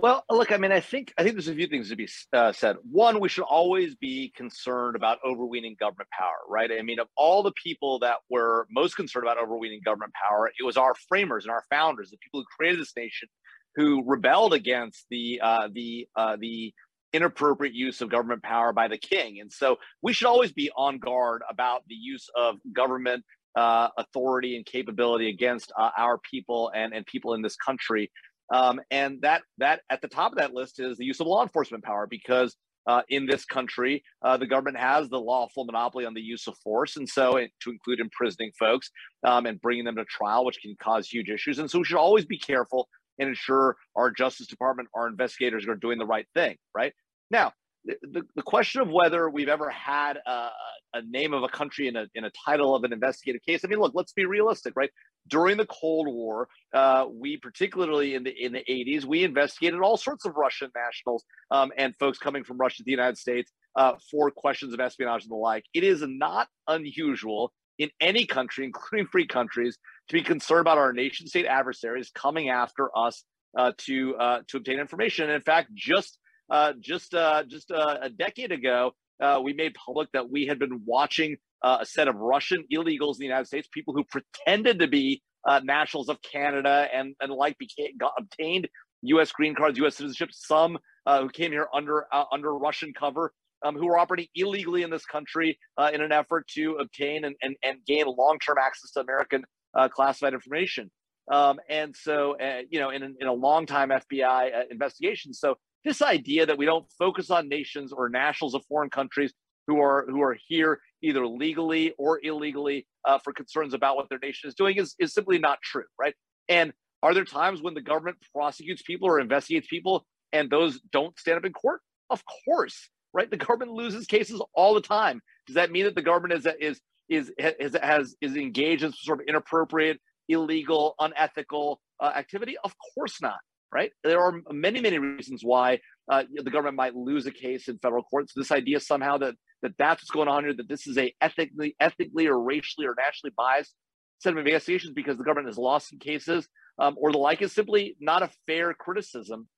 [0.00, 2.52] Well, look, I mean, I think I think there's a few things to be uh,
[2.52, 2.76] said.
[2.88, 6.70] One, we should always be concerned about overweening government power, right?
[6.70, 10.64] I mean, of all the people that were most concerned about overweening government power, it
[10.64, 13.28] was our framers and our founders, the people who created this nation,
[13.74, 16.72] who rebelled against the uh, the uh, the
[17.12, 19.40] inappropriate use of government power by the king.
[19.40, 23.24] And so, we should always be on guard about the use of government
[23.56, 28.12] uh, authority and capability against uh, our people and and people in this country.
[28.50, 31.42] Um, and that that at the top of that list is the use of law
[31.42, 36.14] enforcement power because uh, in this country, uh, the government has the lawful monopoly on
[36.14, 38.90] the use of force, and so it, to include imprisoning folks
[39.24, 41.58] um, and bringing them to trial, which can cause huge issues.
[41.58, 42.88] And so we should always be careful
[43.18, 46.56] and ensure our Justice Department, our investigators are doing the right thing.
[46.74, 46.94] Right
[47.30, 47.52] now,
[47.84, 50.48] the, the question of whether we've ever had a,
[50.94, 53.60] a name of a country in a, in a title of an investigative case.
[53.64, 54.90] I mean, look, let's be realistic, right?
[55.28, 59.96] During the Cold War, uh, we particularly in the in the 80s, we investigated all
[59.96, 63.94] sorts of Russian nationals um, and folks coming from Russia to the United States uh,
[64.10, 65.64] for questions of espionage and the like.
[65.74, 70.92] It is not unusual in any country, including free countries, to be concerned about our
[70.92, 73.24] nation state adversaries coming after us
[73.56, 75.26] uh, to uh, to obtain information.
[75.26, 76.18] And in fact, just
[76.50, 78.92] uh, just uh, just uh, a decade ago,
[79.22, 83.14] uh, we made public that we had been watching uh, a set of Russian illegals
[83.14, 87.32] in the United States, people who pretended to be uh, nationals of Canada and and
[87.32, 88.68] like became got, obtained
[89.02, 89.30] U.S.
[89.32, 89.96] green cards, U.S.
[89.96, 90.30] citizenship.
[90.32, 93.32] Some who came here under under Russian cover.
[93.64, 95.58] Um, who were operating illegally in this country
[95.92, 99.42] in an effort to obtain and, and, and gain long-term access to American
[99.90, 100.92] classified information.
[101.28, 102.36] Um, and so,
[102.70, 105.34] you know, in, in a long time FBI investigation.
[105.34, 105.56] So
[105.88, 109.32] this idea that we don't focus on nations or nationals of foreign countries
[109.66, 114.18] who are who are here either legally or illegally uh, for concerns about what their
[114.18, 116.14] nation is doing is, is simply not true, right?
[116.48, 116.72] And
[117.02, 121.38] are there times when the government prosecutes people or investigates people and those don't stand
[121.38, 121.80] up in court?
[122.10, 123.30] Of course, right?
[123.30, 125.20] The government loses cases all the time.
[125.46, 129.26] Does that mean that the government is is is has is engaged in sort of
[129.26, 132.56] inappropriate, illegal, unethical uh, activity?
[132.62, 133.38] Of course not.
[133.72, 133.92] Right?
[134.04, 138.02] There are many, many reasons why uh, the government might lose a case in federal
[138.02, 138.32] courts.
[138.34, 141.74] This idea somehow that that that's what's going on here, that this is a ethically,
[141.80, 143.74] ethically or racially or nationally biased
[144.20, 146.48] set of investigations because the government has lost some cases
[146.78, 149.48] um, or the like is simply not a fair criticism.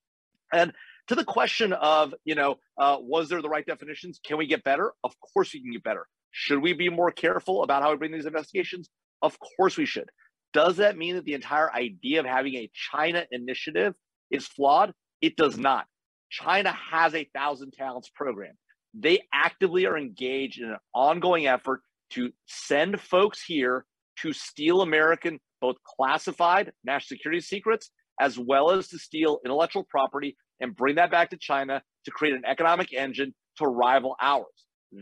[0.53, 0.73] And
[1.09, 4.21] to the question of, you know, uh, was there the right definitions?
[4.25, 4.93] Can we get better?
[5.05, 6.07] Of course we can get better.
[6.31, 8.89] Should we be more careful about how we bring these investigations?
[9.23, 10.09] Of course we should.
[10.53, 13.95] Does that mean that the entire idea of having a China initiative
[14.31, 14.93] is flawed?
[15.21, 15.87] It does not.
[16.31, 18.55] China has a thousand talents program.
[18.95, 23.85] They actively are engaged in an ongoing effort to send folks here
[24.21, 27.91] to steal American, both classified national security secrets,
[28.21, 32.35] as well as to steal intellectual property and bring that back to China to create
[32.35, 34.47] an economic engine to rival ours.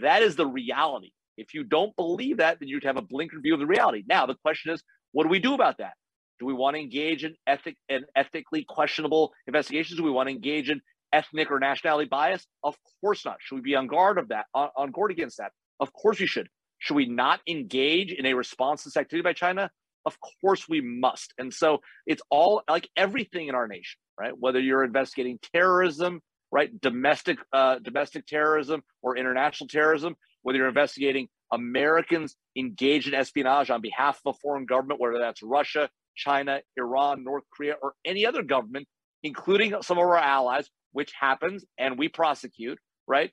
[0.02, 1.10] That is the reality.
[1.36, 4.02] If you don't believe that, then you'd have a blinkered view of the reality.
[4.08, 4.82] Now, the question is,
[5.12, 5.94] what do we do about that?
[6.38, 9.98] Do we want to engage in ethic and ethically questionable investigations?
[9.98, 10.80] Do we want to engage in
[11.12, 12.46] ethnic or nationality bias?
[12.62, 13.36] Of course not.
[13.40, 15.52] Should we be on guard of that, on, on guard against that?
[15.80, 16.48] Of course we should.
[16.78, 19.70] Should we not engage in a response to this activity by China?
[20.06, 21.34] Of course we must.
[21.38, 24.32] And so it's all like everything in our nation, right?
[24.38, 26.20] Whether you're investigating terrorism,
[26.52, 33.70] right, domestic uh, domestic terrorism or international terrorism, whether you're investigating Americans engaged in espionage
[33.70, 38.26] on behalf of a foreign government, whether that's Russia, China, Iran, North Korea, or any
[38.26, 38.86] other government,
[39.22, 43.30] including some of our allies, which happens and we prosecute, right?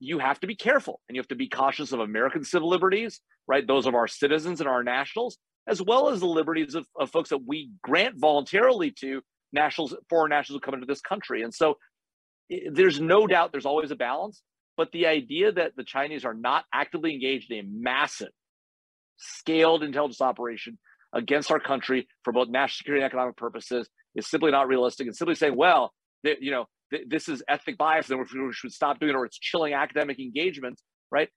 [0.00, 3.20] You have to be careful and you have to be cautious of American civil liberties,
[3.46, 3.66] right?
[3.66, 7.30] Those of our citizens and our nationals, as well as the liberties of, of folks
[7.30, 11.42] that we grant voluntarily to nationals, foreign nationals who come into this country.
[11.42, 11.76] And so
[12.50, 14.42] eh, there's no doubt there's always a balance.
[14.78, 18.32] But the idea that the Chinese are not actively engaged in a massive,
[19.16, 20.78] scaled intelligence operation
[21.12, 25.08] against our country for both national security and economic purposes is simply not realistic.
[25.08, 26.66] And simply saying, well, you know,
[27.08, 30.80] this is ethnic bias, and we should stop doing it, or it's chilling academic engagement,
[31.10, 31.28] right?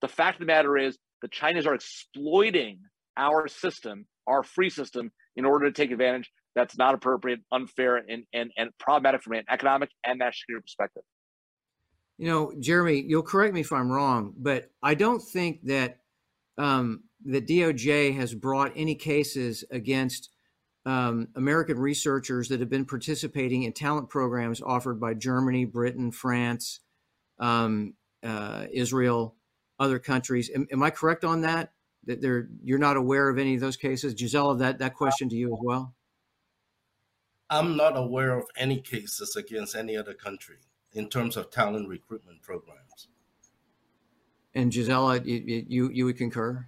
[0.00, 2.78] The fact of the matter is, the Chinese are exploiting
[3.16, 6.30] our system, our free system, in order to take advantage.
[6.54, 11.02] That's not appropriate, unfair, and and, and problematic from an economic and national security perspective.
[12.18, 15.98] You know, Jeremy, you'll correct me if I'm wrong, but I don't think that
[16.56, 20.30] um, the DOJ has brought any cases against
[20.86, 26.80] um, American researchers that have been participating in talent programs offered by Germany, Britain, France,
[27.38, 29.34] um, uh, Israel,
[29.80, 30.50] other countries.
[30.54, 31.72] Am, am, I correct on that?
[32.06, 32.22] That
[32.62, 34.12] you're not aware of any of those cases?
[34.12, 35.94] Gisela, that, that question to you as well.
[37.48, 40.56] I'm not aware of any cases against any other country
[40.94, 43.08] in terms of talent recruitment programs.
[44.54, 46.66] And Gisela, you, you, you would concur?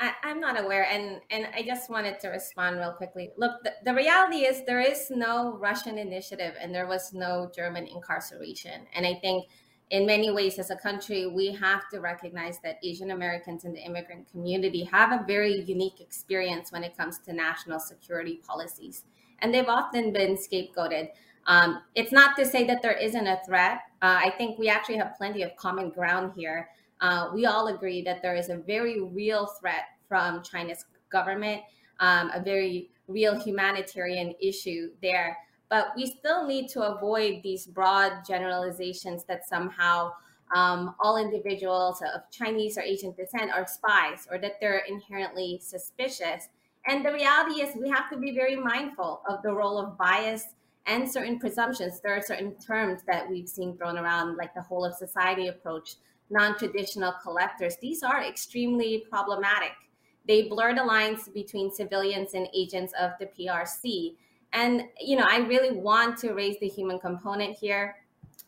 [0.00, 3.32] I, am not aware, and and I just wanted to respond real quickly.
[3.36, 7.88] Look, the, the, reality is there is no Russian initiative, and there was no German
[7.88, 8.86] incarceration.
[8.94, 9.48] And I think,
[9.90, 13.80] in many ways, as a country, we have to recognize that Asian Americans in the
[13.80, 19.04] immigrant community have a very unique experience when it comes to national security policies,
[19.40, 21.08] and they've often been scapegoated.
[21.48, 23.80] Um, it's not to say that there isn't a threat.
[24.00, 26.68] Uh, I think we actually have plenty of common ground here
[27.00, 31.62] uh, we all agree that there is a very real threat from China's government,
[32.00, 35.36] um, a very real humanitarian issue there.
[35.68, 40.12] But we still need to avoid these broad generalizations that somehow
[40.54, 46.48] um, all individuals of Chinese or Asian descent are spies or that they're inherently suspicious.
[46.86, 50.46] And the reality is, we have to be very mindful of the role of bias
[50.88, 52.00] and certain presumptions.
[52.00, 55.96] There are certain terms that we've seen thrown around, like the whole of society approach
[56.30, 59.72] non-traditional collectors, these are extremely problematic.
[60.26, 64.14] They blur the lines between civilians and agents of the PRC.
[64.52, 67.96] And, you know, I really want to raise the human component here.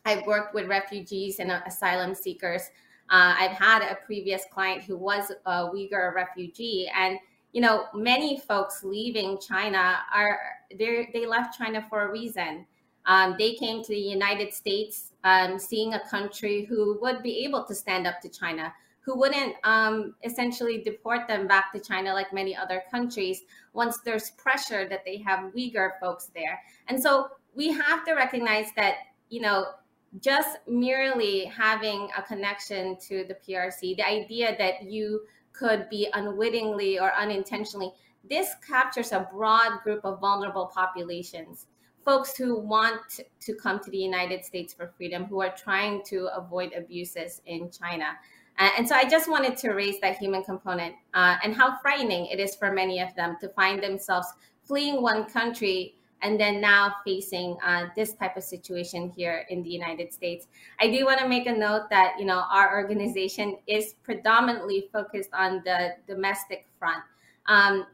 [0.05, 2.63] I've worked with refugees and asylum seekers.
[3.09, 7.17] Uh, I've had a previous client who was a Uyghur refugee, and
[7.51, 10.39] you know, many folks leaving China are
[10.77, 12.65] they they left China for a reason.
[13.05, 17.63] Um, they came to the United States, um, seeing a country who would be able
[17.65, 22.31] to stand up to China, who wouldn't um, essentially deport them back to China like
[22.31, 23.41] many other countries
[23.73, 26.61] once there's pressure that they have Uyghur folks there.
[26.87, 28.95] And so we have to recognize that,
[29.29, 29.65] you know,
[30.19, 35.21] just merely having a connection to the PRC, the idea that you
[35.53, 37.91] could be unwittingly or unintentionally,
[38.29, 41.67] this captures a broad group of vulnerable populations
[42.03, 46.29] folks who want to come to the United States for freedom, who are trying to
[46.35, 48.05] avoid abuses in China.
[48.59, 52.27] Uh, and so I just wanted to raise that human component uh, and how frightening
[52.27, 54.27] it is for many of them to find themselves
[54.63, 59.69] fleeing one country and then now facing uh, this type of situation here in the
[59.69, 60.47] United States.
[60.79, 65.31] I do want to make a note that you know our organization is predominantly focused
[65.33, 67.01] on the domestic front.
[67.47, 67.87] Um,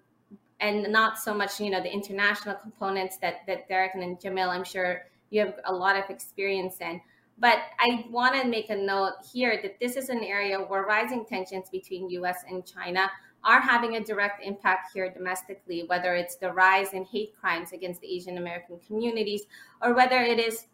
[0.59, 4.63] and not so much, you know, the international components that that Derek and Jamil, I'm
[4.63, 7.01] sure you have a lot of experience in.
[7.39, 11.23] But I want to make a note here that this is an area where rising
[11.25, 13.11] tensions between US and China
[13.43, 18.01] are having a direct impact here domestically, whether it's the rise in hate crimes against
[18.01, 19.43] the Asian American communities
[19.83, 20.65] or whether it is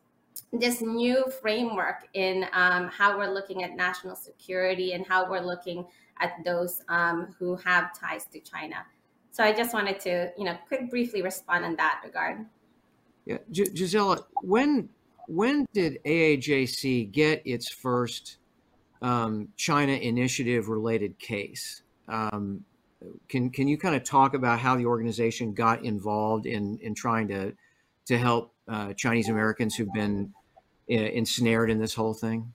[0.51, 5.86] this new framework in um, how we're looking at national security and how we're looking
[6.19, 8.77] at those um, who have ties to China.
[9.34, 12.45] So I just wanted to, you know, quick briefly respond in that regard.
[13.25, 14.89] Yeah, G- Gisela, when
[15.27, 18.38] when did AAJC get its first
[19.01, 21.81] um, China initiative related case?
[22.07, 22.63] Um,
[23.27, 27.27] can can you kind of talk about how the organization got involved in in trying
[27.29, 27.53] to
[28.05, 30.31] to help uh, Chinese Americans who've been
[30.91, 32.53] uh, ensnared in this whole thing?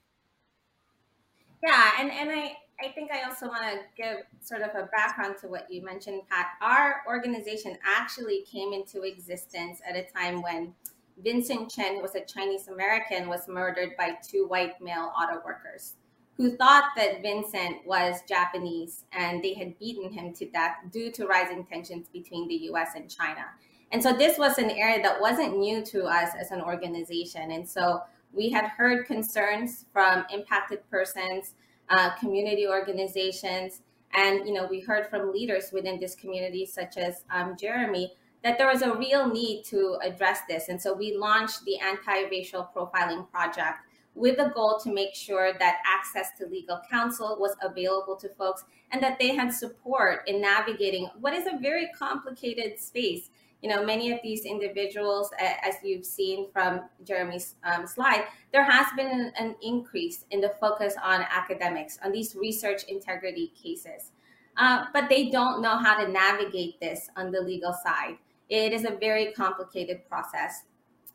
[1.61, 5.35] Yeah, and and I I think I also want to give sort of a background
[5.41, 6.47] to what you mentioned, Pat.
[6.61, 10.73] Our organization actually came into existence at a time when
[11.21, 15.95] Vincent Chin, who was a Chinese American, was murdered by two white male auto workers
[16.39, 21.27] who thought that Vincent was Japanese and they had beaten him to death due to
[21.27, 23.43] rising tensions between the US and China.
[23.91, 27.51] And so this was an area that wasn't new to us as an organization.
[27.51, 31.55] And so we had heard concerns from impacted persons,
[31.89, 33.81] uh, community organizations,
[34.13, 38.13] and you know we heard from leaders within this community, such as um, Jeremy,
[38.43, 40.69] that there was a real need to address this.
[40.69, 43.79] And so we launched the Anti-Racial Profiling Project
[44.15, 48.63] with the goal to make sure that access to legal counsel was available to folks
[48.91, 53.29] and that they had support in navigating what is a very complicated space.
[53.61, 58.87] You know, many of these individuals, as you've seen from Jeremy's um, slide, there has
[58.95, 64.11] been an, increase in the focus on academics, on these research integrity cases.
[64.57, 68.17] Uh, but they don't know how to navigate this on the legal side.
[68.49, 70.63] It is a very complicated process.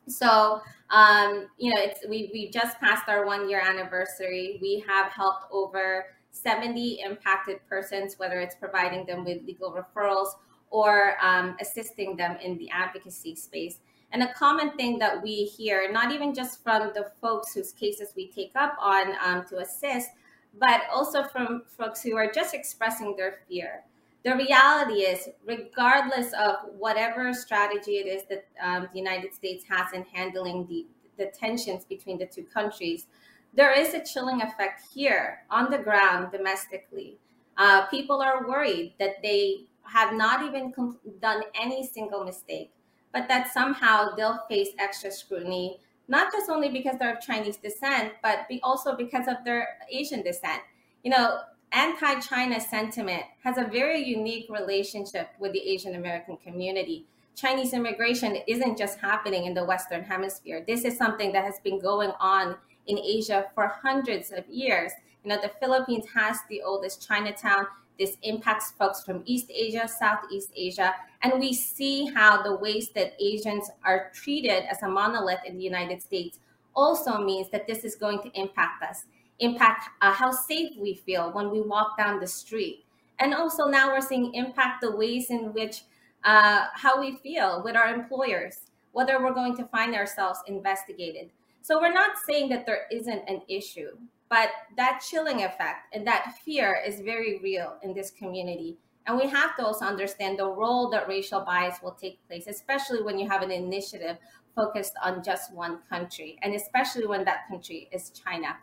[0.07, 4.59] So, um, you know, it's we we just passed our one year anniversary.
[4.61, 10.29] We have helped over 70 impacted persons, whether it's providing them with legal referrals
[10.75, 13.79] or um, assisting them in the advocacy space.
[14.13, 18.09] And a common thing that we hear, not even just from the folks whose cases
[18.17, 20.11] we take up on um, to assist,
[20.59, 23.85] but also from folks who are just expressing their fear
[24.25, 29.93] the reality is, regardless of whatever strategy it is that um, the United States has
[29.93, 30.87] in handling the,
[31.19, 33.07] the tensions between the two countries,
[33.53, 37.19] there is a chilling effect here on the ground domestically.
[37.59, 40.73] Uh, people are worried that they have not even
[41.21, 42.73] done any single mistake,
[43.13, 45.79] but that somehow they'll face extra scrutiny,
[46.09, 50.23] not just only because they're of Chinese descent, but be also because of their Asian
[50.23, 50.61] descent.
[51.03, 51.39] You know,
[51.73, 57.07] anti China sentiment has a very unique relationship with the Asian American community.
[57.37, 60.65] Chinese immigration isn't just happening in the Western Hemisphere.
[60.67, 62.57] This is something that has been going on
[62.87, 64.93] in Asia for hundreds of years.
[65.25, 67.67] You know, the Philippines has the oldest Chinatown.
[67.99, 70.95] This impacts folks from East Asia, Southeast Asia.
[71.23, 75.65] And we see how the ways that Asians are treated as a monolith in the
[75.65, 76.41] United States
[76.75, 79.05] also means that this is going to impact us
[79.41, 82.85] impact uh, how safe we feel when we walk down the street.
[83.19, 85.83] And also now we're seeing impact the ways in which
[86.25, 88.59] uh, how we feel with our employers,
[88.93, 91.31] whether we're going to find ourselves investigated.
[91.63, 93.97] So we're not saying that there isn't an issue,
[94.29, 98.77] but that chilling effect and that fear is very real in this community.
[99.07, 103.03] And we have to also understand the role that racial bias will take place, especially
[103.03, 104.17] when you have an initiative
[104.55, 108.57] focused on just one country, and especially when that country is China.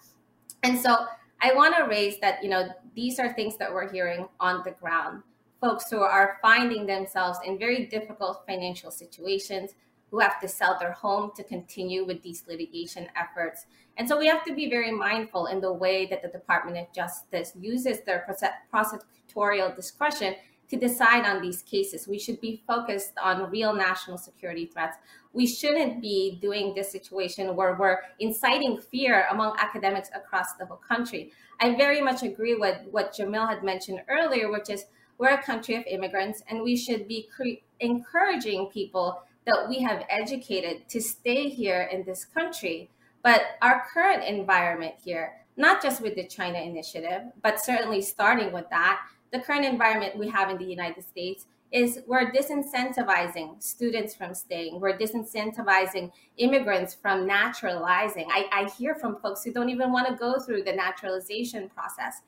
[0.64, 1.06] And so
[1.42, 4.72] I want to raise that, you know, these are things that we're hearing on the
[4.72, 5.24] ground.
[5.60, 9.76] Folks who are finding themselves in very difficult financial situations,
[10.12, 13.66] who have to sell their home to continue with these litigation efforts.
[13.98, 16.94] And so we have to be very mindful in the way that the Department of
[16.94, 18.26] Justice uses their
[18.74, 20.36] prosecutorial discretion
[20.70, 22.08] to decide on these cases.
[22.08, 24.98] We should be focused on real national security threats.
[25.34, 30.82] We shouldn't be doing this situation where we're inciting fear among academics across the whole
[30.88, 31.34] country.
[31.60, 34.86] I very much agree with what Jamil had mentioned earlier, which is
[35.18, 40.06] we're a country of immigrants and we should be cre- encouraging people that we have
[40.10, 42.90] educated to stay here in this country.
[43.24, 48.70] But our current environment here, not just with the China initiative, but certainly starting with
[48.70, 54.34] that, the current environment we have in the United States is we're disincentivizing students from
[54.34, 54.80] staying.
[54.80, 58.28] We're disincentivizing immigrants from naturalizing.
[58.30, 62.22] I, I hear from folks who don't even want to go through the naturalization process.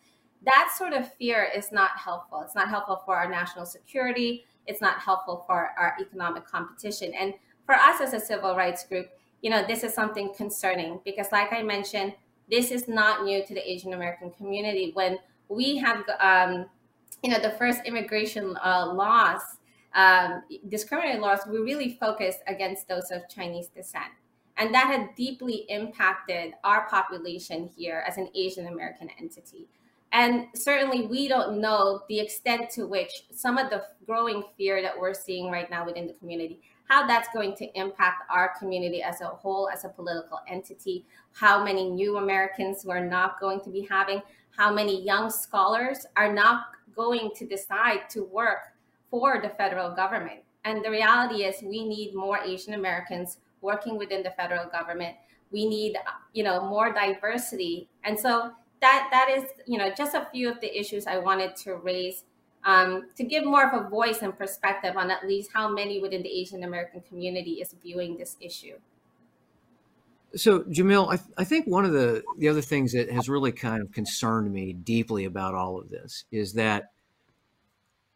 [0.46, 2.42] That sort of fear is not helpful.
[2.42, 4.46] It's not helpful for our national security.
[4.68, 7.14] It's not helpful for our economic competition.
[7.14, 7.34] And
[7.66, 9.10] for us as a civil rights group,
[9.42, 12.14] you know, this is something concerning because, like I mentioned,
[12.50, 14.92] this is not new to the Asian American community.
[14.94, 16.66] When we have, um,
[17.24, 19.42] you know, the first immigration uh, laws,
[19.96, 24.12] um, discriminatory laws, we really focused against those of Chinese descent.
[24.58, 29.68] And that had deeply impacted our population here as an Asian American entity.
[30.14, 34.98] And certainly, we don't know the extent to which some of the growing fear that
[34.98, 39.22] we're seeing right now within the community, how that's going to impact our community as
[39.22, 43.88] a whole, as a political entity, how many new Americans we're not going to be
[43.90, 44.22] having,
[44.56, 48.74] how many young scholars are not going to decide to work
[49.10, 50.42] for the federal government.
[50.64, 55.16] And the reality is, we need more Asian Americans working within the federal government.
[55.52, 55.98] We need,
[56.34, 57.90] you know, more diversity.
[58.04, 58.52] And so
[58.84, 62.26] that that is you know just a few of the issues I wanted to raise
[62.66, 66.22] um, to give more of a voice and perspective on at least how many within
[66.22, 68.76] the Asian American community is viewing this issue.
[70.36, 73.52] So, Jamil, I, th- I think one of the, the other things that has really
[73.52, 76.86] kind of concerned me deeply about all of this is that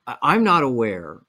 [0.07, 1.20] I'm not aware,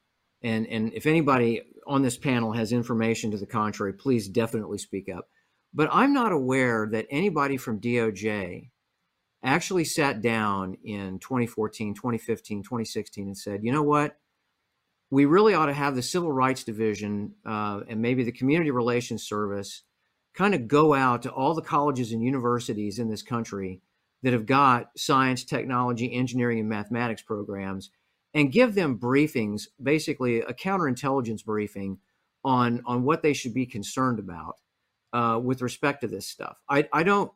[0.43, 5.09] and, and if anybody on this panel has information to the contrary, please definitely speak
[5.09, 5.28] up.
[5.74, 8.70] But I'm not aware that anybody from DOJ
[9.43, 14.16] actually sat down in 2014, 2015, 2016 and said, you know what?
[15.11, 19.22] We really ought to have the Civil Rights Division uh, and maybe the Community Relations
[19.22, 19.82] Service
[20.34, 23.80] kind of go out to all the colleges and universities in this country
[24.22, 27.91] that have got science, technology, engineering, and mathematics programs
[28.34, 31.99] and give them briefings, basically a counterintelligence briefing
[32.45, 34.57] on, on what they should be concerned about
[35.12, 36.62] uh, with respect to this stuff.
[36.68, 37.32] I, I don't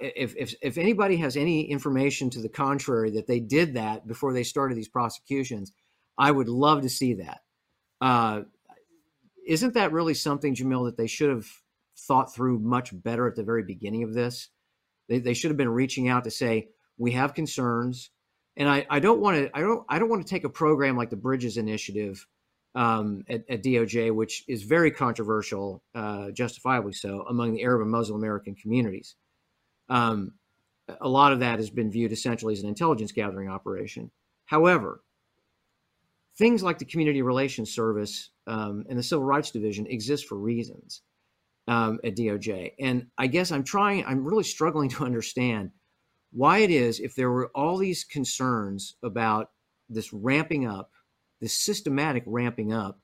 [0.00, 4.32] if, if, if anybody has any information to the contrary that they did that before
[4.32, 5.72] they started these prosecutions,
[6.18, 7.40] I would love to see that.
[8.00, 8.42] Uh,
[9.46, 11.46] isn't that really something, Jamil, that they should have
[11.96, 14.48] thought through much better at the very beginning of this?
[15.08, 16.68] They, they should have been reaching out to say,
[16.98, 18.10] we have concerns.
[18.56, 21.08] And I, don't want to I don't I don't want to take a program like
[21.08, 22.26] the Bridges Initiative
[22.74, 27.90] um, at, at, DOJ, which is very controversial, uh, justifiably so, among the Arab and
[27.90, 29.16] Muslim American communities.
[29.90, 30.32] Um,
[31.00, 34.10] a lot of that has been viewed essentially as an intelligence gathering operation.
[34.46, 35.02] However,
[36.36, 41.02] things like the Community Relations Service um, and the Civil Rights Division exist for reasons
[41.68, 42.72] um, at DOJ.
[42.80, 45.70] And I guess I'm trying, I'm really struggling to understand
[46.32, 49.50] why it is, if there were all these concerns about
[49.88, 50.92] this ramping up,
[51.40, 53.00] this systematic ramping up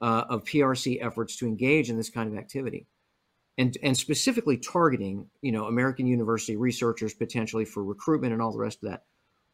[0.00, 2.86] uh, of PRC efforts to engage in this kind of activity,
[3.58, 8.58] and and specifically targeting you know American university researchers potentially for recruitment and all the
[8.58, 9.04] rest of that.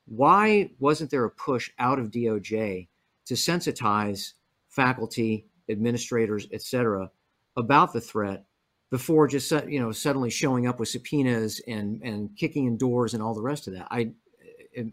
[0.07, 2.89] Why wasn't there a push out of DOJ
[3.27, 4.33] to sensitize
[4.69, 7.11] faculty, administrators, et cetera,
[7.57, 8.45] about the threat
[8.91, 13.23] before just you know suddenly showing up with subpoenas and and kicking in doors and
[13.23, 13.89] all the rest of that?
[13.91, 14.13] I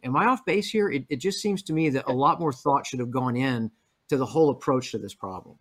[0.04, 0.90] am I off base here?
[0.90, 3.72] It, it just seems to me that a lot more thought should have gone in
[4.10, 5.58] to the whole approach to this problem.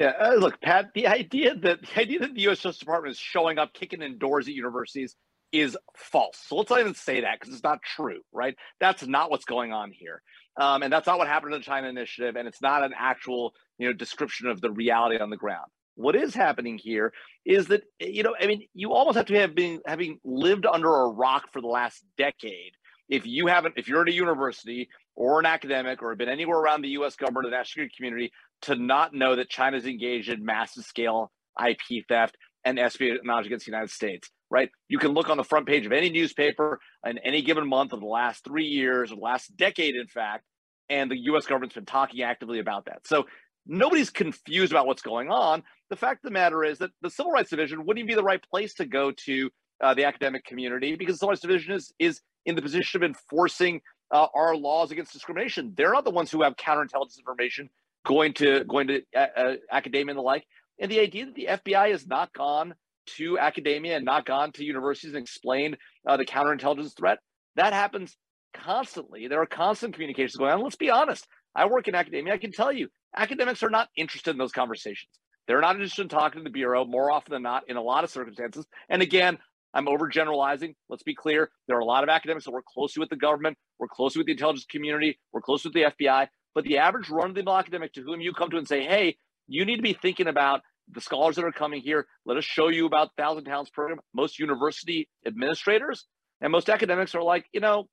[0.00, 0.92] Yeah, uh, look, Pat.
[0.94, 2.60] The idea that the idea that the U.S.
[2.60, 5.14] Justice Department is showing up, kicking in doors at universities
[5.52, 6.38] is false.
[6.46, 8.56] So let's not even say that because it's not true, right?
[8.80, 10.22] That's not what's going on here,
[10.56, 13.52] um, and that's not what happened in the China Initiative, and it's not an actual,
[13.78, 15.66] you know, description of the reality on the ground.
[15.96, 17.12] What is happening here
[17.44, 20.88] is that you know, I mean, you almost have to have been having lived under
[20.88, 22.72] a rock for the last decade
[23.10, 26.58] if you haven't, if you're at a university or an academic or have been anywhere
[26.58, 27.16] around the U.S.
[27.16, 31.30] government or the national security community to not know that China's engaged in massive scale
[31.64, 34.70] IP theft and espionage against the United States, right?
[34.88, 38.00] You can look on the front page of any newspaper in any given month of
[38.00, 40.44] the last three years or the last decade, in fact,
[40.88, 43.06] and the US government's been talking actively about that.
[43.06, 43.26] So
[43.66, 45.62] nobody's confused about what's going on.
[45.88, 48.22] The fact of the matter is that the Civil Rights Division wouldn't even be the
[48.22, 49.50] right place to go to
[49.82, 53.08] uh, the academic community because the Civil Rights Division is, is in the position of
[53.08, 53.80] enforcing
[54.10, 55.72] uh, our laws against discrimination.
[55.76, 57.70] They're not the ones who have counterintelligence information
[58.04, 60.44] going to going to uh, uh, academia and the like.
[60.80, 62.74] And the idea that the FBI has not gone
[63.16, 67.18] to academia and not gone to universities and explained uh, the counterintelligence threat
[67.56, 68.16] that happens
[68.54, 69.28] constantly.
[69.28, 70.62] There are constant communications going on.
[70.62, 71.26] Let's be honest.
[71.54, 72.34] I work in academia.
[72.34, 75.10] I can tell you, academics are not interested in those conversations.
[75.46, 78.04] They're not interested in talking to the bureau more often than not in a lot
[78.04, 78.66] of circumstances.
[78.88, 79.38] And again,
[79.74, 80.74] I'm overgeneralizing.
[80.88, 81.50] Let's be clear.
[81.66, 84.26] There are a lot of academics that work closely with the government, work closely with
[84.26, 86.28] the intelligence community, work closely with the FBI.
[86.54, 88.84] But the average run of the mill academic to whom you come to and say,
[88.84, 89.16] hey,
[89.46, 90.62] you need to be thinking about
[90.92, 92.06] the scholars that are coming here.
[92.26, 94.00] Let us show you about Thousand Talents program.
[94.12, 96.06] Most university administrators
[96.40, 97.88] and most academics are like, you know,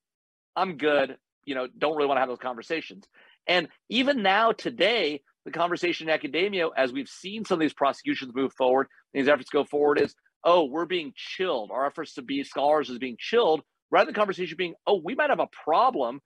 [0.56, 1.16] I'm good.
[1.44, 3.04] You know, don't really want to have those conversations.
[3.46, 8.34] And even now, today, the conversation in academia, as we've seen some of these prosecutions
[8.34, 10.14] move forward, these efforts go forward, is
[10.44, 11.70] oh, we're being chilled.
[11.72, 15.14] Our efforts to be scholars is being chilled, rather than the conversation being, oh, we
[15.14, 16.20] might have a problem.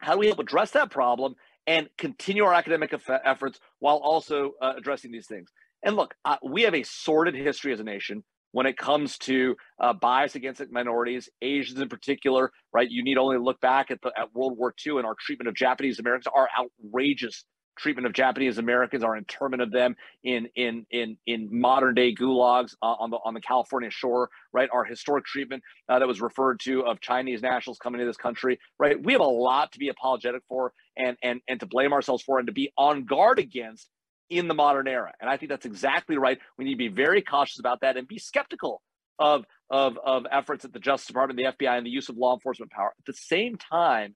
[0.00, 1.34] How do we help address that problem
[1.66, 2.92] and continue our academic
[3.24, 5.50] efforts while also uh, addressing these things?
[5.82, 9.56] And look, uh, we have a sordid history as a nation when it comes to
[9.78, 12.90] uh, bias against minorities, Asians in particular, right?
[12.90, 15.54] You need only look back at the at World War II and our treatment of
[15.54, 17.44] Japanese Americans, our outrageous
[17.80, 22.74] treatment of Japanese Americans, our internment of them in in in in modern day gulags
[22.82, 24.68] uh, on the on the California shore, right?
[24.72, 28.58] Our historic treatment uh, that was referred to of Chinese nationals coming to this country,
[28.78, 29.02] right?
[29.02, 32.38] We have a lot to be apologetic for and and and to blame ourselves for
[32.38, 33.88] and to be on guard against
[34.28, 35.12] in the modern era.
[35.20, 36.38] And I think that's exactly right.
[36.56, 38.82] We need to be very cautious about that and be skeptical
[39.18, 42.34] of of of efforts at the Justice Department, the FBI, and the use of law
[42.34, 42.92] enforcement power.
[42.98, 44.14] At the same time,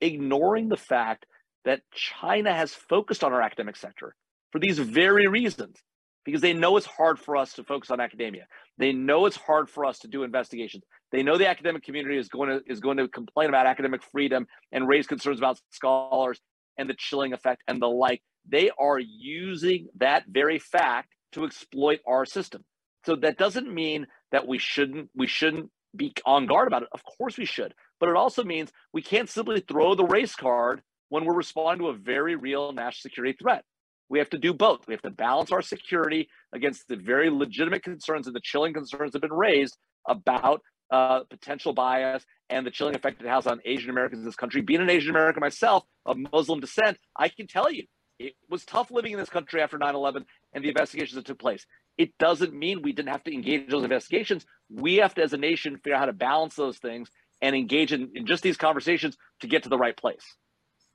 [0.00, 1.26] ignoring the fact
[1.64, 4.14] that China has focused on our academic sector
[4.52, 5.76] for these very reasons,
[6.24, 8.46] because they know it's hard for us to focus on academia.
[8.78, 10.84] They know it's hard for us to do investigations.
[11.12, 14.46] They know the academic community is going to is going to complain about academic freedom
[14.72, 16.40] and raise concerns about scholars
[16.78, 18.22] and the chilling effect and the like.
[18.48, 22.64] They are using that very fact to exploit our system.
[23.06, 26.88] So that doesn't mean that we shouldn't we shouldn't be on guard about it.
[26.92, 27.74] Of course we should.
[27.98, 31.90] But it also means we can't simply throw the race card when we're responding to
[31.90, 33.64] a very real national security threat.
[34.08, 34.88] We have to do both.
[34.88, 39.12] We have to balance our security against the very legitimate concerns and the chilling concerns
[39.12, 39.76] that have been raised
[40.08, 44.34] about uh, potential bias and the chilling effect it has on Asian Americans in this
[44.34, 44.62] country.
[44.62, 47.84] Being an Asian American myself of Muslim descent, I can tell you
[48.18, 51.38] it was tough living in this country after 9 11 and the investigations that took
[51.38, 51.64] place.
[51.96, 54.44] It doesn't mean we didn't have to engage those investigations.
[54.70, 57.10] We have to, as a nation, figure out how to balance those things
[57.40, 60.24] and engage in, in just these conversations to get to the right place.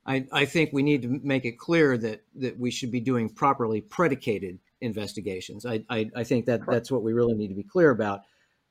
[0.06, 3.28] I, I think we need to make it clear that that we should be doing
[3.28, 5.66] properly predicated investigations.
[5.66, 8.20] I, I, I think that that's what we really need to be clear about.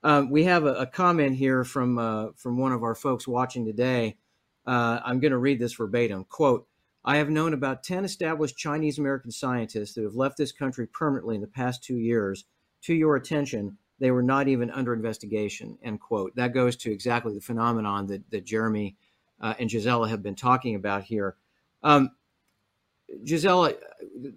[0.03, 3.65] Um, we have a, a, comment here from uh, from one of our folks watching
[3.65, 4.17] today.
[4.65, 6.23] Uh, I'm going to read this verbatim.
[6.25, 6.67] Quote:
[7.03, 11.35] I have known about 10 established Chinese American scientists that have left this country permanently
[11.35, 12.45] in the past two years.
[12.83, 15.77] To your attention, they were not even under investigation.
[15.83, 16.35] End quote.
[16.35, 18.95] That goes to exactly the phenomenon that, that Jeremy
[19.45, 21.35] uh, and Gisela have been talking about here.
[21.83, 22.09] Um,
[23.23, 23.73] Gisela,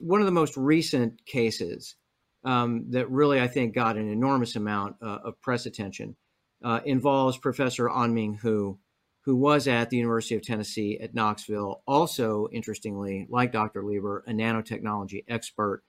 [0.00, 1.96] one of the most recent cases
[2.44, 6.14] um, that really, I think, got an enormous amount uh, of press attention
[6.62, 8.78] uh, involves Professor Anming Hu,
[9.22, 11.82] who was at the University of Tennessee at Knoxville.
[11.86, 13.82] Also, interestingly, like Dr.
[13.82, 15.84] Lieber, a nanotechnology expert.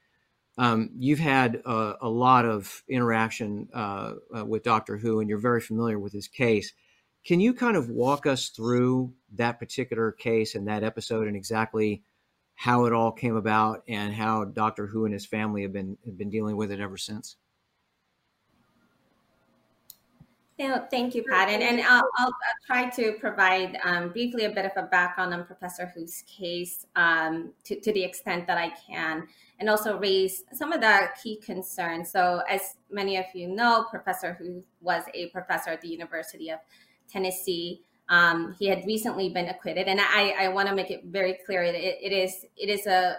[0.58, 4.98] Um, you've had a, a, lot of interaction uh, uh, with Dr.
[4.98, 6.72] Hu, and you're very familiar with his case.
[7.30, 12.02] Can you kind of walk us through that particular case and that episode and exactly
[12.56, 16.18] how it all came about and how Doctor Hu and his family have been have
[16.18, 17.36] been dealing with it ever since?
[20.58, 21.50] Yeah, thank you, Pat.
[21.50, 22.34] And, and I'll, I'll,
[22.66, 27.54] try to provide um, briefly a bit of a background on Professor Hu's case um,
[27.64, 29.28] to, to the extent that I can,
[29.60, 32.12] and also raise some of the key concerns.
[32.12, 36.60] So, as many of you know, Professor Hu was a professor at the University of
[37.10, 37.82] Tennessee.
[38.10, 41.72] Um, he had recently been acquitted, and I, I want to make it very clear
[41.72, 43.18] that it, it is it is a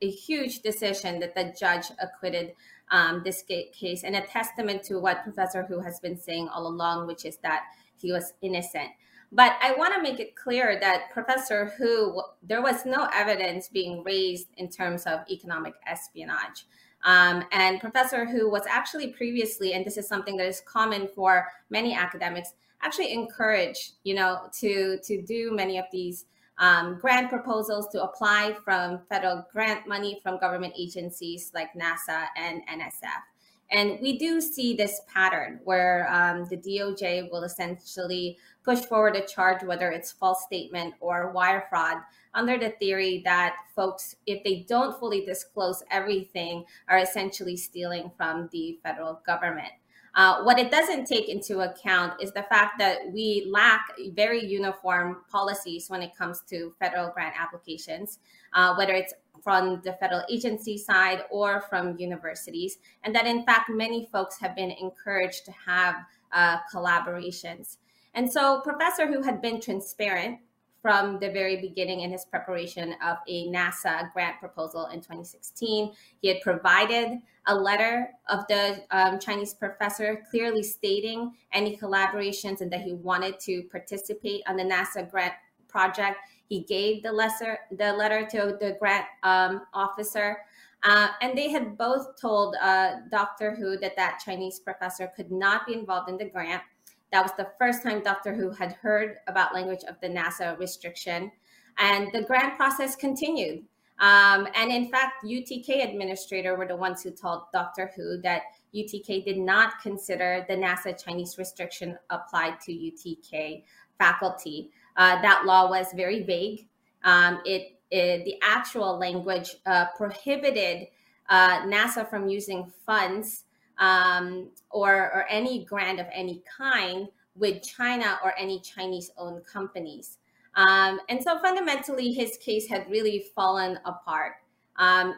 [0.00, 2.52] a huge decision that the judge acquitted
[2.90, 7.06] um, this case, and a testament to what Professor Hu has been saying all along,
[7.06, 7.64] which is that
[8.00, 8.90] he was innocent.
[9.30, 14.02] But I want to make it clear that Professor Hu, there was no evidence being
[14.02, 16.66] raised in terms of economic espionage.
[17.04, 21.46] Um, and Professor Hu was actually previously, and this is something that is common for
[21.68, 26.26] many academics, actually encouraged, you know, to to do many of these
[26.58, 32.62] um, grant proposals to apply from federal grant money from government agencies like NASA and
[32.66, 33.22] NSF.
[33.70, 39.26] And we do see this pattern where um, the DOJ will essentially push forward a
[39.26, 41.98] charge, whether it's false statement or wire fraud,
[42.34, 48.48] under the theory that folks, if they don't fully disclose everything, are essentially stealing from
[48.52, 49.72] the federal government.
[50.18, 55.18] Uh, what it doesn't take into account is the fact that we lack very uniform
[55.30, 58.18] policies when it comes to federal grant applications,
[58.52, 59.14] uh, whether it's
[59.44, 64.56] from the federal agency side or from universities, and that in fact many folks have
[64.56, 65.94] been encouraged to have
[66.32, 67.76] uh, collaborations.
[68.14, 70.40] And so, Professor Hu had been transparent
[70.80, 75.92] from the very beginning in his preparation of a NASA grant proposal in 2016.
[76.20, 82.70] He had provided a letter of the um, Chinese professor clearly stating any collaborations and
[82.72, 85.34] that he wanted to participate on the NASA grant
[85.66, 86.18] project.
[86.48, 90.38] He gave the lesser the letter to the grant um, officer.
[90.84, 95.66] Uh, and they had both told uh, Doctor Hu that that Chinese professor could not
[95.66, 96.62] be involved in the grant.
[97.12, 101.32] That was the first time Doctor Hu had heard about language of the NASA restriction.
[101.78, 103.64] And the grant process continued.
[104.00, 108.42] Um, and in fact, UTK administrator were the ones who told Doctor Hu that
[108.74, 113.64] UTK did not consider the NASA Chinese restriction applied to UTK
[113.98, 114.70] faculty.
[114.96, 116.68] Uh, that law was very vague.
[117.04, 120.88] Um, it, it, the actual language uh, prohibited
[121.28, 123.44] uh, NASA from using funds
[123.78, 130.18] um, or, or any grant of any kind with China or any Chinese owned companies.
[130.54, 134.32] Um, and so fundamentally, his case had really fallen apart.
[134.76, 135.14] Um,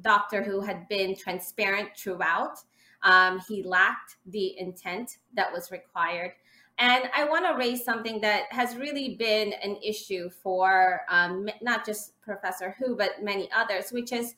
[0.00, 2.58] Doctor Hu had been transparent throughout.
[3.02, 6.32] Um, he lacked the intent that was required.
[6.78, 11.86] And I want to raise something that has really been an issue for um, not
[11.86, 14.34] just Professor Hu, but many others, which is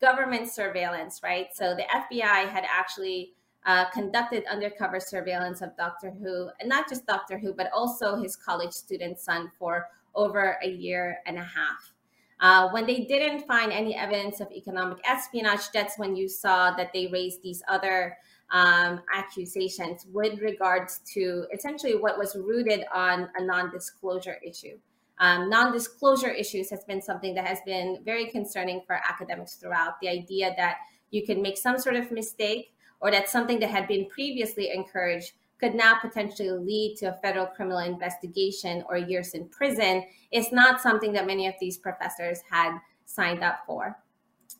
[0.00, 1.48] government surveillance, right?
[1.54, 3.32] So the FBI had actually
[3.66, 8.36] uh, conducted undercover surveillance of Doctor Hu, and not just Doctor Hu, but also his
[8.36, 11.92] college student son for over a year and a half.
[12.40, 16.92] Uh, when they didn't find any evidence of economic espionage, that's when you saw that
[16.92, 18.16] they raised these other
[18.50, 24.78] um, accusations with regards to essentially what was rooted on a non disclosure issue.
[25.18, 30.00] Um, non-disclosure issues has been something that has been very concerning for academics throughout.
[30.00, 30.78] The idea that
[31.10, 35.32] you can make some sort of mistake or that something that had been previously encouraged
[35.60, 40.80] could now potentially lead to a federal criminal investigation or years in prison is not
[40.80, 42.76] something that many of these professors had
[43.06, 43.96] signed up for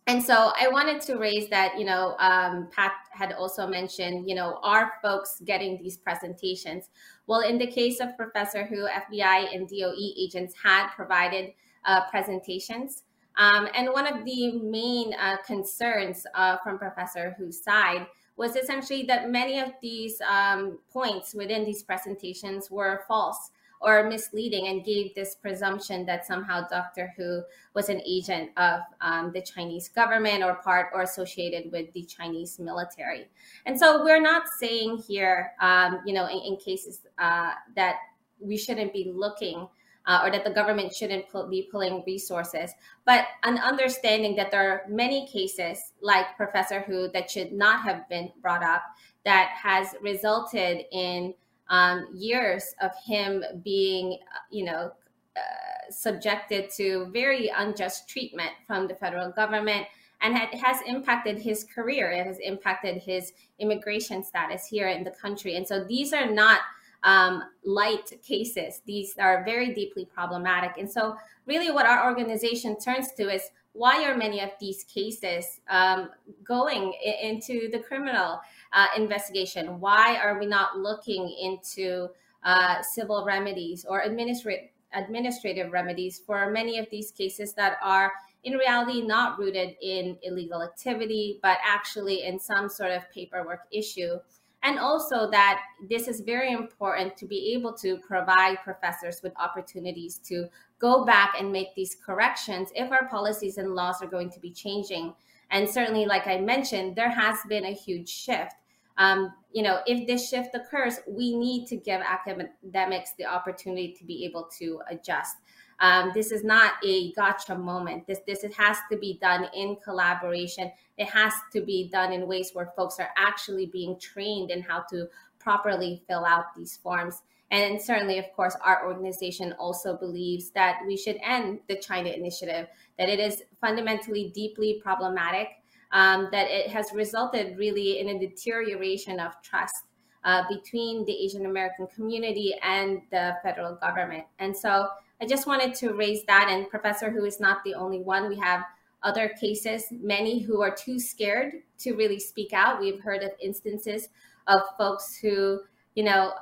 [0.06, 4.34] and so I wanted to raise that, you know, um, Pat had also mentioned, you
[4.34, 6.90] know, are folks getting these presentations?
[7.26, 11.52] Well, in the case of Professor Hu, FBI and DOE agents had provided
[11.86, 13.04] uh, presentations.
[13.36, 18.06] Um, and one of the main uh, concerns uh, from Professor Hu's side
[18.36, 23.50] was essentially that many of these um, points within these presentations were false
[23.80, 27.42] or misleading and gave this presumption that somehow Doctor Hu
[27.74, 32.58] was an agent of um, the Chinese government or part or associated with the Chinese
[32.58, 33.28] military.
[33.66, 37.96] And so we're not saying here, um, you know, in, in cases uh, that
[38.40, 39.68] we shouldn't be looking.
[40.06, 42.72] Uh, or that the government shouldn't pull, be pulling resources,
[43.06, 48.06] but an understanding that there are many cases like Professor Hu that should not have
[48.10, 48.82] been brought up
[49.24, 51.32] that has resulted in
[51.74, 54.18] um, years of him being,
[54.50, 54.92] you know,
[55.36, 59.86] uh, subjected to very unjust treatment from the federal government
[60.24, 62.10] and it has impacted his career.
[62.10, 65.56] It has impacted his immigration status here in the country.
[65.56, 66.60] And so these are not
[67.02, 68.80] um, light cases.
[68.86, 70.78] These are very deeply problematic.
[70.78, 75.60] And so, really, what our organization turns to is why are many of these cases
[75.68, 76.08] um,
[76.42, 78.40] going into the criminal
[78.74, 79.80] uh, investigation?
[79.80, 82.08] Why are we not looking into
[82.44, 88.12] uh, civil remedies or administrative administrative remedies for many of these cases that are
[88.44, 94.18] in reality not rooted in illegal activity, but actually in some sort of paperwork issue.
[94.62, 100.18] And also that this is very important to be able to provide professors with opportunities
[100.28, 100.46] to
[100.78, 104.50] go back and make these corrections if our policies and laws are going to be
[104.50, 105.12] changing.
[105.50, 108.54] And certainly, like I mentioned, there has been a huge shift
[108.96, 114.04] um, you know, if this shift occurs, we need to give academics the opportunity to
[114.04, 115.36] be able to adjust.
[115.80, 118.06] Um, this is not a gotcha moment.
[118.06, 120.70] This this has to be done in collaboration.
[120.98, 124.84] It has to be done in ways where folks are actually being trained in how
[124.90, 125.08] to
[125.40, 127.22] properly fill out these forms.
[127.50, 132.68] And certainly, of course, our organization also believes that we should end the China initiative,
[132.98, 135.48] that it is fundamentally deeply problematic
[135.94, 139.84] um, that it has resulted really in a deterioration of trust
[140.24, 144.24] uh, between the Asian American community and the federal government.
[144.40, 144.88] And so
[145.22, 146.48] I just wanted to raise that.
[146.50, 148.28] And Professor Hu is not the only one.
[148.28, 148.64] We have
[149.04, 152.80] other cases, many who are too scared to really speak out.
[152.80, 154.08] We've heard of instances
[154.48, 155.60] of folks who,
[155.94, 156.32] you know,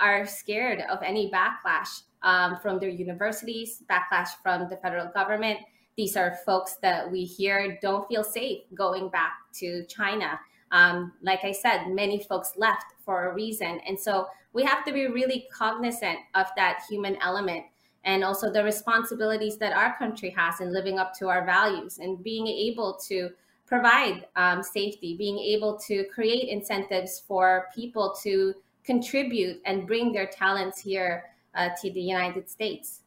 [0.00, 5.58] are scared of any backlash um, from their universities, backlash from the federal government
[5.96, 10.40] these are folks that we hear don't feel safe going back to China.
[10.70, 13.80] Um, like I said, many folks left for a reason.
[13.86, 17.64] And so we have to be really cognizant of that human element
[18.04, 22.22] and also the responsibilities that our country has in living up to our values and
[22.22, 23.30] being able to
[23.66, 28.54] provide um, safety, being able to create incentives for people to
[28.84, 31.24] contribute and bring their talents here
[31.54, 33.01] uh, to the United States.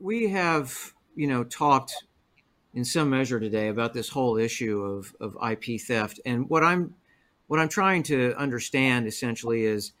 [0.00, 1.94] We have, you know, talked
[2.74, 6.94] in some measure today about this whole issue of, of IP theft, and what I'm
[7.48, 9.92] what I'm trying to understand essentially is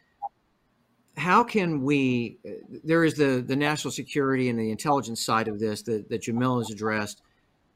[1.16, 2.38] how can we
[2.84, 6.58] there is the the national security and the intelligence side of this that, that jamil
[6.60, 7.22] has addressed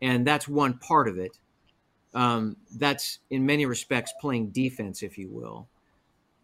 [0.01, 1.39] and that's one part of it.
[2.15, 5.69] Um, that's in many respects playing defense if you will.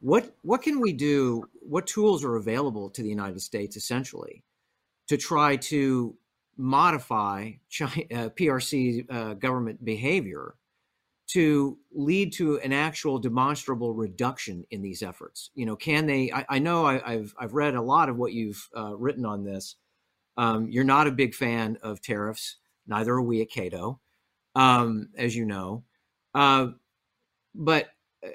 [0.01, 4.43] What what can we do what tools are available to the united states essentially
[5.11, 6.17] to try to
[6.57, 10.55] modify China, uh, prc uh, government behavior
[11.27, 15.51] to lead to an actual demonstrable reduction in these efforts?
[15.57, 16.31] You know, can they?
[16.31, 19.43] I, I know I, have I've read a lot of what you've uh, written on
[19.43, 19.75] this.
[20.37, 23.99] Um, you're not a big fan of tariffs, neither are we at Cato,
[24.55, 25.83] um, as you know.
[26.37, 26.69] Uh,
[27.53, 27.89] but
[28.25, 28.29] uh,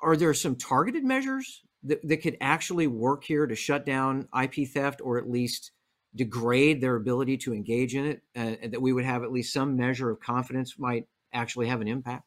[0.00, 4.68] are there some targeted measures that, that could actually work here to shut down IP
[4.68, 5.72] theft, or at least
[6.14, 9.52] degrade their ability to engage in it, uh, and that we would have at least
[9.52, 12.24] some measure of confidence might actually have an impact?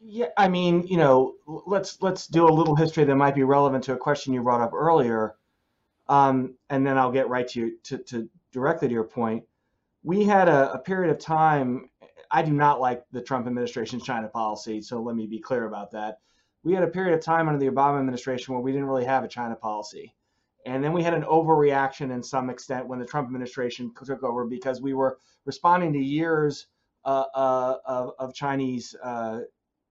[0.00, 3.84] Yeah, I mean, you know, let's let's do a little history that might be relevant
[3.84, 5.34] to a question you brought up earlier,
[6.08, 9.44] um, and then I'll get right to, you, to to directly to your point.
[10.04, 11.90] We had a, a period of time.
[12.30, 15.90] I do not like the Trump administration's China policy, so let me be clear about
[15.92, 16.18] that.
[16.62, 19.24] We had a period of time under the Obama administration where we didn't really have
[19.24, 20.14] a China policy.
[20.68, 24.44] And then we had an overreaction in some extent when the Trump administration took over
[24.44, 26.66] because we were responding to years
[27.04, 29.40] uh, uh, of, of, Chinese uh,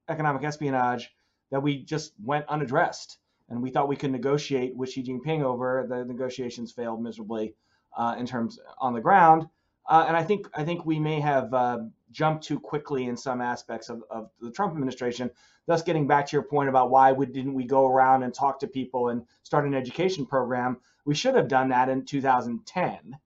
[0.07, 1.09] economic espionage
[1.49, 3.17] that we just went unaddressed.
[3.49, 5.87] And we thought we could negotiate with Xi Jinping over.
[5.89, 7.55] The negotiations failed miserably
[7.97, 9.47] uh, in terms on the ground.
[9.87, 11.79] Uh, and I think I think we may have uh,
[12.11, 15.29] jumped too quickly in some aspects of, of the Trump administration.
[15.65, 18.59] Thus, getting back to your point about why we, didn't we go around and talk
[18.59, 23.17] to people and start an education program, we should have done that in 2010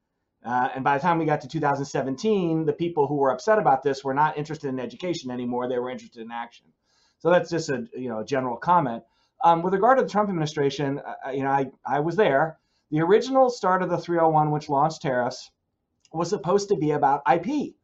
[0.43, 3.83] uh, and by the time we got to 2017, the people who were upset about
[3.83, 5.67] this were not interested in education anymore.
[5.67, 6.65] They were interested in action.
[7.19, 9.03] So that's just a you know a general comment.
[9.43, 12.57] Um, with regard to the Trump administration, uh, you know, I, I was there.
[12.89, 15.49] The original start of the 301, which launched tariffs,
[16.11, 17.75] was supposed to be about IP.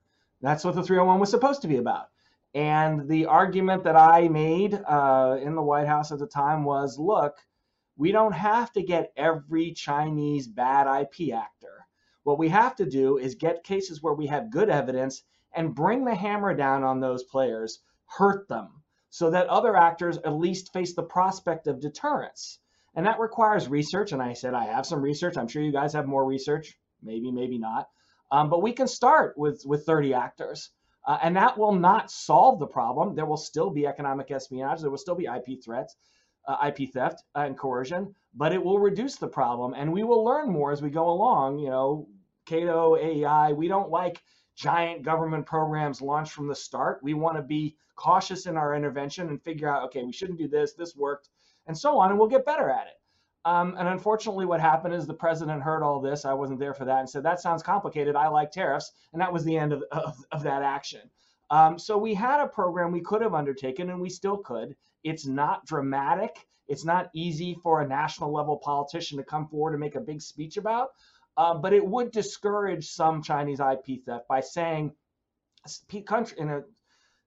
[0.41, 2.07] That's what the 301 was supposed to be about.
[2.53, 6.97] And the argument that I made uh, in the White House at the time was,
[6.97, 7.37] look,
[7.97, 11.77] we don't have to get every Chinese bad IP actor
[12.27, 15.23] what we have to do is get cases where we have good evidence
[15.55, 20.33] and bring the hammer down on those players, hurt them, so that other actors at
[20.33, 22.59] least face the prospect of deterrence.
[22.95, 24.11] And that requires research.
[24.11, 25.37] And I said, I have some research.
[25.37, 26.77] I'm sure you guys have more research.
[27.01, 27.87] Maybe, maybe not.
[28.31, 30.71] Um, but we can start with, with 30 actors.
[31.05, 33.15] Uh, and that will not solve the problem.
[33.15, 34.81] There will still be economic espionage.
[34.81, 35.95] There will still be IP threats,
[36.47, 39.73] uh, IP theft and coercion, but it will reduce the problem.
[39.73, 41.59] And we will learn more as we go along.
[41.59, 42.09] You know,
[42.45, 44.21] Cato, AEI, we don't like
[44.55, 46.99] giant government programs launched from the start.
[47.01, 50.47] We want to be cautious in our intervention and figure out, okay, we shouldn't do
[50.47, 51.29] this, this worked,
[51.67, 52.93] and so on, and we'll get better at it.
[53.47, 56.25] Um, and unfortunately, what happened is the president heard all this.
[56.25, 58.13] I wasn't there for that and said, that sounds complicated.
[58.13, 58.91] I like tariffs.
[59.13, 61.09] And that was the end of, of, of that action.
[61.49, 64.75] Um, so we had a program we could have undertaken, and we still could.
[65.05, 66.45] It's not dramatic.
[66.67, 70.21] It's not easy for a national level politician to come forward and make a big
[70.21, 70.89] speech about.
[71.37, 74.91] Uh, but it would discourage some Chinese IP theft by saying
[76.05, 76.63] country in a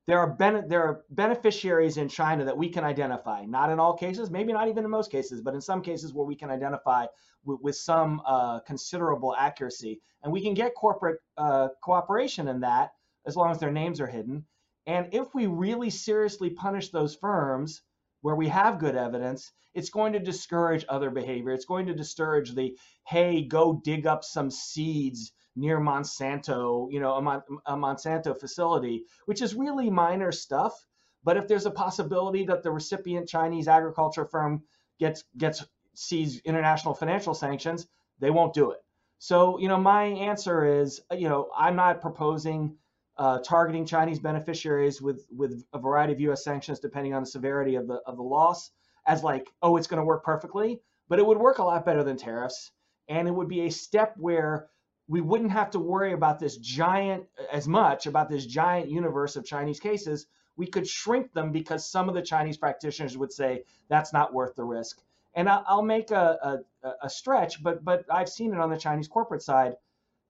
[0.06, 3.44] there are ben, there are beneficiaries in China that we can identify.
[3.44, 6.27] Not in all cases, maybe not even in most cases, but in some cases where
[6.27, 7.06] we can identify
[7.44, 12.93] with, with some uh, considerable accuracy, and we can get corporate uh, cooperation in that
[13.27, 14.44] as long as their names are hidden.
[14.86, 17.82] And if we really seriously punish those firms,
[18.22, 21.52] where we have good evidence, it's going to discourage other behavior.
[21.52, 27.14] It's going to discourage the, hey, go dig up some seeds near Monsanto, you know,
[27.14, 30.86] a, Mon- a Monsanto facility, which is really minor stuff.
[31.22, 34.62] But if there's a possibility that the recipient Chinese agriculture firm
[34.98, 35.64] gets gets
[35.94, 37.86] sees international financial sanctions,
[38.20, 38.78] they won't do it.
[39.18, 42.77] So, you know, my answer is, you know, I'm not proposing
[43.18, 46.43] uh, targeting Chinese beneficiaries with with a variety of U.S.
[46.43, 48.70] sanctions depending on the severity of the of the loss
[49.06, 52.02] as like oh it's going to work perfectly, but it would work a lot better
[52.02, 52.72] than tariffs,
[53.09, 54.68] and it would be a step where
[55.11, 59.45] we wouldn't have to worry about this giant as much about this giant universe of
[59.45, 60.27] Chinese cases.
[60.57, 64.55] We could shrink them because some of the Chinese practitioners would say that's not worth
[64.55, 65.03] the risk.
[65.35, 69.09] And I'll make a, a, a stretch, but but I've seen it on the Chinese
[69.09, 69.74] corporate side.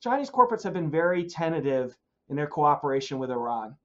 [0.00, 1.96] Chinese corporates have been very tentative
[2.30, 3.76] in their cooperation with Iran.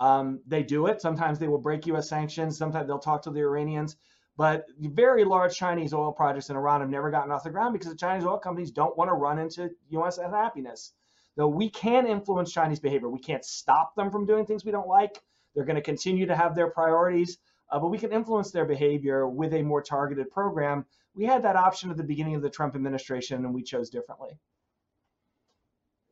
[0.00, 1.00] Um, they do it.
[1.00, 2.08] Sometimes they will break U.S.
[2.08, 2.58] sanctions.
[2.58, 3.96] Sometimes they'll talk to the Iranians.
[4.40, 7.90] But very large Chinese oil projects in Iran have never gotten off the ground because
[7.90, 10.16] the Chinese oil companies don't want to run into U.S.
[10.16, 10.94] unhappiness.
[11.36, 14.88] Though we can influence Chinese behavior, we can't stop them from doing things we don't
[14.88, 15.20] like.
[15.54, 17.36] They're going to continue to have their priorities,
[17.70, 20.86] uh, but we can influence their behavior with a more targeted program.
[21.14, 24.38] We had that option at the beginning of the Trump administration, and we chose differently.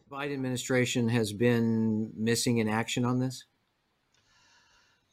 [0.06, 3.46] The Biden administration has been missing in action on this.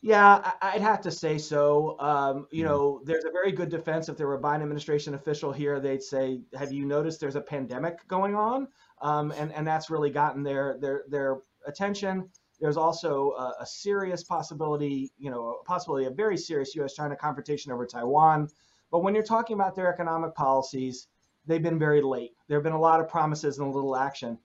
[0.06, 2.00] Yeah, I'd have to say so.
[2.00, 4.08] Um, you know, there's a very good defense.
[4.08, 7.42] If there were a Biden administration official here, they'd say, "Have you noticed there's a
[7.42, 8.68] pandemic going on?"
[9.02, 12.30] Um, and and that's really gotten their their their attention.
[12.60, 17.72] There's also a, a serious possibility, you know, a possibility, a very serious U.S.-China confrontation
[17.72, 18.48] over Taiwan.
[18.92, 21.08] But when you're talking about their economic policies,
[21.48, 22.36] they've been very late.
[22.48, 24.38] There have been a lot of promises and a little action.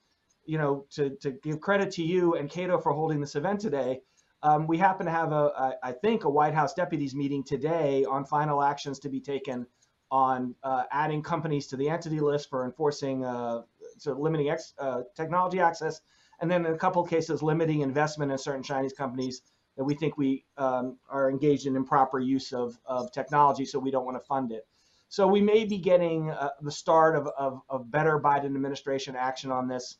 [0.46, 4.00] You know, to to give credit to you and Cato for holding this event today
[4.42, 8.24] um, we happen to have a, I think, a White House deputies meeting today on
[8.24, 9.66] final actions to be taken
[10.10, 13.62] on uh, adding companies to the entity list for enforcing, uh,
[13.98, 16.00] so limiting ex, uh, technology access,
[16.40, 19.42] and then in a couple of cases limiting investment in certain Chinese companies
[19.76, 23.90] that we think we um, are engaged in improper use of, of technology, so we
[23.90, 24.66] don't want to fund it.
[25.08, 29.50] So we may be getting uh, the start of, of, of better Biden administration action
[29.50, 29.96] on this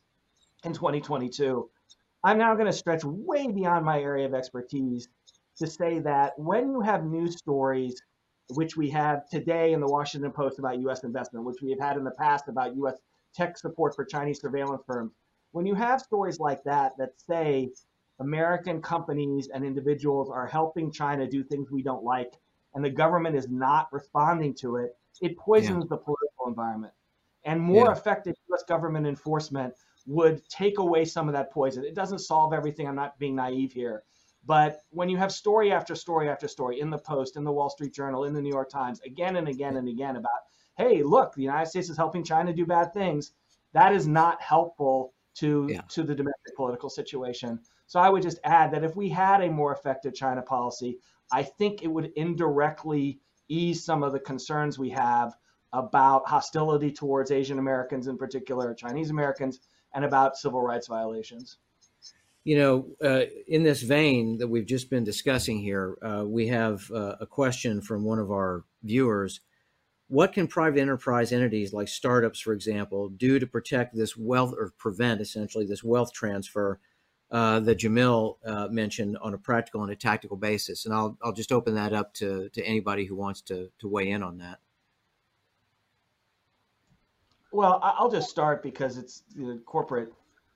[0.65, 1.69] in 2022.
[2.23, 5.09] I'm now going to stretch way beyond my area of expertise
[5.57, 8.03] to say that when you have news stories,
[8.51, 11.05] which we have today in the Washington Post about U.S.
[11.05, 12.97] investment, which we have had in the past about U.S.
[13.35, 15.13] tech support for Chinese surveillance firms,
[15.53, 17.71] when you have stories like that that say
[18.21, 22.35] American companies and individuals are helping China do things we don't like,
[22.75, 25.89] and the government is not responding to it, it poisons yeah.
[25.91, 26.93] the political environment.
[27.45, 27.93] And more yeah.
[27.93, 28.63] effective U.S.
[28.65, 29.75] government enforcement
[30.07, 31.85] would take away some of that poison.
[31.85, 32.89] It doesn't solve everything.
[32.89, 34.03] I'm not being naive here.
[34.47, 37.69] But when you have story after story after story in the Post, in the Wall
[37.69, 40.31] Street Journal, in the New York Times, again and again and again about,
[40.79, 43.33] hey, look, the United States is helping China do bad things,
[43.73, 45.83] that is not helpful to, yeah.
[45.89, 47.61] to the domestic political situation.
[47.87, 50.99] So I would just add that if we had a more effective China policy,
[51.33, 55.35] I think it would indirectly ease some of the concerns we have
[55.73, 59.61] about hostility towards Asian Americans in particular, Chinese Americans,
[59.95, 61.59] and about civil rights violations.
[62.45, 66.91] You know, uh, in this vein that we've just been discussing here, uh, we have
[66.91, 69.41] uh, a question from one of our viewers.
[70.09, 74.73] What can private enterprise entities like startups, for example, do to protect this wealth or
[74.79, 76.81] prevent essentially this wealth transfer
[77.31, 80.87] uh, that Jamil uh, mentioned on a practical and a tactical basis?
[80.87, 84.11] And I'll, I'll just open that up to, to anybody who wants to, to weigh
[84.11, 84.59] in on that.
[87.53, 90.13] Well, I'll just start because it's the corporate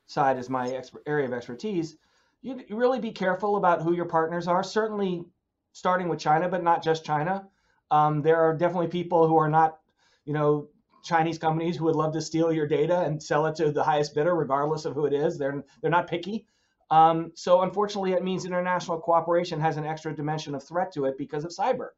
[0.07, 1.97] side is my area of expertise.
[2.43, 4.63] You, really be careful about who your partners are.
[4.63, 5.25] Certainly,
[5.73, 7.49] starting with China, but not just China.
[7.91, 9.79] Um, there are definitely people who are not,
[10.25, 10.69] you know,
[11.03, 14.15] Chinese companies who would love to steal your data and sell it to the highest
[14.15, 15.37] bidder, regardless of who it is.
[15.37, 16.47] They're they're not picky.
[16.91, 21.19] Um, so unfortunately, it means international cooperation has an extra dimension of threat to it
[21.19, 21.89] because of cyber.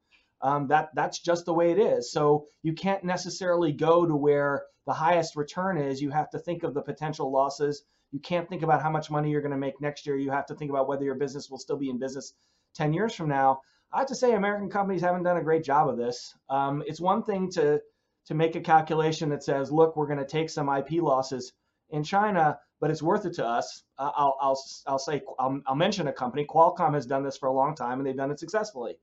[0.42, 2.12] Um, that that's just the way it is.
[2.12, 6.62] So you can't necessarily go to where the highest return is, you have to think
[6.62, 7.82] of the potential losses.
[8.12, 10.16] You can't think about how much money you're going to make next year.
[10.16, 12.34] You have to think about whether your business will still be in business
[12.76, 13.60] 10 years from now.
[13.92, 16.34] I have to say, American companies haven't done a great job of this.
[16.48, 17.80] Um, it's one thing to
[18.26, 21.52] to make a calculation that says, look, we're going to take some IP losses
[21.90, 23.84] in China, but it's worth it to us.
[23.98, 26.44] Uh, I'll, I'll, I'll say, I'll, I'll mention a company.
[26.44, 28.96] Qualcomm has done this for a long time and they've done it successfully.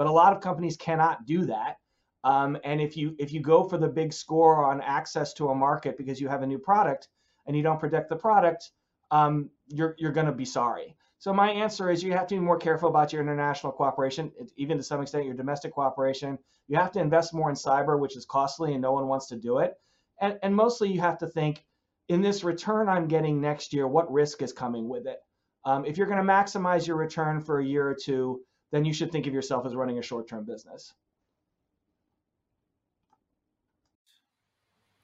[0.00, 1.76] But a lot of companies cannot do that.
[2.24, 5.54] Um, and if you if you go for the big score on access to a
[5.54, 7.08] market because you have a new product
[7.44, 8.70] and you don't protect the product,
[9.10, 10.96] um, you're you're going to be sorry.
[11.18, 14.78] So my answer is you have to be more careful about your international cooperation, even
[14.78, 16.38] to some extent your domestic cooperation.
[16.66, 19.36] You have to invest more in cyber, which is costly and no one wants to
[19.36, 19.74] do it.
[20.18, 21.62] And, and mostly you have to think
[22.08, 25.18] in this return I'm getting next year, what risk is coming with it?
[25.66, 28.40] Um, if you're going to maximize your return for a year or two,
[28.70, 30.92] then you should think of yourself as running a short-term business.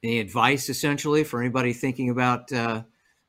[0.03, 2.83] Any advice, essentially, for anybody thinking about uh,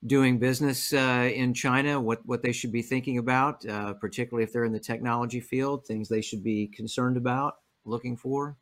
[0.05, 1.99] doing business uh, in China?
[1.99, 5.85] What what they should be thinking about, uh, particularly if they're in the technology field,
[5.85, 7.55] things they should be concerned about,
[7.85, 8.57] looking for.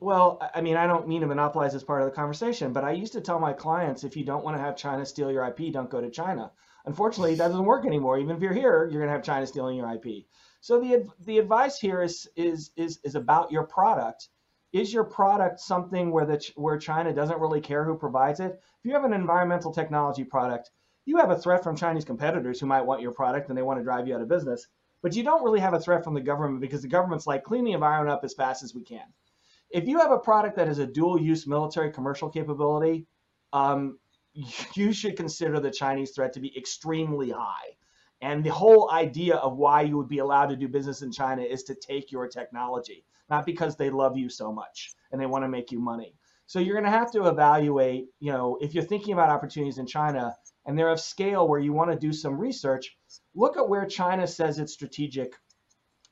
[0.00, 2.90] Well, I mean, I don't mean to monopolize this part of the conversation, but I
[2.90, 5.72] used to tell my clients if you don't want to have China steal your IP,
[5.72, 6.50] don't go to China.
[6.84, 8.18] Unfortunately, that doesn't work anymore.
[8.18, 10.26] Even if you're here, you're going to have China stealing your IP.
[10.60, 14.28] So the the advice here is is is is about your product.
[14.72, 18.52] Is your product something where the where China doesn't really care who provides it?
[18.52, 20.70] If you have an environmental technology product,
[21.04, 23.80] you have a threat from Chinese competitors who might want your product and they want
[23.80, 24.66] to drive you out of business.
[25.02, 27.64] But you don't really have a threat from the government because the government's like clean
[27.64, 29.12] the environment up as fast as we can.
[29.70, 33.06] If you have a product that has a dual use military commercial capability,
[33.52, 33.98] um,
[34.34, 37.76] you should consider the Chinese threat to be extremely high.
[38.20, 41.42] And the whole idea of why you would be allowed to do business in China
[41.42, 45.44] is to take your technology, not because they love you so much and they want
[45.44, 46.14] to make you money.
[46.46, 49.86] So you're going to have to evaluate, you know, if you're thinking about opportunities in
[49.86, 50.36] China
[50.66, 52.96] and they're of scale where you want to do some research,
[53.34, 55.34] look at where China says its strategic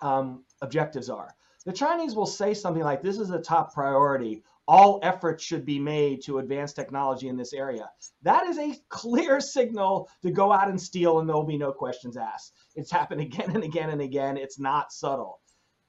[0.00, 1.34] um, objectives are.
[1.66, 5.80] The Chinese will say something like, this is a top priority all efforts should be
[5.80, 7.90] made to advance technology in this area.
[8.22, 12.16] That is a clear signal to go out and steal, and there'll be no questions
[12.16, 12.52] asked.
[12.76, 14.36] It's happened again and again and again.
[14.36, 15.40] It's not subtle.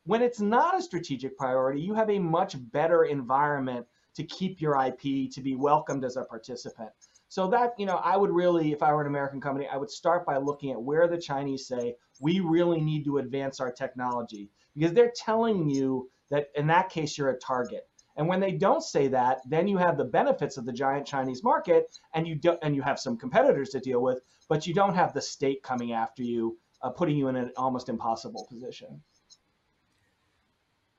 [0.06, 3.86] When it's not a strategic priority, you have a much better environment
[4.16, 6.90] to keep your IP, to be welcomed as a participant.
[7.28, 9.92] So that, you know, I would really, if I were an American company, I would
[9.92, 14.50] start by looking at where the Chinese say, we really need to advance our technology.
[14.76, 18.84] Because they're telling you that in that case, you're a target and when they don't
[18.84, 22.58] say that, then you have the benefits of the giant Chinese market, and you do,
[22.62, 25.94] and you have some competitors to deal with, but you don't have the state coming
[25.94, 29.02] after you, uh, putting you in an almost impossible position.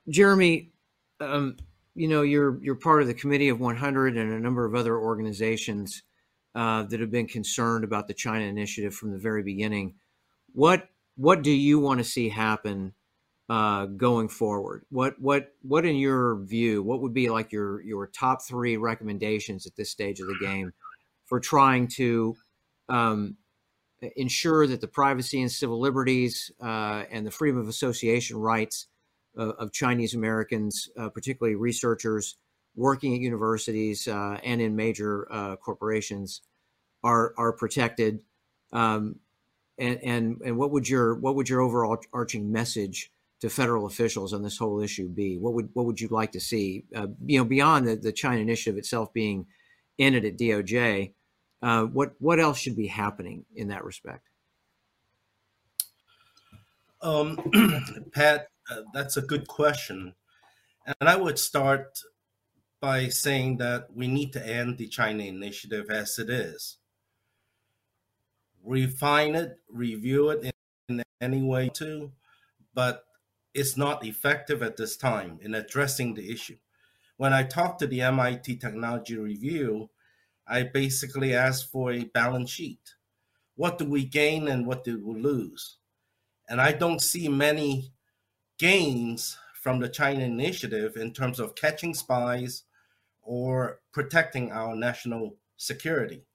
[0.09, 0.73] Jeremy,
[1.21, 1.57] um,
[1.95, 4.97] you know you're you're part of the Committee of 100 and a number of other
[4.97, 6.03] organizations
[6.55, 9.95] uh, that have been concerned about the China initiative from the very beginning.
[10.55, 12.95] What what do you want to see happen
[13.53, 14.87] uh, going forward?
[14.89, 16.83] What what what in your view?
[16.83, 20.73] What would be like your your top three recommendations at this stage of the game
[21.27, 22.35] for trying to
[22.89, 23.37] um,
[24.17, 28.87] ensure that the privacy and civil liberties uh, and the freedom of association rights
[29.37, 32.37] of, of Chinese Americans, uh, particularly researchers
[32.75, 36.41] working at universities uh, and in major uh, corporations,
[37.05, 38.21] are are protected?
[38.73, 39.17] Um,
[39.77, 43.11] and, and and what would your what would your overall arching message
[43.43, 45.37] to federal officials on this whole issue be?
[45.37, 46.85] What would what would you like to see?
[46.95, 49.47] Uh, you know, beyond the, the China initiative itself being
[49.99, 51.13] in it at DOJ,
[51.61, 54.29] uh, what what else should be happening in that respect?
[57.03, 57.37] Um,
[58.15, 60.15] Pat, uh, that's a good question,
[61.01, 61.99] and I would start
[62.81, 66.79] by saying that we need to end the China initiative as it is.
[68.65, 70.53] Refine it, review it in,
[71.01, 72.13] in any way too,
[72.73, 73.05] but
[73.55, 76.57] is not effective at this time in addressing the issue.
[77.17, 79.91] When I talked to the MIT Technology Review,
[80.47, 82.95] I basically asked for a balance sheet.
[83.55, 85.77] What do we gain and what do we lose?
[86.49, 87.93] And I don't see many
[88.59, 92.65] gains from the China initiative in terms of catching spies
[93.23, 96.27] or protecting our national security.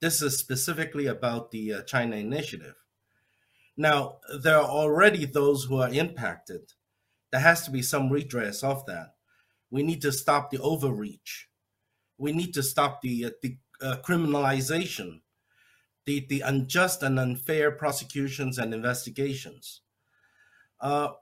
[0.00, 2.76] This is specifically about the uh, China initiative.
[3.80, 6.74] Now, there are already those who are impacted.
[7.32, 9.14] There has to be some redress of that.
[9.70, 11.48] We need to stop the overreach.
[12.18, 15.22] We need to stop the, uh, the uh, criminalization,
[16.04, 19.80] the, the unjust and unfair prosecutions and investigations.
[20.78, 21.12] Uh,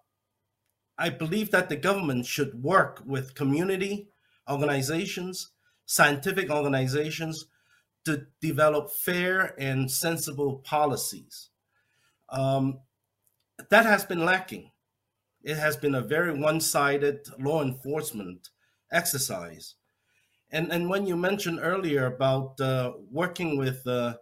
[0.99, 4.09] I believe that the government should work with community
[4.51, 5.53] organizations,
[5.87, 7.47] scientific organizations
[8.05, 11.51] to develop fair and sensible policies
[12.31, 12.81] um,
[13.71, 14.71] that has been lacking.
[15.43, 18.49] It has been a very one-sided law enforcement
[18.93, 19.75] exercise.
[20.51, 24.17] And and when you mentioned earlier about uh, working with uh,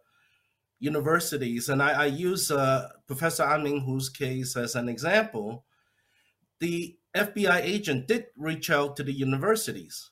[0.80, 5.64] universities, and I, I use uh, Professor Anming Hu's case as an example,
[6.60, 10.10] the FBI agent did reach out to the universities,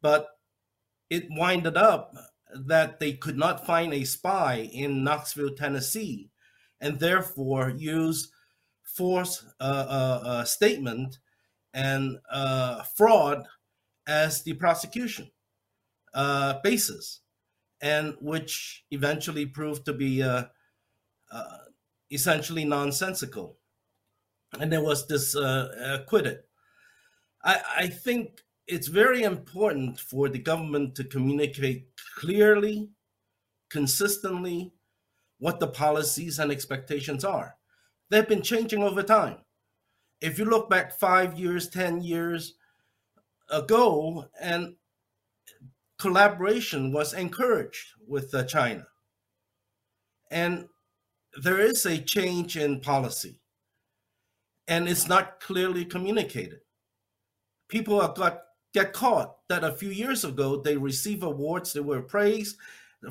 [0.00, 0.28] but
[1.10, 2.14] it winded up
[2.54, 6.30] that they could not find a spy in Knoxville, Tennessee,
[6.80, 8.30] and therefore use
[8.82, 11.18] false uh, uh, uh, statement
[11.72, 13.44] and uh, fraud
[14.06, 15.30] as the prosecution
[16.62, 17.20] basis,
[17.80, 20.44] and which eventually proved to be uh,
[22.12, 23.56] essentially nonsensical.
[24.60, 26.40] And there was this acquitted.
[27.42, 32.90] I, I think it's very important for the government to communicate clearly,
[33.68, 34.73] consistently,
[35.44, 37.56] what the policies and expectations are.
[38.08, 39.38] They've been changing over time.
[40.22, 42.54] If you look back five years, 10 years
[43.50, 44.76] ago, and
[45.98, 48.86] collaboration was encouraged with uh, China.
[50.30, 50.68] And
[51.42, 53.40] there is a change in policy.
[54.68, 56.60] and it's not clearly communicated.
[57.68, 58.42] People are got
[58.74, 62.56] get caught that a few years ago they receive awards, they were praised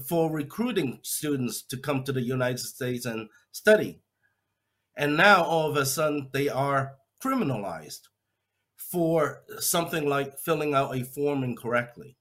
[0.02, 4.02] for recruiting students to come to the United States and study.
[4.96, 6.94] And now all of a sudden they are
[7.24, 8.02] criminalized
[8.78, 12.18] for something like filling out a form incorrectly.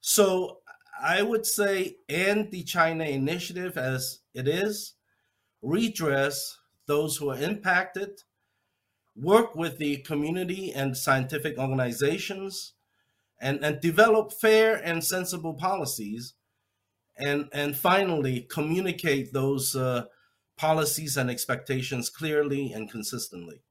[0.00, 0.58] So
[1.00, 4.94] I would say end the China initiative as it is,
[5.62, 8.22] redress those who are impacted,
[9.14, 12.74] work with the community and scientific organizations,
[13.40, 16.34] and, and develop fair and sensible policies,
[17.16, 20.04] and, and finally communicate those uh,
[20.56, 23.62] policies and expectations clearly and consistently.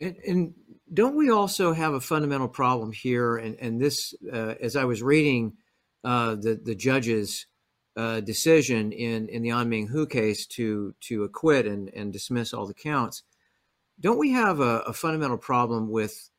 [0.00, 0.54] And, and,
[0.94, 3.36] don't we also have a fundamental problem here?
[3.36, 5.52] And, and this, uh, as I was reading
[6.04, 7.46] uh, the the judge's
[7.96, 12.66] uh, decision in in the Anming Hu case to to acquit and and dismiss all
[12.66, 13.22] the counts,
[14.00, 16.30] don't we have a, a fundamental problem with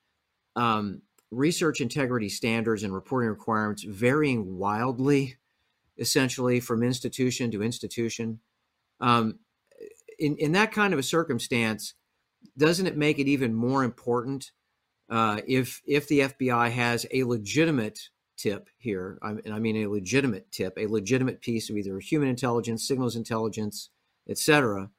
[0.55, 5.37] um, research integrity standards and reporting requirements varying wildly,
[5.97, 8.39] essentially from institution to institution?
[8.99, 9.39] Um,
[10.17, 11.93] in in that kind of a circumstance
[12.57, 14.51] doesn't it make it even more important
[15.09, 20.51] uh, if if the FBI has a legitimate tip here, and I mean a legitimate
[20.51, 23.89] tip, a legitimate piece of either human intelligence, signals intelligence,
[24.29, 24.91] etc.,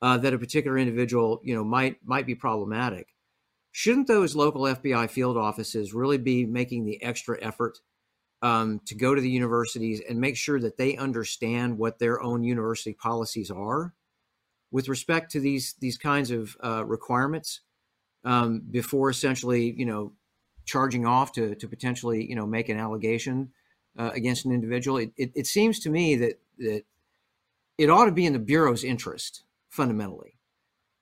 [0.00, 3.08] uh, that a particular individual you know might might be problematic.
[3.72, 7.78] Shouldn't those local FBI field offices really be making the extra effort
[8.42, 12.42] um, to go to the universities and make sure that they understand what their own
[12.42, 13.94] university policies are?
[14.70, 17.60] with respect to these these kinds of uh, requirements
[18.24, 20.12] um, before essentially you know
[20.64, 23.50] charging off to to potentially you know make an allegation
[23.98, 26.82] uh, against an individual it, it, it, seems to me that that
[27.78, 30.38] it ought to be in the bureau's interest fundamentally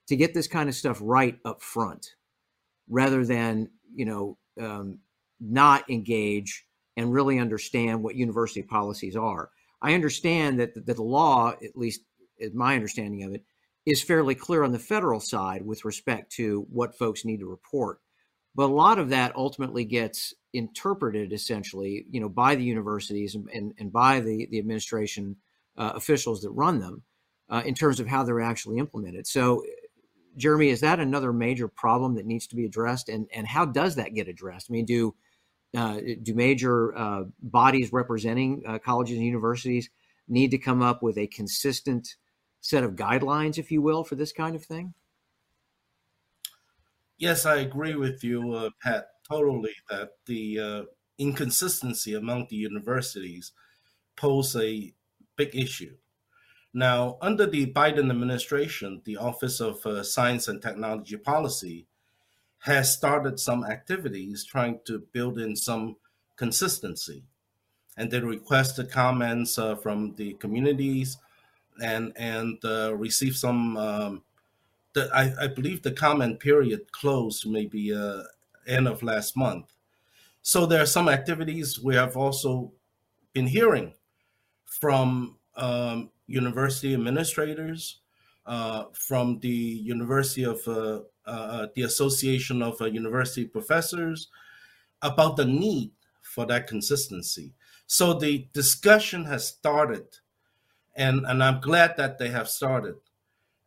[0.07, 2.15] to get this kind of stuff right up front
[2.89, 4.99] rather than you know um,
[5.41, 6.65] not engage
[6.97, 9.51] and really understand what university policies are
[9.83, 12.03] i understand that, that the law at least
[12.55, 13.45] my understanding of it
[13.89, 18.01] is fairly clear on the federal side with respect to what folks need to report.
[18.55, 23.49] But a lot of that ultimately gets interpreted essentially, you know, by the universities and,
[23.49, 25.37] and, and by the, the administration
[25.77, 27.03] uh, officials that run them
[27.49, 29.27] uh, in terms of how they're actually implemented.
[29.27, 29.65] So,
[30.39, 33.09] Jeremy, is that another major problem that needs to be addressed?
[33.09, 34.69] And, and how does that get addressed?
[34.71, 35.15] I mean, do
[35.77, 39.91] uh, do major uh, bodies representing uh, colleges and universities
[40.27, 42.17] need to come up with a consistent
[42.61, 44.95] set of guidelines, if you will, for this kind of thing?
[47.19, 50.83] Yes, I agree with you, uh, Pat, totally, that the uh,
[51.19, 53.53] inconsistency among the universities
[54.17, 54.95] pose a
[55.37, 55.97] big issue.
[56.73, 61.87] Now, under the Biden administration, the Office of uh, Science and Technology Policy
[62.61, 65.97] has started some activities trying to build in some
[66.37, 67.23] consistency.
[67.97, 71.19] And they requested comments uh, from the communities
[71.83, 73.77] and and uh, receive some.
[73.77, 74.23] Um,
[74.93, 78.23] the, I, I believe the comment period closed maybe uh,
[78.67, 79.67] end of last month.
[80.43, 82.73] So there are some activities we have also
[83.33, 83.95] been hearing
[84.65, 88.01] from um, university administrators,
[88.47, 94.29] uh, from the University of uh, uh, the Association of uh, University Professors,
[95.03, 95.91] about the need
[96.23, 97.53] for that consistency.
[97.89, 100.07] So the discussion has started
[100.99, 102.97] and and I'm glad that they have started,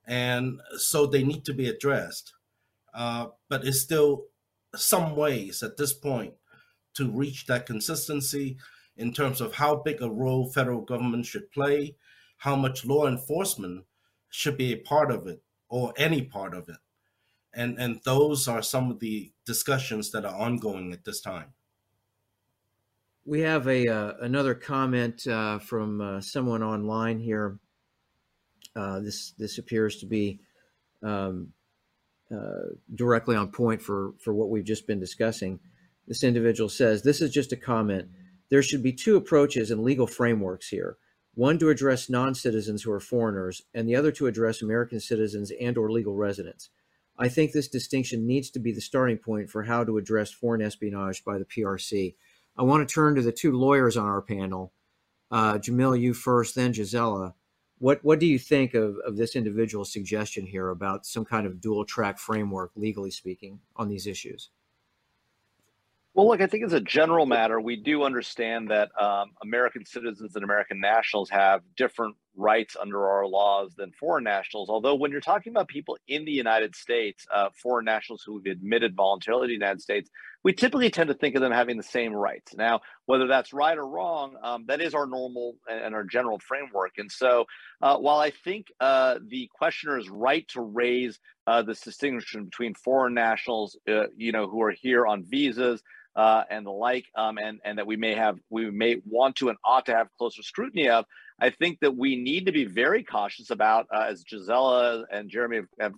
[0.05, 2.33] and so they need to be addressed.
[2.93, 4.25] Uh, but it's still
[4.75, 6.33] some ways at this point
[6.93, 8.57] to reach that consistency
[8.97, 11.95] in terms of how big a role federal government should play,
[12.41, 13.85] how much law enforcement
[14.27, 16.77] should be a part of it or any part of it.
[17.53, 21.53] And and those are some of the discussions that are ongoing at this time.
[23.25, 27.59] We have a uh, another comment uh, from uh, someone online here.
[28.75, 30.39] Uh, this this appears to be
[31.03, 31.53] um,
[32.33, 35.59] uh, directly on point for for what we've just been discussing.
[36.07, 38.09] This individual says, "This is just a comment.
[38.49, 40.97] There should be two approaches and legal frameworks here.
[41.33, 45.91] One to address non-citizens who are foreigners, and the other to address American citizens and/or
[45.91, 46.69] legal residents."
[47.17, 50.61] I think this distinction needs to be the starting point for how to address foreign
[50.61, 52.15] espionage by the PRC.
[52.57, 54.73] I want to turn to the two lawyers on our panel.
[55.29, 57.35] Uh, Jamil, you first, then Gisela.
[57.77, 61.61] What what do you think of, of this individual suggestion here about some kind of
[61.61, 64.49] dual track framework, legally speaking, on these issues?
[66.13, 70.35] Well, look, I think as a general matter, we do understand that um, American citizens
[70.35, 74.69] and American nationals have different rights under our laws than foreign nationals.
[74.69, 78.45] Although, when you're talking about people in the United States, uh, foreign nationals who have
[78.45, 80.09] admitted voluntarily to the United States,
[80.43, 82.53] we typically tend to think of them having the same rights.
[82.55, 86.91] Now, whether that's right or wrong, um, that is our normal and our general framework.
[86.97, 87.45] And so,
[87.81, 92.73] uh, while I think uh, the questioner is right to raise uh, this distinction between
[92.73, 95.81] foreign nationals, uh, you know, who are here on visas
[96.15, 99.49] uh, and the like, um, and and that we may have we may want to
[99.49, 101.05] and ought to have closer scrutiny of.
[101.39, 105.57] I think that we need to be very cautious about, uh, as Gisela and Jeremy
[105.57, 105.93] have, have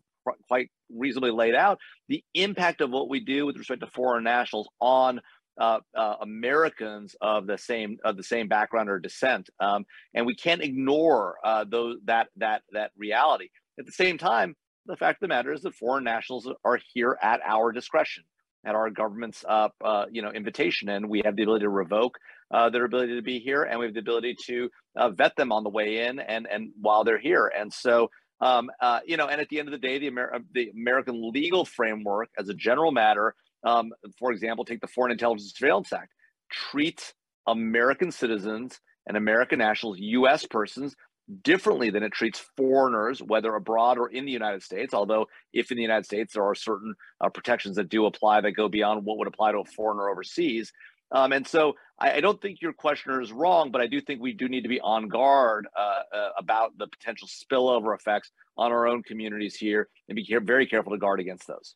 [0.47, 4.69] quite reasonably laid out, the impact of what we do with respect to foreign nationals
[4.79, 5.19] on
[5.59, 10.35] uh, uh, Americans of the same of the same background or descent, um, and we
[10.35, 13.49] can't ignore uh, those that that that reality.
[13.79, 17.17] At the same time, the fact of the matter is that foreign nationals are here
[17.21, 18.23] at our discretion
[18.65, 22.17] at our government's uh, uh, you know invitation, and we have the ability to revoke
[22.51, 25.51] uh, their ability to be here, and we have the ability to uh, vet them
[25.51, 27.51] on the way in and and while they're here.
[27.55, 28.09] And so,
[28.41, 31.31] um, uh, you know, and at the end of the day, the, Amer- the American
[31.31, 36.11] legal framework, as a general matter, um, for example, take the Foreign Intelligence Surveillance Act,
[36.51, 37.13] treats
[37.47, 40.45] American citizens and American nationals, U.S.
[40.45, 40.95] persons,
[41.41, 44.93] differently than it treats foreigners, whether abroad or in the United States.
[44.93, 48.51] Although, if in the United States there are certain uh, protections that do apply that
[48.51, 50.71] go beyond what would apply to a foreigner overseas.
[51.11, 54.19] Um, and so, I, I, don't think your questioner is wrong, but I do think
[54.19, 58.71] we do need to be on guard uh, uh, about the potential spillover effects on
[58.71, 61.75] our own communities here and be very careful to guard against those.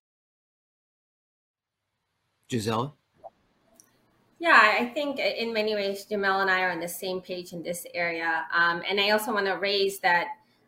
[2.50, 2.94] Gisela?
[4.40, 7.64] Yeah, I think in many ways, Jamil and I are on the same page in
[7.64, 8.46] this area.
[8.54, 10.28] Um, and I also want to raise that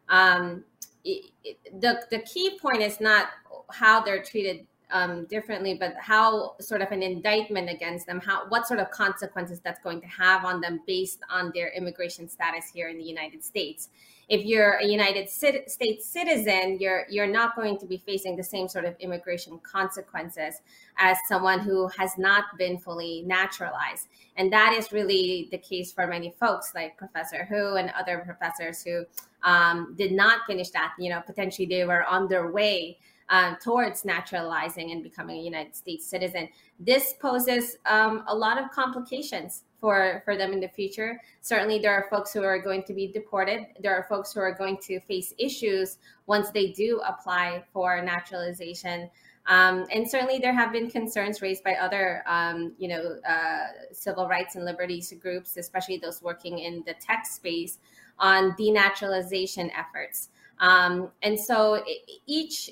[0.10, 0.64] um,
[1.04, 3.28] it, it, the, the key point is not
[3.72, 8.68] how they're treated um, differently, but how sort of an indictment against them, how what
[8.68, 12.90] sort of consequences that's going to have on them based on their immigration status here
[12.90, 13.90] in the United States
[14.30, 18.70] if you're a United States citizen, you're you're not going to be facing the same
[18.70, 20.62] sort of immigration consequences
[20.98, 24.08] as someone who has not been fully naturalized.
[24.38, 28.84] And that is really the case for many folks, like Professor Hu and other professors
[28.84, 29.04] who
[29.44, 30.94] um, did not finish that.
[31.00, 33.00] You know, potentially they were on their way
[33.30, 36.50] um, towards naturalizing and becoming a United States citizen.
[36.80, 41.20] This poses um, a lot of complications for for them in the future.
[41.42, 43.68] Certainly, there are folks who are going to be deported.
[43.82, 49.10] There are folks who are going to face issues once they do apply for naturalization.
[49.48, 54.28] Um, and certainly, there have been concerns raised by other, um, you know, uh, civil
[54.28, 57.80] rights and liberties groups, especially those working in the tech space,
[58.20, 60.30] on denaturalization efforts.
[60.60, 61.84] Um, and so,
[62.28, 62.72] each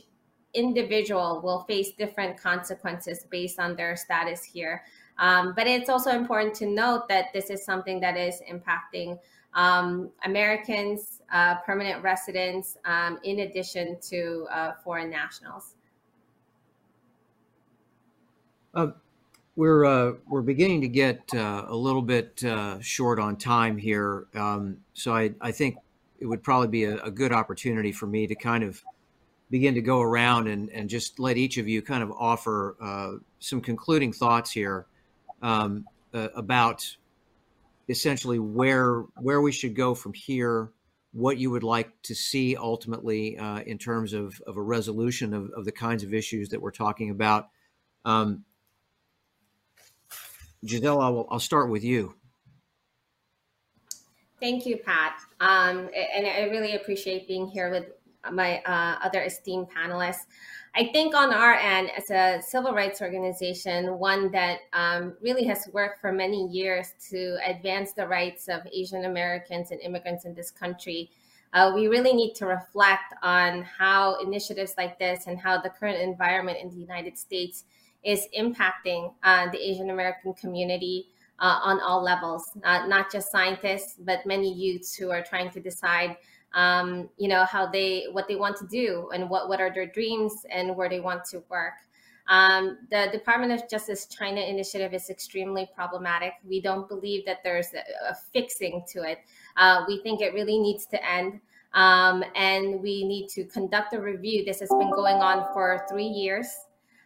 [0.53, 4.83] individual will face different consequences based on their status here.
[5.19, 9.17] Um, but it's also important to note that this is something that is impacting
[9.53, 15.73] um, Americans, uh, permanent residents, um, in addition to uh, foreign nationals.
[18.73, 18.91] Uh,
[19.55, 24.27] we're uh, we're beginning to get uh, a little bit uh, short on time here,
[24.35, 25.77] um, so I, I think
[26.19, 28.83] it would probably be a, a, good opportunity for me to kind of
[29.49, 33.61] begin to go around and, and just let each of you kind of offer some
[33.61, 34.85] concluding thoughts here
[35.41, 36.97] um, uh, about
[37.89, 40.71] essentially where where we should go from here,
[41.13, 45.49] what you would like to see ultimately uh, in terms of, of a resolution of,
[45.51, 47.49] of the kinds of issues that we're talking about.
[48.05, 48.43] Um,
[50.65, 52.15] Gisela, I'll, I'll start with you.
[54.39, 55.19] Thank you, Pat.
[55.39, 57.85] Um, and I really appreciate being here with
[58.31, 60.25] my uh, other esteemed panelists.
[60.77, 65.67] I think on our end, as a civil rights organization, one that um, really has
[65.73, 70.51] worked for many years to advance the rights of Asian Americans and immigrants in this
[70.51, 71.09] country,
[71.53, 75.99] uh, we really need to reflect on how initiatives like this and how the current
[75.99, 77.63] environment in the United States
[78.03, 81.07] is impacting uh, the Asian American community
[81.39, 86.17] uh, on all levels, not just scientists, but many youths who are trying to decide
[86.57, 89.85] um, you know how they what they want to do and what what are their
[89.85, 91.75] dreams and where they want to work.
[92.27, 96.33] Um, the department of justice china initiative is extremely problematic.
[96.43, 99.19] We don't believe that there's a, a fixing to it.
[99.55, 101.39] Uh, we think it really needs to end.
[101.73, 104.43] Um, and we need to conduct a review.
[104.43, 106.47] This has been going on for three years.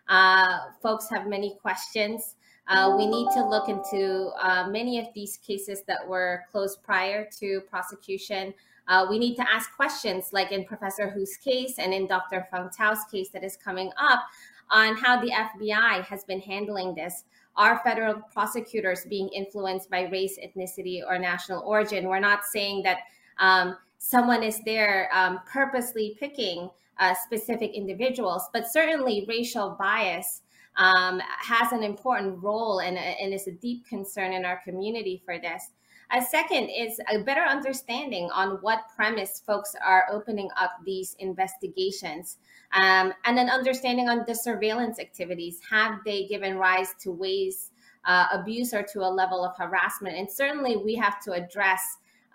[0.07, 2.35] Uh, folks have many questions.
[2.67, 7.27] Uh, we need to look into uh, many of these cases that were closed prior
[7.39, 8.53] to prosecution
[8.91, 12.45] uh, we need to ask questions like in Professor Hu's case and in Dr.
[12.51, 14.25] Feng Tao's case that is coming up
[14.69, 17.23] on how the FBI has been handling this.
[17.55, 22.07] are federal prosecutors being influenced by race, ethnicity, or national origin?
[22.07, 22.99] We're not saying that
[23.39, 26.69] um, someone is there um, purposely picking
[26.99, 30.41] uh, specific individuals, but certainly racial bias
[30.75, 35.39] um, has an important role and, and is a deep concern in our community for
[35.39, 35.71] this.
[36.13, 42.37] A second is a better understanding on what premise folks are opening up these investigations.
[42.73, 45.59] Um, and an understanding on the surveillance activities.
[45.69, 47.71] Have they given rise to ways,
[48.03, 50.17] uh, abuse, or to a level of harassment?
[50.17, 51.81] And certainly we have to address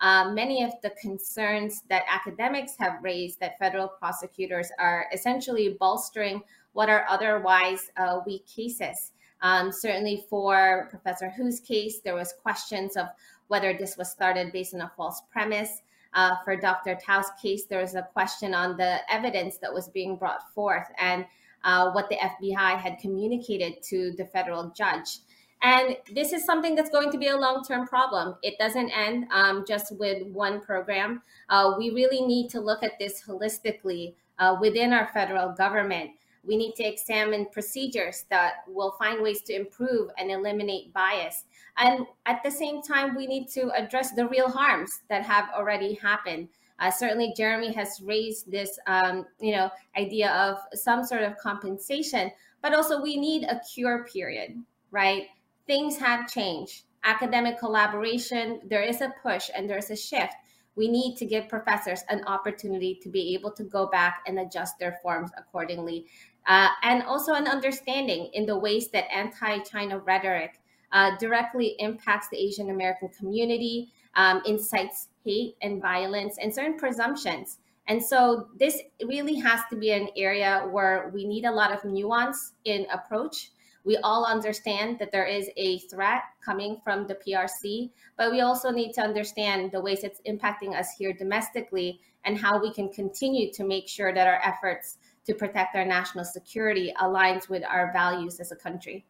[0.01, 6.41] uh, many of the concerns that academics have raised that federal prosecutors are essentially bolstering
[6.73, 9.11] what are otherwise uh, weak cases.
[9.41, 13.07] Um, certainly for Professor Hu's case, there was questions of
[13.47, 15.81] whether this was started based on a false premise.
[16.13, 16.97] Uh, for Dr.
[17.05, 21.25] Tao's case, there was a question on the evidence that was being brought forth and
[21.63, 25.19] uh, what the FBI had communicated to the federal judge.
[25.61, 28.35] And this is something that's going to be a long term problem.
[28.43, 31.21] It doesn't end um, just with one program.
[31.49, 36.11] Uh, we really need to look at this holistically uh, within our federal government.
[36.47, 41.43] We need to examine procedures that will find ways to improve and eliminate bias.
[41.77, 45.95] And at the same time, we need to address the real harms that have already
[45.95, 46.49] happened.
[46.79, 52.31] Uh, certainly, Jeremy has raised this, um, you know, idea of some sort of compensation,
[52.61, 54.55] but also we need a cure period,
[54.91, 55.27] right?
[55.65, 56.83] Things have changed.
[57.03, 60.33] Academic collaboration, there is a push and there's a shift.
[60.77, 64.79] We need to give professors an opportunity to be able to go back and adjust
[64.79, 66.05] their forms accordingly.
[66.45, 72.29] Uh, and also an understanding in the ways that anti China rhetoric uh, directly impacts
[72.29, 77.59] the Asian American community, um, incites hate and violence, and certain presumptions.
[77.87, 81.83] And so this really has to be an area where we need a lot of
[81.85, 83.51] nuance in approach.
[83.87, 88.69] We all understand that there is a threat coming from the PRC, but we also
[88.69, 93.49] need to understand the ways it's impacting us here domestically and how we can continue
[93.53, 98.41] to make sure that our efforts to protect our national security aligns with our values
[98.41, 99.05] as a country.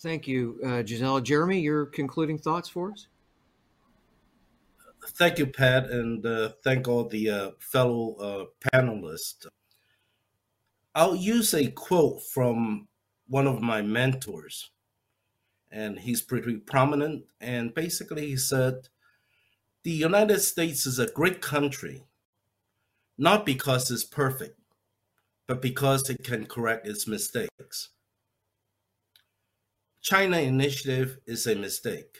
[0.00, 1.22] Thank you, uh, Gisela.
[1.22, 3.08] Jeremy, your concluding thoughts for us?
[5.08, 9.44] Thank you, Pat, and uh, thank all the uh, fellow uh, panelists.
[10.94, 12.88] I'll use a quote from
[13.26, 14.70] one of my mentors,
[15.70, 17.24] and he's pretty prominent.
[17.40, 18.88] And basically, he said,
[19.84, 22.04] The United States is a great country,
[23.16, 24.58] not because it's perfect,
[25.48, 27.88] but because it can correct its mistakes.
[30.02, 32.18] China initiative is a mistake.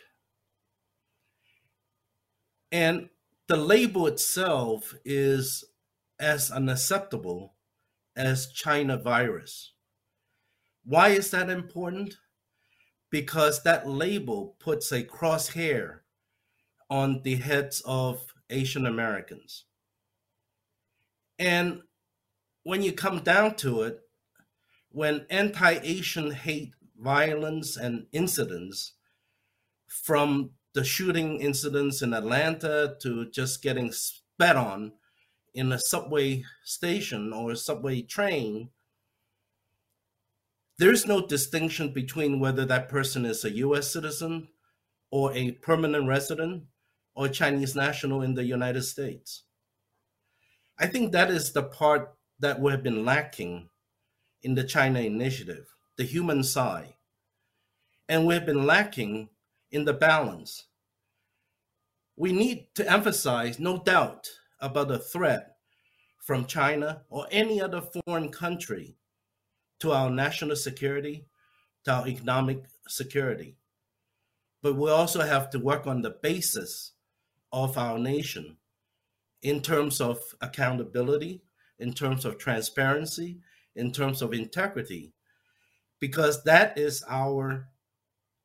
[2.71, 3.11] And
[3.49, 5.65] the label itself is
[6.19, 7.55] as unacceptable
[8.17, 9.73] as China virus.
[10.85, 12.17] Why is that important?
[13.11, 16.01] Because that label puts a crosshair
[16.91, 19.65] on the heads of Asian Americans.
[21.39, 21.83] And
[22.65, 24.01] when you come down to it,
[24.91, 28.95] when anti Asian hate violence and incidents
[29.89, 34.93] from the shooting incidents in Atlanta to just getting spat on
[35.55, 38.71] in a subway station or a subway train,
[40.79, 44.49] there's no distinction between whether that person is a US citizen
[45.11, 46.65] or a permanent resident
[47.15, 49.45] or Chinese national in the United States.
[50.79, 53.69] I think that is the part that we have been lacking
[54.43, 55.67] in the China initiative
[55.97, 56.95] the human side.
[58.09, 59.29] And we've been lacking
[59.71, 60.67] in the balance.
[62.17, 64.29] We need to emphasize, no doubt,
[64.63, 65.57] about a threat
[66.19, 68.97] from China or any other foreign country
[69.81, 71.27] to our national security,
[71.85, 73.57] to our economic security.
[74.63, 76.93] But we also have to work on the basis
[77.53, 78.57] of our nation
[79.43, 81.43] in terms of accountability,
[81.81, 83.41] in terms of transparency,
[83.75, 85.13] in terms of integrity,
[85.99, 87.67] because that is our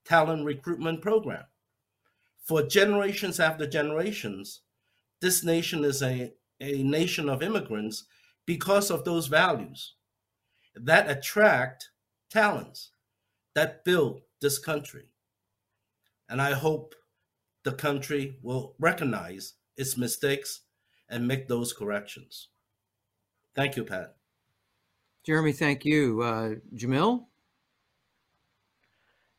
[0.06, 1.44] talent recruitment program.
[2.44, 4.61] For generations after generations,
[5.22, 8.06] this nation is a, a nation of immigrants
[8.45, 9.94] because of those values
[10.76, 11.89] that attract
[12.30, 12.91] talents
[13.56, 15.06] that build this country.
[16.30, 16.94] And I hope
[17.64, 20.61] the country will recognize its mistakes
[21.10, 22.49] and make those corrections.
[23.56, 24.15] Thank you, Pat.
[25.26, 26.22] Jeremy, thank you.
[26.22, 27.26] Uh, Jamil?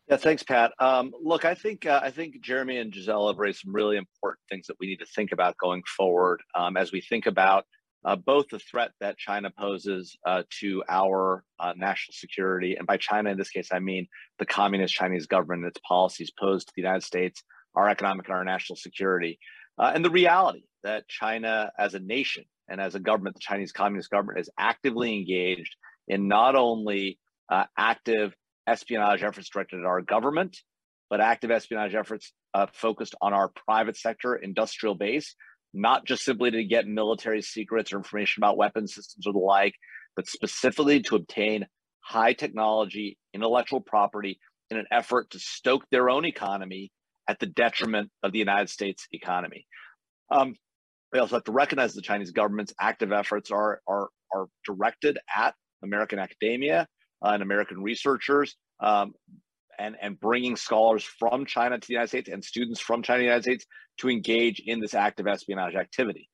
[0.09, 0.72] Yeah, thanks, Pat.
[0.78, 4.40] Um, look, I think uh, I think Jeremy and Gisela have raised some really important
[4.48, 7.66] things that we need to think about going forward um, as we think about
[8.06, 12.97] uh, both the threat that China poses uh, to our uh, national security, and by
[12.97, 14.06] China in this case, I mean
[14.39, 17.43] the communist Chinese government and its policies posed to the United States,
[17.74, 19.39] our economic and our national security,
[19.78, 23.72] uh, and the reality that China as a nation and as a government, the Chinese
[23.72, 25.76] Communist government, is actively engaged
[26.06, 27.18] in not only
[27.51, 28.35] uh, active
[28.69, 30.59] espionage efforts directed at our government,
[31.11, 35.35] but active espionage efforts uh, focused on our private sector industrial base,
[35.74, 39.74] not just simply to get military secrets or information about weapon systems or the like,
[40.16, 41.66] but specifically to obtain
[42.01, 44.39] high technology intellectual property
[44.70, 46.90] in an effort to stoke their own economy
[47.28, 49.66] at the detriment of the United States economy.
[50.31, 50.55] Um,
[51.12, 55.55] we also have to recognize the Chinese government's active efforts are, are, are directed at
[55.82, 56.86] American academia
[57.23, 59.15] and American researchers, um,
[59.78, 63.23] and, and bringing scholars from China to the United States and students from China to
[63.23, 63.66] the United States
[63.99, 66.28] to engage in this active espionage activity.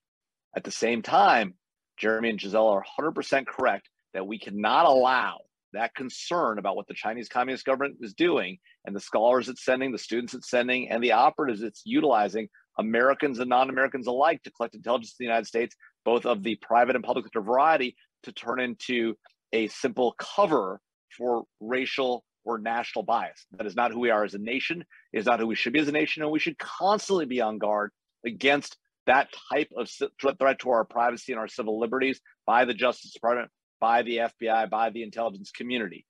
[0.56, 1.54] At the same time,
[1.98, 5.38] Jeremy and Gisela are 100% correct that we cannot allow
[5.72, 9.92] that concern about what the Chinese Communist government is doing and the scholars it's sending,
[9.92, 12.48] the students it's sending, and the operatives it's utilizing,
[12.78, 15.74] Americans and non Americans alike, to collect intelligence in the United States,
[16.04, 19.14] both of the private and public sector variety, to turn into
[19.54, 20.80] a simple cover
[21.16, 23.46] for racial or national bias.
[23.52, 25.78] That is not who we are as a nation, is not who we should be
[25.78, 27.90] as a nation, and we should constantly be on guard
[28.26, 28.76] against
[29.06, 29.88] that type of
[30.20, 33.50] threat to our privacy and our civil liberties by the Justice Department,
[33.80, 36.04] by the FBI, by the intelligence community.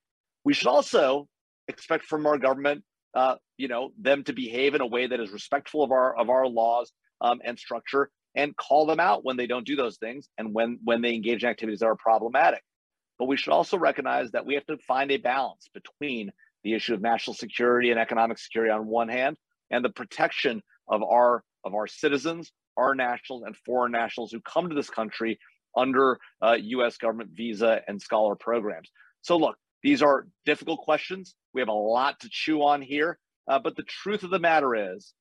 [0.44, 1.28] We should also
[1.68, 2.82] expect from our government,
[3.14, 6.30] uh, you know, them to behave in a way that is respectful of our of
[6.30, 10.28] our laws um, and structure, and call them out when they don't do those things
[10.38, 12.62] and when when they engage in activities that are problematic.
[13.18, 16.32] But we should also recognize that we have to find a balance between
[16.62, 19.36] the issue of national security and economic security on one hand,
[19.70, 24.68] and the protection of our of our citizens, our nationals, and foreign nationals who come
[24.68, 25.38] to this country
[25.76, 26.96] under uh, U.S.
[26.98, 28.90] government visa and scholar programs.
[29.22, 31.34] So, look, these are difficult questions.
[31.52, 33.18] We have a lot to chew on here,
[33.48, 35.12] uh, but the truth of the matter is,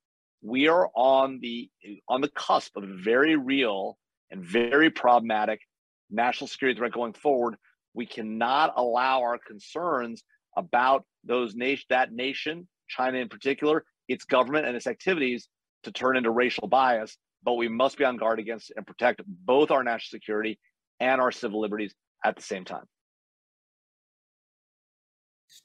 [0.41, 1.70] we are on the
[2.07, 3.98] on the cusp of a very real
[4.30, 5.61] and very problematic
[6.10, 7.56] national security threat going forward
[7.94, 10.24] we cannot allow our concerns
[10.56, 15.48] about those nation, that nation, China in particular, its government and its activities
[15.84, 17.18] to turn into racial bias.
[17.44, 20.60] But we must be on guard against and protect both our national security
[20.99, 21.94] and our civil liberties
[22.24, 22.86] at the same time.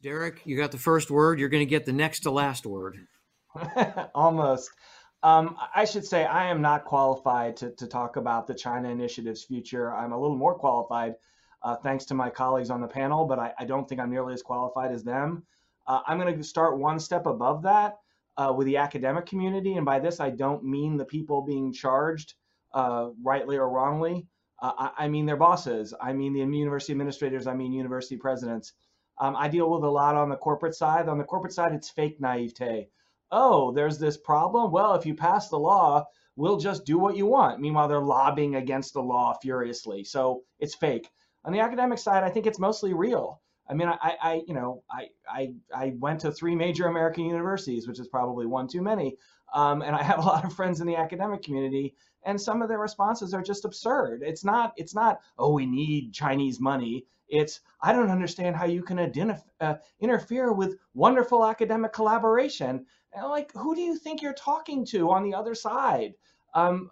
[0.03, 1.39] Derek, you got the first word.
[1.39, 2.99] You're going to get the next to last word.
[4.15, 4.71] Almost.
[5.23, 9.45] Um, I should say I am not qualified to, to talk about the China Initiative's
[9.45, 9.93] future.
[9.93, 11.15] I'm a little more qualified
[11.63, 14.35] uh, thanks to my colleagues on the panel, but I, I, don't think I'm nearly
[14.35, 15.45] as qualified as them.
[15.87, 17.97] Uh, I'm going to start one step above that
[18.37, 19.75] uh, with the academic community.
[19.75, 22.35] And by this, I don't mean the people being charged
[22.73, 24.27] uh, rightly or wrongly.
[24.61, 25.95] Uh, I, I, mean their bosses.
[26.01, 27.47] I mean the university administrators.
[27.47, 28.73] I mean university presidents.
[29.21, 31.09] Um, I deal with a lot on the corporate side.
[31.09, 32.89] On the corporate side, it's fake naivete.
[33.31, 34.71] Oh, there's this problem.
[34.71, 36.07] Well, if you pass the law,
[36.37, 37.61] we'll just do what you want.
[37.61, 40.05] Meanwhile, they're lobbying against the law furiously.
[40.05, 41.11] So it's fake.
[41.45, 43.41] On the academic side, I think it's mostly real.
[43.71, 47.87] I mean, I, I you know, I, I, I went to three major American universities,
[47.87, 49.17] which is probably one too many.
[49.55, 51.95] Um, and I have a lot of friends in the academic community,
[52.25, 54.23] and some of their responses are just absurd.
[54.23, 57.07] It's not, it's not, oh, we need Chinese money.
[57.29, 62.87] It's, I don't understand how you can identif- uh, interfere with wonderful academic collaboration.
[63.13, 66.15] And like, who do you think you're talking to on the other side?
[66.55, 66.91] Um,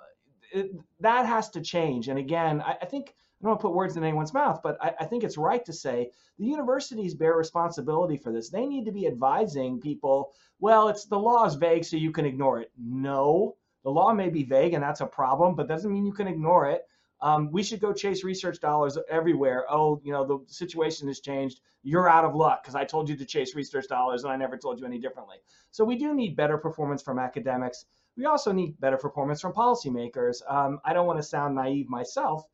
[0.52, 0.70] it,
[1.00, 2.08] that has to change.
[2.08, 4.78] And again, I, I think I don't want to put words in anyone's mouth, but
[4.80, 8.48] I, I, think it's right to say the universities bear responsibility for this.
[8.48, 12.24] They need to be advising people, well, it's the law is vague, so you can
[12.24, 12.72] ignore it.
[12.78, 16.28] No, the law may be vague, and that's a problem, but doesn't mean you can
[16.28, 16.86] ignore it.
[17.20, 19.64] Um, we should go chase research dollars everywhere.
[19.70, 21.60] Oh, you know, the situation has changed.
[21.82, 24.58] You're out of luck because I told you to chase research dollars and I never
[24.58, 25.36] told you any differently.
[25.70, 27.86] So we do need better performance from academics.
[28.16, 30.42] We also need better performance from policymakers.
[30.50, 32.44] Um, I don't want to sound naive myself,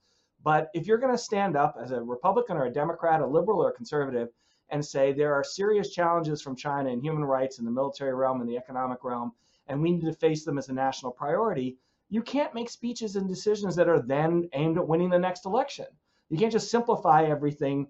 [0.45, 3.63] but if you're going to stand up as a Republican or a Democrat, a liberal
[3.63, 4.29] or a conservative,
[4.71, 8.41] and say there are serious challenges from China in human rights in the military realm
[8.41, 9.33] and the economic realm,
[9.67, 11.77] and we need to face them as a national priority,
[12.09, 15.87] you can't make speeches and decisions that are then aimed at winning the next election.
[16.29, 17.89] You can't just simplify everything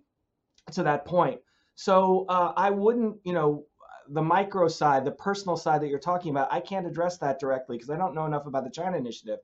[0.73, 1.41] to that point.
[1.75, 3.65] So uh, I wouldn't, you know,
[4.09, 7.77] the micro side, the personal side that you're talking about, I can't address that directly
[7.77, 9.39] because I don't know enough about the China initiative.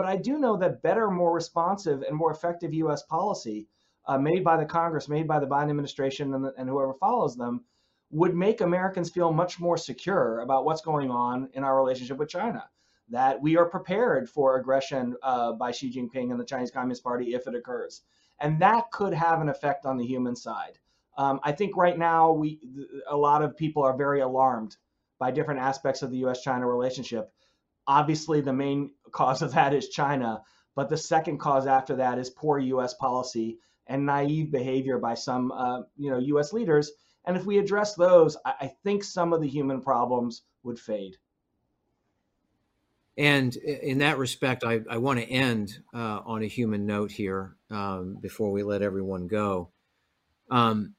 [0.00, 3.02] But I do know that better, more responsive, and more effective U.S.
[3.02, 3.68] policy
[4.06, 7.36] uh, made by the Congress, made by the Biden administration, and, the, and whoever follows
[7.36, 7.66] them
[8.10, 12.30] would make Americans feel much more secure about what's going on in our relationship with
[12.30, 12.64] China.
[13.10, 17.34] that we are prepared for aggression uh, by Xi Jinping and the Chinese Communist Party
[17.34, 18.00] if it occurs.
[18.38, 20.78] And that could have an effect on the human side.
[21.18, 22.58] Um, I think right now we
[23.06, 24.78] a lot of people are very alarmed
[25.18, 27.34] by different aspects of the U.S.-China relationship.
[27.90, 30.40] Obviously, the main cause of that is China,
[30.76, 32.94] but the second cause after that is poor U.S.
[32.94, 33.58] policy
[33.88, 36.52] and naive behavior by some, uh, you know, U.S.
[36.52, 36.92] leaders.
[37.24, 41.16] And if we address those, I, I think some of the human problems would fade.
[43.18, 47.56] And in that respect, I, I want to end uh, on a human note here
[47.70, 49.70] um, before we let everyone go.
[50.48, 50.94] Um,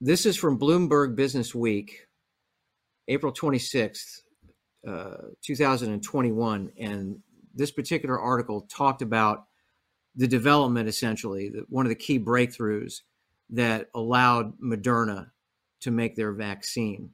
[0.00, 2.06] this is from Bloomberg Business Week,
[3.08, 4.21] April 26th, uh,
[4.84, 6.72] 2021.
[6.78, 7.18] And
[7.54, 9.44] this particular article talked about
[10.14, 13.00] the development, essentially, the, one of the key breakthroughs
[13.50, 15.30] that allowed Moderna
[15.80, 17.10] to make their vaccine.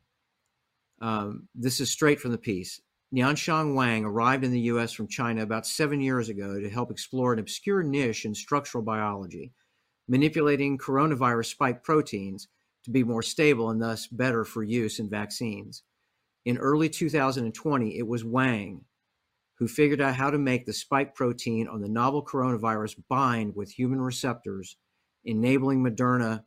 [1.01, 2.81] Um, this is straight from the piece.
[3.15, 7.33] Nianshuang Wang arrived in the US from China about seven years ago to help explore
[7.33, 9.53] an obscure niche in structural biology,
[10.09, 12.49] manipulating coronavirus spike proteins
[12.85, 15.83] to be more stable and thus better for use in vaccines.
[16.49, 18.87] In early 2020, it was Wang
[19.59, 23.71] who figured out how to make the spike protein on the novel coronavirus bind with
[23.71, 24.79] human receptors,
[25.27, 26.45] enabling Moderna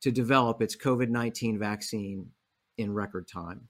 [0.00, 2.30] to develop its COVID 19 vaccine
[2.78, 3.68] in record time.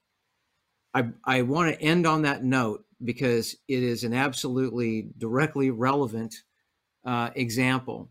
[0.95, 6.35] I, I want to end on that note because it is an absolutely directly relevant
[7.05, 8.11] uh, example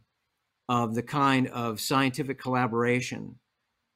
[0.70, 3.40] of the kind of scientific collaboration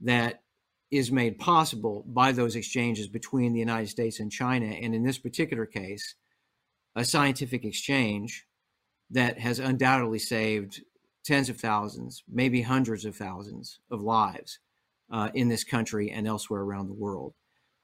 [0.02, 0.42] that
[0.90, 4.68] is made possible by those exchanges between the United States and China.
[4.68, 6.16] And in this particular case,
[6.96, 8.46] a scientific exchange
[9.12, 10.82] that has undoubtedly saved
[11.26, 14.60] tens of thousands, maybe hundreds of thousands of lives
[15.12, 17.34] uh, in this country and elsewhere around the world.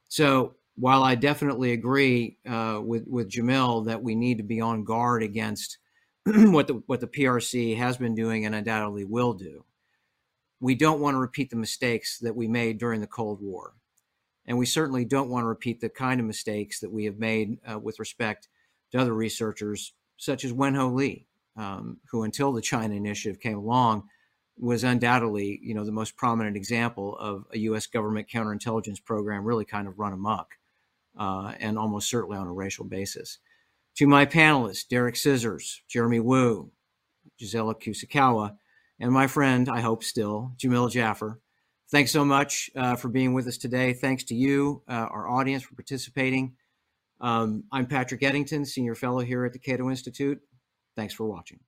[0.08, 4.84] So while I definitely agree uh, with with Jamil that we need to be on
[4.84, 5.78] guard against
[6.26, 9.66] what the what the PRC has been doing and undoubtedly will do,
[10.60, 13.74] we don't want to repeat the mistakes that we made during the Cold War,
[14.46, 17.58] and we certainly don't want to repeat the kind of mistakes that we have made
[17.70, 18.48] uh, with respect
[18.92, 21.28] to other researchers such as Wen Ho Lee,
[21.58, 24.04] um, who until the China Initiative came along
[24.58, 27.88] was undoubtedly you know the most prominent example of a U.S.
[27.88, 30.54] government counterintelligence program really kind of run amok
[31.18, 33.40] uh, and almost certainly on a racial basis.
[33.98, 36.72] To my panelists, Derek Scissors, Jeremy Wu,
[37.40, 38.58] Gisela Kusakawa,
[39.04, 41.42] and my friend, I hope still, Jamil Jaffer.
[41.92, 43.92] Thanks so much uh, for being with us today.
[43.92, 46.56] Thanks to you, uh, our audience, for participating.
[47.20, 50.40] Um, I'm Patrick Eddington, Senior Fellow here at the Cato Institute.
[50.96, 51.60] Thanks for watching.